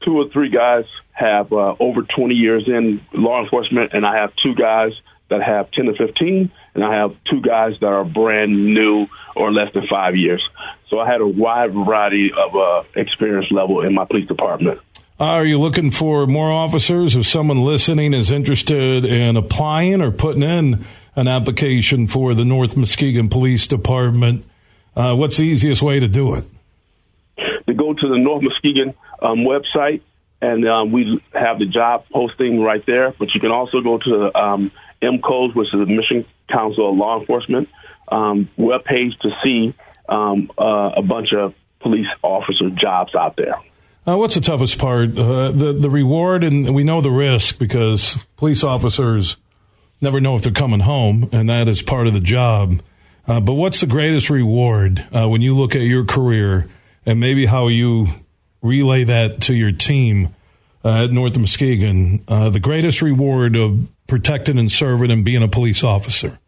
Two 0.04 0.16
or 0.18 0.28
three 0.30 0.50
guys 0.50 0.84
have 1.12 1.52
uh, 1.52 1.74
over 1.80 2.02
20 2.02 2.34
years 2.34 2.64
in 2.66 3.00
law 3.12 3.42
enforcement, 3.42 3.92
and 3.92 4.06
I 4.06 4.20
have 4.20 4.30
two 4.42 4.54
guys 4.54 4.92
that 5.28 5.42
have 5.42 5.70
10 5.72 5.86
to 5.86 5.94
15, 5.94 6.50
and 6.74 6.84
I 6.84 7.00
have 7.00 7.14
two 7.30 7.40
guys 7.40 7.74
that 7.80 7.86
are 7.86 8.04
brand 8.04 8.74
new 8.74 9.06
or 9.36 9.52
less 9.52 9.72
than 9.74 9.86
five 9.94 10.16
years. 10.16 10.42
So 10.88 10.98
I 10.98 11.10
had 11.10 11.20
a 11.20 11.26
wide 11.26 11.74
variety 11.74 12.30
of 12.32 12.54
uh, 12.56 12.84
experience 12.94 13.46
level 13.50 13.84
in 13.84 13.94
my 13.94 14.04
police 14.04 14.26
department. 14.26 14.80
Are 15.20 15.44
you 15.44 15.58
looking 15.58 15.90
for 15.90 16.26
more 16.26 16.52
officers? 16.52 17.16
If 17.16 17.26
someone 17.26 17.64
listening 17.64 18.14
is 18.14 18.30
interested 18.30 19.04
in 19.04 19.36
applying 19.36 20.00
or 20.00 20.12
putting 20.12 20.44
in 20.44 20.84
an 21.16 21.26
application 21.26 22.06
for 22.06 22.34
the 22.34 22.44
North 22.44 22.76
Muskegon 22.76 23.28
Police 23.28 23.66
Department, 23.66 24.44
uh, 24.94 25.14
what's 25.14 25.36
the 25.36 25.42
easiest 25.42 25.82
way 25.82 25.98
to 25.98 26.06
do 26.06 26.34
it? 26.34 26.44
To 27.94 28.02
go 28.02 28.08
to 28.08 28.14
the 28.14 28.18
North 28.18 28.42
Muskegon 28.42 28.94
um, 29.22 29.38
website, 29.38 30.02
and 30.40 30.66
um, 30.68 30.92
we 30.92 31.20
have 31.32 31.58
the 31.58 31.66
job 31.66 32.04
posting 32.12 32.60
right 32.60 32.84
there. 32.86 33.14
But 33.18 33.28
you 33.34 33.40
can 33.40 33.50
also 33.50 33.80
go 33.80 33.98
to 33.98 34.38
um, 34.38 34.72
MCOs, 35.02 35.54
which 35.54 35.68
is 35.72 35.80
the 35.80 35.86
Michigan 35.86 36.26
Council 36.50 36.90
of 36.90 36.96
Law 36.96 37.20
Enforcement 37.20 37.68
um, 38.10 38.48
webpage 38.58 39.18
to 39.20 39.30
see 39.42 39.74
um, 40.08 40.50
uh, 40.58 40.90
a 40.96 41.02
bunch 41.02 41.32
of 41.32 41.54
police 41.80 42.06
officer 42.22 42.70
jobs 42.70 43.14
out 43.14 43.36
there. 43.36 43.56
Uh, 44.06 44.16
what's 44.16 44.34
the 44.34 44.40
toughest 44.40 44.78
part? 44.78 45.18
Uh, 45.18 45.50
the 45.50 45.72
the 45.72 45.90
reward, 45.90 46.42
and 46.42 46.74
we 46.74 46.82
know 46.82 47.00
the 47.00 47.10
risk 47.10 47.58
because 47.58 48.24
police 48.36 48.64
officers 48.64 49.36
never 50.00 50.20
know 50.20 50.36
if 50.36 50.42
they're 50.42 50.52
coming 50.52 50.80
home, 50.80 51.28
and 51.30 51.50
that 51.50 51.68
is 51.68 51.82
part 51.82 52.06
of 52.06 52.14
the 52.14 52.20
job. 52.20 52.80
Uh, 53.26 53.40
but 53.40 53.54
what's 53.54 53.80
the 53.80 53.86
greatest 53.86 54.30
reward 54.30 55.06
uh, 55.12 55.28
when 55.28 55.42
you 55.42 55.54
look 55.54 55.74
at 55.74 55.82
your 55.82 56.04
career, 56.04 56.66
and 57.08 57.18
maybe 57.20 57.46
how 57.46 57.68
you 57.68 58.06
relay 58.62 59.04
that 59.04 59.40
to 59.42 59.54
your 59.54 59.72
team 59.72 60.34
uh, 60.84 61.04
at 61.04 61.10
North 61.10 61.36
Muskegon? 61.38 62.22
Uh, 62.28 62.50
the 62.50 62.60
greatest 62.60 63.02
reward 63.02 63.56
of 63.56 63.88
protecting 64.06 64.58
and 64.58 64.70
serving 64.70 65.10
and 65.10 65.24
being 65.24 65.42
a 65.42 65.48
police 65.48 65.82
officer 65.82 66.38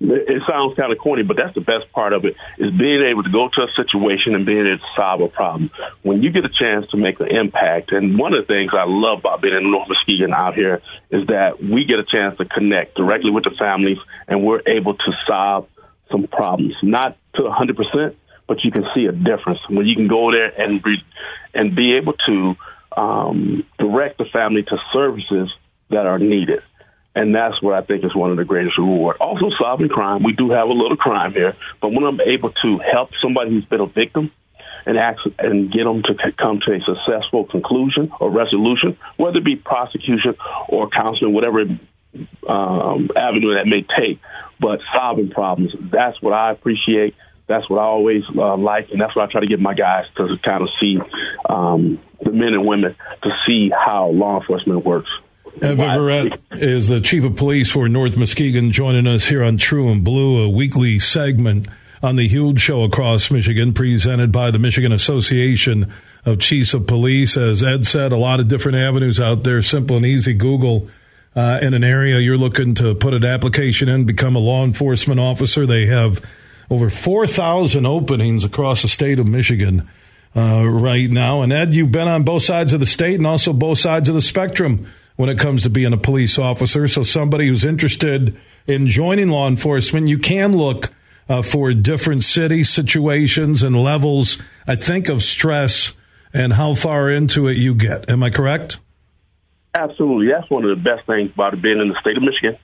it 0.00 0.42
sounds 0.48 0.74
kind 0.76 0.90
of 0.92 0.98
corny, 0.98 1.22
but 1.22 1.36
that's 1.36 1.54
the 1.54 1.60
best 1.60 1.92
part 1.92 2.14
of 2.14 2.24
it 2.24 2.34
is 2.58 2.70
being 2.72 3.04
able 3.04 3.22
to 3.22 3.30
go 3.30 3.48
to 3.52 3.60
a 3.62 3.68
situation 3.76 4.34
and 4.34 4.46
being 4.46 4.66
able 4.66 4.78
to 4.78 4.92
solve 4.96 5.20
a 5.20 5.28
problem. 5.28 5.70
When 6.02 6.22
you 6.22 6.30
get 6.30 6.44
a 6.44 6.48
chance 6.48 6.90
to 6.90 6.96
make 6.96 7.20
an 7.20 7.28
impact, 7.28 7.92
and 7.92 8.18
one 8.18 8.32
of 8.32 8.46
the 8.46 8.52
things 8.52 8.72
I 8.72 8.84
love 8.86 9.18
about 9.18 9.42
being 9.42 9.54
in 9.54 9.70
North 9.70 9.88
Muskegon 9.88 10.32
out 10.32 10.54
here 10.54 10.80
is 11.10 11.26
that 11.26 11.62
we 11.62 11.84
get 11.84 11.98
a 11.98 12.04
chance 12.04 12.38
to 12.38 12.46
connect 12.46 12.96
directly 12.96 13.30
with 13.30 13.44
the 13.44 13.54
families, 13.58 13.98
and 14.26 14.42
we're 14.42 14.62
able 14.66 14.94
to 14.94 15.12
solve 15.26 15.68
some 16.10 16.26
problems, 16.26 16.74
not 16.82 17.16
to 17.34 17.42
100%, 17.42 18.14
but 18.50 18.64
you 18.64 18.72
can 18.72 18.84
see 18.96 19.06
a 19.06 19.12
difference 19.12 19.60
when 19.68 19.86
you 19.86 19.94
can 19.94 20.08
go 20.08 20.32
there 20.32 20.48
and 20.60 20.82
be, 20.82 20.96
and 21.54 21.76
be 21.76 21.96
able 21.96 22.14
to 22.26 22.56
um, 22.96 23.64
direct 23.78 24.18
the 24.18 24.24
family 24.24 24.64
to 24.64 24.76
services 24.92 25.48
that 25.90 26.04
are 26.04 26.18
needed. 26.18 26.58
And 27.14 27.32
that's 27.32 27.62
what 27.62 27.74
I 27.74 27.86
think 27.86 28.04
is 28.04 28.12
one 28.12 28.32
of 28.32 28.38
the 28.38 28.44
greatest 28.44 28.76
rewards. 28.76 29.20
Also, 29.20 29.50
solving 29.62 29.88
crime. 29.88 30.24
We 30.24 30.32
do 30.32 30.50
have 30.50 30.66
a 30.66 30.72
little 30.72 30.96
crime 30.96 31.32
here, 31.32 31.54
but 31.80 31.90
when 31.92 32.02
I'm 32.02 32.20
able 32.20 32.50
to 32.50 32.78
help 32.78 33.10
somebody 33.22 33.50
who's 33.50 33.66
been 33.66 33.82
a 33.82 33.86
victim 33.86 34.32
and 34.84 34.98
ask 34.98 35.20
and 35.38 35.70
get 35.70 35.84
them 35.84 36.02
to 36.02 36.14
come 36.36 36.58
to 36.66 36.72
a 36.72 36.80
successful 36.80 37.44
conclusion 37.44 38.10
or 38.18 38.32
resolution, 38.32 38.98
whether 39.16 39.38
it 39.38 39.44
be 39.44 39.54
prosecution 39.54 40.34
or 40.68 40.90
counseling, 40.90 41.34
whatever 41.34 41.60
um, 42.48 43.10
avenue 43.14 43.54
that 43.54 43.66
may 43.66 43.82
take, 43.82 44.18
but 44.58 44.80
solving 44.98 45.30
problems. 45.30 45.72
That's 45.92 46.20
what 46.20 46.32
I 46.32 46.50
appreciate. 46.50 47.14
That's 47.50 47.68
what 47.68 47.80
I 47.80 47.82
always 47.82 48.22
uh, 48.36 48.56
like, 48.56 48.90
and 48.92 49.00
that's 49.00 49.16
what 49.16 49.28
I 49.28 49.32
try 49.32 49.40
to 49.40 49.48
get 49.48 49.58
my 49.58 49.74
guys 49.74 50.04
to 50.16 50.36
kind 50.44 50.62
of 50.62 50.68
see 50.80 50.98
um, 51.48 51.98
the 52.22 52.30
men 52.30 52.54
and 52.54 52.64
women 52.64 52.94
to 53.24 53.30
see 53.44 53.70
how 53.70 54.10
law 54.10 54.38
enforcement 54.38 54.86
works. 54.86 55.10
Ed 55.60 55.74
Viverette 55.74 56.38
is 56.52 56.86
the 56.86 57.00
chief 57.00 57.24
of 57.24 57.34
police 57.34 57.72
for 57.72 57.88
North 57.88 58.16
Muskegon, 58.16 58.70
joining 58.70 59.08
us 59.08 59.26
here 59.26 59.42
on 59.42 59.58
True 59.58 59.90
and 59.90 60.04
Blue, 60.04 60.44
a 60.44 60.48
weekly 60.48 61.00
segment 61.00 61.66
on 62.04 62.14
the 62.14 62.28
huge 62.28 62.60
show 62.60 62.84
across 62.84 63.32
Michigan, 63.32 63.74
presented 63.74 64.30
by 64.30 64.52
the 64.52 64.60
Michigan 64.60 64.92
Association 64.92 65.92
of 66.24 66.38
chiefs 66.38 66.72
of 66.72 66.86
police. 66.86 67.36
As 67.36 67.64
Ed 67.64 67.84
said, 67.84 68.12
a 68.12 68.16
lot 68.16 68.38
of 68.38 68.46
different 68.46 68.78
avenues 68.78 69.20
out 69.20 69.42
there. 69.42 69.60
Simple 69.60 69.96
and 69.96 70.06
easy. 70.06 70.34
Google 70.34 70.88
uh, 71.34 71.58
in 71.60 71.74
an 71.74 71.82
area 71.82 72.20
you're 72.20 72.38
looking 72.38 72.74
to 72.76 72.94
put 72.94 73.12
an 73.12 73.24
application 73.24 73.88
in, 73.88 74.04
become 74.04 74.36
a 74.36 74.38
law 74.38 74.64
enforcement 74.64 75.18
officer. 75.18 75.66
They 75.66 75.86
have 75.86 76.24
over 76.70 76.88
4,000 76.88 77.84
openings 77.84 78.44
across 78.44 78.82
the 78.82 78.88
state 78.88 79.18
of 79.18 79.26
Michigan 79.26 79.88
uh, 80.36 80.64
right 80.64 81.10
now. 81.10 81.42
And 81.42 81.52
Ed, 81.52 81.74
you've 81.74 81.90
been 81.90 82.08
on 82.08 82.22
both 82.22 82.44
sides 82.44 82.72
of 82.72 82.80
the 82.80 82.86
state 82.86 83.16
and 83.16 83.26
also 83.26 83.52
both 83.52 83.78
sides 83.78 84.08
of 84.08 84.14
the 84.14 84.22
spectrum 84.22 84.88
when 85.16 85.28
it 85.28 85.38
comes 85.38 85.64
to 85.64 85.70
being 85.70 85.92
a 85.92 85.98
police 85.98 86.38
officer. 86.38 86.86
So 86.86 87.02
somebody 87.02 87.48
who's 87.48 87.64
interested 87.64 88.40
in 88.68 88.86
joining 88.86 89.28
law 89.28 89.48
enforcement, 89.48 90.08
you 90.08 90.18
can 90.18 90.56
look 90.56 90.90
uh, 91.28 91.42
for 91.42 91.74
different 91.74 92.22
city 92.22 92.62
situations 92.62 93.64
and 93.64 93.74
levels, 93.76 94.38
I 94.66 94.76
think, 94.76 95.08
of 95.08 95.24
stress 95.24 95.92
and 96.32 96.52
how 96.52 96.74
far 96.74 97.10
into 97.10 97.48
it 97.48 97.56
you 97.56 97.74
get. 97.74 98.08
Am 98.08 98.22
I 98.22 98.30
correct? 98.30 98.78
Absolutely. 99.74 100.28
That's 100.32 100.48
one 100.50 100.64
of 100.64 100.70
the 100.70 100.82
best 100.82 101.06
things 101.06 101.30
about 101.34 101.60
being 101.60 101.80
in 101.80 101.88
the 101.88 101.96
state 102.00 102.16
of 102.16 102.22
Michigan 102.22 102.56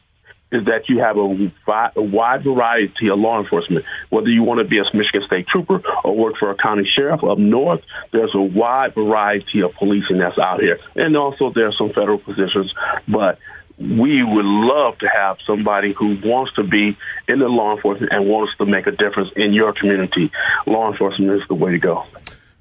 is 0.52 0.64
that 0.66 0.88
you 0.88 1.00
have 1.00 1.16
a, 1.16 2.00
wide 2.00 2.44
variety 2.44 3.08
of 3.10 3.18
law 3.18 3.40
enforcement. 3.40 3.84
Whether 4.10 4.28
you 4.28 4.42
want 4.42 4.60
to 4.60 4.64
be 4.64 4.78
a 4.78 4.84
Michigan 4.96 5.22
State 5.26 5.46
Trooper 5.48 5.82
or 6.04 6.16
work 6.16 6.34
for 6.38 6.50
a 6.50 6.56
county 6.56 6.88
sheriff 6.96 7.24
up 7.24 7.38
north, 7.38 7.82
there's 8.12 8.34
a 8.34 8.40
wide 8.40 8.94
variety 8.94 9.62
of 9.62 9.72
policing 9.74 10.18
that's 10.18 10.38
out 10.38 10.60
here. 10.60 10.78
And 10.94 11.16
also 11.16 11.50
there's 11.52 11.76
some 11.76 11.92
federal 11.92 12.18
positions, 12.18 12.72
but 13.08 13.38
we 13.78 14.22
would 14.22 14.44
love 14.44 14.98
to 14.98 15.08
have 15.08 15.36
somebody 15.46 15.92
who 15.92 16.16
wants 16.24 16.54
to 16.54 16.62
be 16.62 16.96
in 17.28 17.38
the 17.38 17.48
law 17.48 17.74
enforcement 17.76 18.12
and 18.12 18.26
wants 18.26 18.56
to 18.58 18.66
make 18.66 18.86
a 18.86 18.92
difference 18.92 19.30
in 19.36 19.52
your 19.52 19.72
community. 19.72 20.30
Law 20.66 20.90
enforcement 20.90 21.32
is 21.32 21.46
the 21.48 21.54
way 21.54 21.72
to 21.72 21.78
go. 21.78 22.06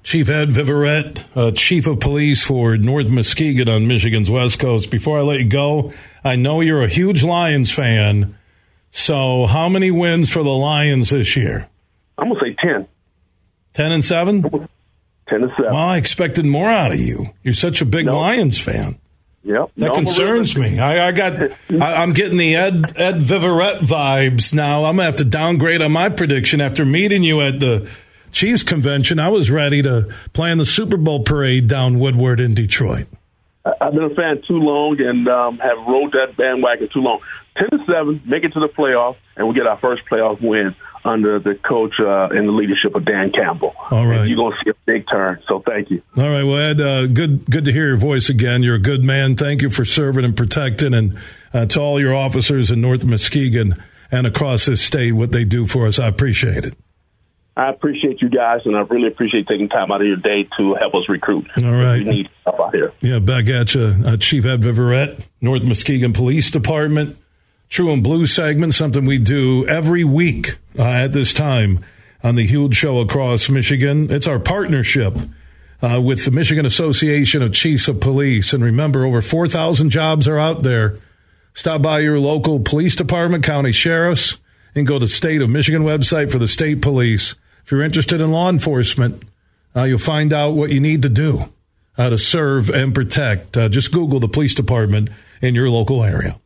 Chief 0.06 0.30
Ed 0.30 0.52
Viverette, 0.52 1.24
uh, 1.34 1.50
Chief 1.50 1.84
of 1.88 1.98
Police 1.98 2.44
for 2.44 2.76
North 2.76 3.08
Muskegon 3.08 3.68
on 3.68 3.88
Michigan's 3.88 4.30
West 4.30 4.60
Coast. 4.60 4.88
Before 4.88 5.18
I 5.18 5.22
let 5.22 5.40
you 5.40 5.48
go, 5.48 5.92
I 6.22 6.36
know 6.36 6.60
you're 6.60 6.84
a 6.84 6.88
huge 6.88 7.24
Lions 7.24 7.72
fan. 7.72 8.38
So, 8.92 9.46
how 9.46 9.68
many 9.68 9.90
wins 9.90 10.32
for 10.32 10.44
the 10.44 10.50
Lions 10.50 11.10
this 11.10 11.36
year? 11.36 11.68
I'm 12.18 12.28
going 12.28 12.38
to 12.38 12.46
say 12.46 12.56
10. 12.62 12.86
10 13.72 13.92
and 13.92 14.04
7? 14.04 14.42
10 14.42 14.52
and 15.42 15.50
7. 15.50 15.50
Well, 15.64 15.74
I 15.74 15.96
expected 15.96 16.46
more 16.46 16.70
out 16.70 16.92
of 16.92 17.00
you. 17.00 17.30
You're 17.42 17.52
such 17.52 17.80
a 17.80 17.84
big 17.84 18.06
nope. 18.06 18.14
Lions 18.14 18.60
fan. 18.60 19.00
Yep. 19.42 19.72
That 19.76 19.86
no, 19.86 19.92
concerns 19.92 20.56
me. 20.56 20.78
I, 20.78 21.08
I 21.08 21.12
got. 21.12 21.50
I, 21.70 22.02
am 22.02 22.12
getting 22.12 22.36
the 22.36 22.54
Ed 22.54 22.92
Ed 22.96 23.22
Viverette 23.22 23.80
vibes 23.80 24.52
now. 24.52 24.84
I'm 24.84 24.96
gonna 24.96 25.04
have 25.04 25.16
to 25.16 25.24
downgrade 25.24 25.82
on 25.82 25.92
my 25.92 26.08
prediction 26.08 26.60
after 26.60 26.84
meeting 26.84 27.22
you 27.22 27.40
at 27.40 27.60
the 27.60 27.88
Chiefs 28.36 28.62
convention. 28.62 29.18
I 29.18 29.30
was 29.30 29.50
ready 29.50 29.80
to 29.80 30.12
plan 30.34 30.58
the 30.58 30.66
Super 30.66 30.98
Bowl 30.98 31.22
parade 31.22 31.68
down 31.68 31.98
Woodward 31.98 32.38
in 32.38 32.52
Detroit. 32.52 33.06
I've 33.64 33.94
been 33.94 34.04
a 34.04 34.14
fan 34.14 34.42
too 34.46 34.58
long 34.58 35.00
and 35.00 35.26
um, 35.26 35.58
have 35.58 35.78
rode 35.88 36.12
that 36.12 36.36
bandwagon 36.36 36.90
too 36.92 37.00
long. 37.00 37.20
Ten 37.56 37.70
to 37.70 37.78
seven, 37.86 38.20
make 38.26 38.44
it 38.44 38.52
to 38.52 38.60
the 38.60 38.68
playoff, 38.68 39.16
and 39.38 39.48
we 39.48 39.54
get 39.54 39.66
our 39.66 39.78
first 39.78 40.02
playoff 40.04 40.42
win 40.42 40.76
under 41.02 41.38
the 41.38 41.54
coach 41.54 41.94
uh, 41.98 42.28
and 42.30 42.46
the 42.46 42.52
leadership 42.52 42.94
of 42.94 43.06
Dan 43.06 43.32
Campbell. 43.32 43.74
All 43.90 44.06
right, 44.06 44.20
and 44.20 44.28
you're 44.28 44.36
going 44.36 44.52
to 44.52 44.58
see 44.62 44.70
a 44.70 44.74
big 44.84 45.06
turn. 45.10 45.42
So 45.48 45.62
thank 45.66 45.90
you. 45.90 46.02
All 46.14 46.28
right, 46.28 46.44
well, 46.44 46.58
Ed, 46.58 46.80
uh, 46.82 47.06
good 47.06 47.50
good 47.50 47.64
to 47.64 47.72
hear 47.72 47.86
your 47.86 47.96
voice 47.96 48.28
again. 48.28 48.62
You're 48.62 48.74
a 48.74 48.78
good 48.78 49.02
man. 49.02 49.36
Thank 49.36 49.62
you 49.62 49.70
for 49.70 49.86
serving 49.86 50.26
and 50.26 50.36
protecting, 50.36 50.92
and 50.92 51.18
uh, 51.54 51.64
to 51.64 51.80
all 51.80 51.98
your 51.98 52.14
officers 52.14 52.70
in 52.70 52.82
North 52.82 53.02
Muskegon 53.02 53.82
and 54.12 54.26
across 54.26 54.66
this 54.66 54.82
state, 54.82 55.12
what 55.12 55.32
they 55.32 55.44
do 55.44 55.66
for 55.66 55.86
us. 55.86 55.98
I 55.98 56.08
appreciate 56.08 56.66
it. 56.66 56.74
I 57.56 57.70
appreciate 57.70 58.20
you 58.20 58.28
guys, 58.28 58.60
and 58.66 58.76
I 58.76 58.80
really 58.80 59.08
appreciate 59.08 59.46
taking 59.48 59.70
time 59.70 59.90
out 59.90 60.02
of 60.02 60.06
your 60.06 60.18
day 60.18 60.46
to 60.58 60.74
help 60.74 60.94
us 60.94 61.08
recruit. 61.08 61.46
All 61.56 61.72
right. 61.72 61.98
We 61.98 62.04
need 62.04 62.28
help 62.44 62.60
out 62.60 62.74
here. 62.74 62.92
Yeah, 63.00 63.18
back 63.18 63.48
at 63.48 63.74
you. 63.74 63.94
Uh, 64.04 64.18
Chief 64.18 64.44
Ed 64.44 64.62
Viverette, 64.62 65.26
North 65.40 65.62
Muskegon 65.62 66.12
Police 66.12 66.50
Department. 66.50 67.16
True 67.68 67.92
and 67.92 68.02
Blue 68.02 68.26
segment, 68.26 68.74
something 68.74 69.06
we 69.06 69.18
do 69.18 69.66
every 69.66 70.04
week 70.04 70.58
uh, 70.78 70.82
at 70.82 71.12
this 71.12 71.34
time 71.34 71.80
on 72.22 72.34
the 72.36 72.46
huge 72.46 72.76
show 72.76 73.00
across 73.00 73.48
Michigan. 73.48 74.10
It's 74.10 74.28
our 74.28 74.38
partnership 74.38 75.16
uh, 75.82 76.00
with 76.00 76.24
the 76.24 76.30
Michigan 76.30 76.66
Association 76.66 77.42
of 77.42 77.52
Chiefs 77.52 77.88
of 77.88 78.00
Police. 78.00 78.52
And 78.52 78.62
remember, 78.62 79.04
over 79.04 79.22
4,000 79.22 79.90
jobs 79.90 80.28
are 80.28 80.38
out 80.38 80.62
there. 80.62 80.98
Stop 81.54 81.82
by 81.82 82.00
your 82.00 82.20
local 82.20 82.60
police 82.60 82.96
department, 82.96 83.42
county 83.42 83.72
sheriffs, 83.72 84.36
and 84.74 84.86
go 84.86 84.98
to 84.98 85.08
State 85.08 85.40
of 85.40 85.48
Michigan 85.48 85.82
website 85.82 86.30
for 86.30 86.38
the 86.38 86.48
state 86.48 86.82
police. 86.82 87.34
If 87.66 87.72
you're 87.72 87.82
interested 87.82 88.20
in 88.20 88.30
law 88.30 88.48
enforcement, 88.48 89.24
uh, 89.74 89.82
you'll 89.82 89.98
find 89.98 90.32
out 90.32 90.50
what 90.50 90.70
you 90.70 90.78
need 90.78 91.02
to 91.02 91.08
do 91.08 91.52
uh, 91.98 92.10
to 92.10 92.16
serve 92.16 92.70
and 92.70 92.94
protect. 92.94 93.56
Uh, 93.56 93.68
just 93.68 93.90
Google 93.90 94.20
the 94.20 94.28
police 94.28 94.54
department 94.54 95.08
in 95.42 95.56
your 95.56 95.68
local 95.68 96.04
area. 96.04 96.38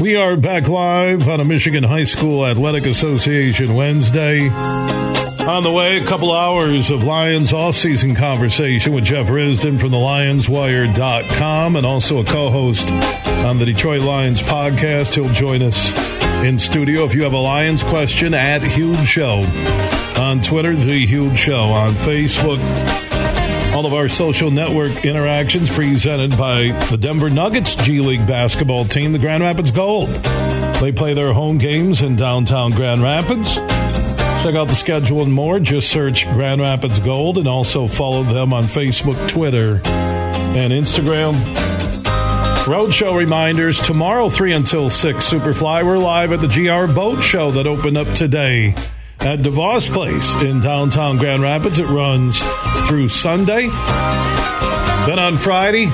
We 0.00 0.14
are 0.14 0.36
back 0.36 0.68
live 0.68 1.28
on 1.28 1.40
a 1.40 1.44
Michigan 1.44 1.82
High 1.82 2.04
School 2.04 2.46
Athletic 2.46 2.86
Association 2.86 3.74
Wednesday. 3.74 4.48
On 4.48 5.64
the 5.64 5.72
way, 5.72 5.96
a 5.98 6.06
couple 6.06 6.32
hours 6.32 6.92
of 6.92 7.02
Lions 7.02 7.52
off-season 7.52 8.14
conversation 8.14 8.92
with 8.92 9.04
Jeff 9.04 9.26
Risdon 9.26 9.80
from 9.80 9.90
the 9.90 9.96
LionsWire.com 9.96 11.74
and 11.74 11.84
also 11.84 12.20
a 12.20 12.24
co-host 12.24 12.88
on 13.44 13.58
the 13.58 13.64
Detroit 13.64 14.02
Lions 14.02 14.40
podcast. 14.40 15.14
He'll 15.14 15.32
join 15.32 15.62
us 15.62 15.92
in 16.44 16.58
studio. 16.58 17.04
If 17.04 17.14
you 17.14 17.24
have 17.24 17.32
a 17.32 17.38
Lions 17.38 17.82
question, 17.82 18.34
at 18.34 18.62
Huge 18.62 19.06
Show 19.06 19.44
on 20.18 20.42
Twitter, 20.42 20.74
The 20.74 21.04
Huge 21.06 21.38
Show 21.38 21.60
on 21.60 21.92
Facebook 21.92 22.60
all 23.76 23.84
of 23.84 23.92
our 23.92 24.08
social 24.08 24.50
network 24.50 25.04
interactions 25.04 25.68
presented 25.68 26.30
by 26.38 26.68
the 26.88 26.96
Denver 26.96 27.28
Nuggets 27.28 27.74
G 27.74 28.00
League 28.00 28.26
basketball 28.26 28.86
team, 28.86 29.12
the 29.12 29.18
Grand 29.18 29.42
Rapids 29.42 29.70
Gold. 29.70 30.08
They 30.80 30.92
play 30.92 31.12
their 31.12 31.34
home 31.34 31.58
games 31.58 32.00
in 32.00 32.16
downtown 32.16 32.70
Grand 32.70 33.02
Rapids. 33.02 33.54
Check 33.54 34.54
out 34.54 34.68
the 34.68 34.74
schedule 34.74 35.20
and 35.20 35.30
more. 35.30 35.60
Just 35.60 35.90
search 35.90 36.24
Grand 36.24 36.62
Rapids 36.62 37.00
Gold 37.00 37.36
and 37.36 37.46
also 37.46 37.86
follow 37.86 38.22
them 38.22 38.54
on 38.54 38.64
Facebook, 38.64 39.28
Twitter, 39.28 39.82
and 39.84 40.72
Instagram. 40.72 41.34
Roadshow 42.66 43.16
reminders 43.16 43.78
tomorrow, 43.78 44.28
3 44.28 44.52
until 44.54 44.90
6. 44.90 45.24
Superfly, 45.24 45.86
we're 45.86 45.98
live 45.98 46.32
at 46.32 46.40
the 46.40 46.48
GR 46.48 46.92
Boat 46.92 47.22
Show 47.22 47.52
that 47.52 47.64
opened 47.64 47.96
up 47.96 48.08
today 48.08 48.74
at 49.20 49.38
DeVos 49.38 49.88
Place 49.88 50.34
in 50.42 50.58
downtown 50.58 51.16
Grand 51.16 51.44
Rapids. 51.44 51.78
It 51.78 51.86
runs 51.86 52.40
through 52.88 53.08
Sunday. 53.10 53.68
Then 55.06 55.20
on 55.20 55.36
Friday, 55.36 55.86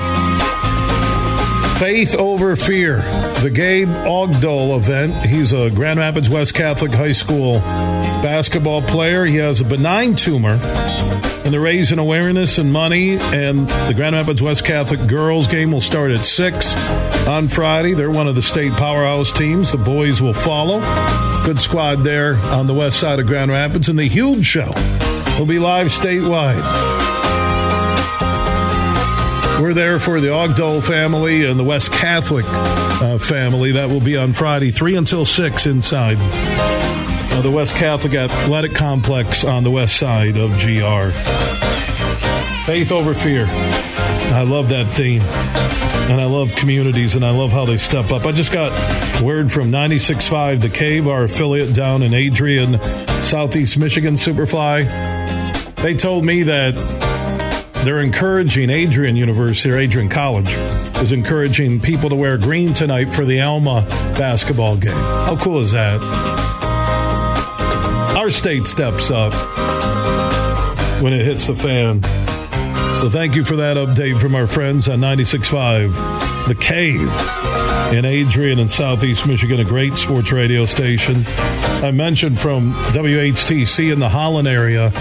Faith 1.82 2.14
Over 2.14 2.54
Fear, 2.54 2.98
the 3.42 3.50
Gabe 3.52 3.88
Ogdol 3.88 4.76
event. 4.76 5.12
He's 5.26 5.52
a 5.52 5.68
Grand 5.68 5.98
Rapids 5.98 6.30
West 6.30 6.54
Catholic 6.54 6.92
High 6.92 7.10
School 7.10 7.54
basketball 8.22 8.82
player. 8.82 9.24
He 9.24 9.38
has 9.38 9.60
a 9.60 9.64
benign 9.64 10.14
tumor. 10.14 10.60
And 10.62 11.52
they're 11.52 11.60
raising 11.60 11.98
awareness 11.98 12.58
and 12.58 12.72
money. 12.72 13.18
And 13.18 13.68
the 13.68 13.94
Grand 13.96 14.14
Rapids 14.14 14.40
West 14.40 14.64
Catholic 14.64 15.08
girls 15.08 15.48
game 15.48 15.72
will 15.72 15.80
start 15.80 16.12
at 16.12 16.24
6 16.24 16.76
on 17.26 17.48
Friday. 17.48 17.94
They're 17.94 18.12
one 18.12 18.28
of 18.28 18.36
the 18.36 18.42
state 18.42 18.74
powerhouse 18.74 19.32
teams. 19.32 19.72
The 19.72 19.78
boys 19.78 20.22
will 20.22 20.34
follow. 20.34 20.78
Good 21.44 21.60
squad 21.60 22.04
there 22.04 22.36
on 22.36 22.68
the 22.68 22.74
west 22.74 23.00
side 23.00 23.18
of 23.18 23.26
Grand 23.26 23.50
Rapids. 23.50 23.88
And 23.88 23.98
the 23.98 24.06
huge 24.06 24.46
show 24.46 24.72
will 25.36 25.46
be 25.46 25.58
live 25.58 25.88
statewide. 25.88 27.21
We're 29.62 29.74
there 29.74 30.00
for 30.00 30.20
the 30.20 30.26
Ogdol 30.26 30.82
family 30.82 31.44
and 31.44 31.56
the 31.56 31.62
West 31.62 31.92
Catholic 31.92 32.44
uh, 32.48 33.16
family. 33.16 33.70
That 33.70 33.90
will 33.90 34.00
be 34.00 34.16
on 34.16 34.32
Friday, 34.32 34.72
3 34.72 34.96
until 34.96 35.24
6 35.24 35.66
inside 35.66 36.16
uh, 36.18 37.42
the 37.42 37.50
West 37.52 37.76
Catholic 37.76 38.12
Athletic 38.12 38.74
Complex 38.74 39.44
on 39.44 39.62
the 39.62 39.70
west 39.70 39.96
side 39.96 40.36
of 40.36 40.50
GR. 40.58 41.10
Faith 42.66 42.90
over 42.90 43.14
fear. 43.14 43.44
I 44.34 44.44
love 44.44 44.68
that 44.70 44.88
theme. 44.96 45.22
And 46.10 46.20
I 46.20 46.24
love 46.24 46.52
communities 46.56 47.14
and 47.14 47.24
I 47.24 47.30
love 47.30 47.52
how 47.52 47.64
they 47.64 47.78
step 47.78 48.10
up. 48.10 48.26
I 48.26 48.32
just 48.32 48.52
got 48.52 48.72
word 49.22 49.52
from 49.52 49.70
96.5 49.70 50.60
The 50.60 50.70
Cave, 50.70 51.06
our 51.06 51.22
affiliate 51.22 51.72
down 51.72 52.02
in 52.02 52.14
Adrian, 52.14 52.82
Southeast 53.22 53.78
Michigan, 53.78 54.14
Superfly. 54.14 54.86
They 55.76 55.94
told 55.94 56.24
me 56.24 56.42
that 56.42 57.11
they're 57.84 57.98
encouraging 58.00 58.70
Adrian 58.70 59.16
University 59.16 59.70
or 59.70 59.78
Adrian 59.78 60.08
College 60.08 60.50
is 61.02 61.10
encouraging 61.10 61.80
people 61.80 62.08
to 62.10 62.14
wear 62.14 62.38
green 62.38 62.72
tonight 62.74 63.06
for 63.06 63.24
the 63.24 63.40
Alma 63.40 63.84
basketball 64.16 64.76
game. 64.76 64.92
How 64.92 65.36
cool 65.36 65.60
is 65.60 65.72
that? 65.72 66.00
Our 68.16 68.30
state 68.30 68.66
steps 68.68 69.10
up 69.10 69.32
when 71.02 71.12
it 71.12 71.24
hits 71.24 71.48
the 71.48 71.56
fan. 71.56 72.02
So 73.00 73.10
thank 73.10 73.34
you 73.34 73.42
for 73.42 73.56
that 73.56 73.76
update 73.76 74.20
from 74.20 74.36
our 74.36 74.46
friends 74.46 74.88
on 74.88 75.00
96.5 75.00 76.46
The 76.46 76.54
Cave 76.54 77.10
in 77.92 78.04
Adrian 78.04 78.60
in 78.60 78.68
Southeast 78.68 79.26
Michigan, 79.26 79.58
a 79.58 79.64
great 79.64 79.94
sports 79.94 80.30
radio 80.30 80.66
station. 80.66 81.24
I 81.26 81.90
mentioned 81.90 82.38
from 82.38 82.72
WHTC 82.92 83.92
in 83.92 83.98
the 83.98 84.08
Holland 84.08 84.46
area 84.46 84.92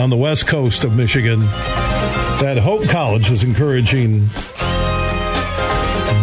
on 0.00 0.10
the 0.10 0.16
west 0.16 0.48
coast 0.48 0.82
of 0.82 0.96
Michigan 0.96 1.42
that 2.40 2.56
Hope 2.56 2.88
College 2.88 3.32
is 3.32 3.42
encouraging 3.42 4.28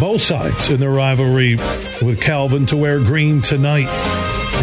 both 0.00 0.22
sides 0.22 0.70
in 0.70 0.80
their 0.80 0.90
rivalry 0.90 1.56
with 2.00 2.20
Calvin 2.22 2.64
to 2.66 2.76
wear 2.76 2.98
green 3.00 3.42
tonight 3.42 3.88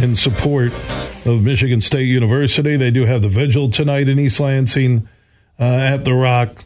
in 0.01 0.15
support 0.15 0.71
of 1.25 1.43
Michigan 1.43 1.79
State 1.79 2.07
University. 2.07 2.75
They 2.75 2.89
do 2.89 3.05
have 3.05 3.21
the 3.21 3.29
vigil 3.29 3.69
tonight 3.69 4.09
in 4.09 4.19
East 4.19 4.39
Lansing 4.39 5.07
uh, 5.59 5.63
at 5.63 6.05
the 6.05 6.13
Rock. 6.13 6.65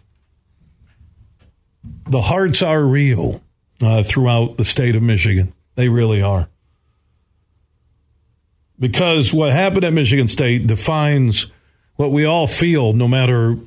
The 2.05 2.21
hearts 2.21 2.61
are 2.61 2.81
real 2.81 3.43
uh, 3.81 4.03
throughout 4.03 4.55
the 4.55 4.65
state 4.65 4.95
of 4.95 5.03
Michigan. 5.03 5.53
They 5.75 5.89
really 5.89 6.21
are. 6.21 6.47
Because 8.79 9.33
what 9.33 9.51
happened 9.51 9.83
at 9.83 9.91
Michigan 9.91 10.29
State 10.29 10.65
defines 10.65 11.47
what 11.95 12.11
we 12.11 12.23
all 12.23 12.47
feel, 12.47 12.93
no 12.93 13.07
matter 13.07 13.57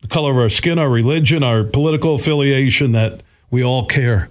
the 0.00 0.08
color 0.08 0.30
of 0.30 0.38
our 0.38 0.48
skin, 0.48 0.78
our 0.78 0.88
religion, 0.88 1.42
our 1.42 1.64
political 1.64 2.14
affiliation, 2.14 2.92
that 2.92 3.22
we 3.50 3.62
all 3.62 3.86
care. 3.86 4.30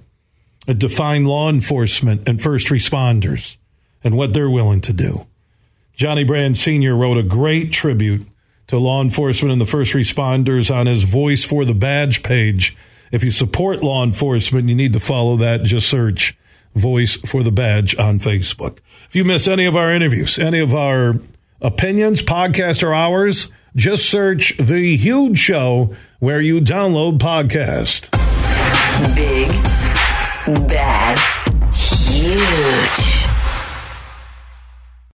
It 0.67 0.79
defined 0.79 1.27
law 1.27 1.49
enforcement 1.49 2.27
and 2.27 2.41
first 2.41 2.67
responders 2.67 3.57
and 4.03 4.17
what 4.17 4.33
they're 4.33 4.49
willing 4.49 4.81
to 4.81 4.93
do. 4.93 5.27
Johnny 5.93 6.23
Brand 6.23 6.57
Sr. 6.57 6.95
wrote 6.95 7.17
a 7.17 7.23
great 7.23 7.71
tribute 7.71 8.27
to 8.67 8.77
law 8.77 9.01
enforcement 9.01 9.51
and 9.51 9.61
the 9.61 9.65
first 9.65 9.93
responders 9.93 10.73
on 10.73 10.85
his 10.85 11.03
Voice 11.03 11.43
for 11.45 11.65
the 11.65 11.73
Badge 11.73 12.21
page. 12.21 12.75
If 13.11 13.23
you 13.23 13.31
support 13.31 13.81
law 13.81 14.03
enforcement, 14.03 14.67
you 14.69 14.75
need 14.75 14.93
to 14.93 14.99
follow 14.99 15.37
that. 15.37 15.63
Just 15.63 15.89
search 15.89 16.37
Voice 16.75 17.15
for 17.15 17.43
the 17.43 17.51
Badge 17.51 17.97
on 17.97 18.19
Facebook. 18.19 18.79
If 19.07 19.15
you 19.15 19.23
miss 19.23 19.47
any 19.47 19.65
of 19.65 19.75
our 19.75 19.91
interviews, 19.91 20.37
any 20.37 20.59
of 20.59 20.75
our 20.75 21.15
opinions, 21.61 22.21
podcast 22.21 22.83
or 22.83 22.93
hours, 22.93 23.47
just 23.77 24.09
search 24.09 24.57
The 24.57 24.97
Huge 24.97 25.37
Show 25.37 25.93
where 26.19 26.41
you 26.41 26.59
download 26.59 27.19
podcast. 27.19 28.09
Big, 29.15 29.47
bad, 30.67 31.19
huge. 31.71 33.16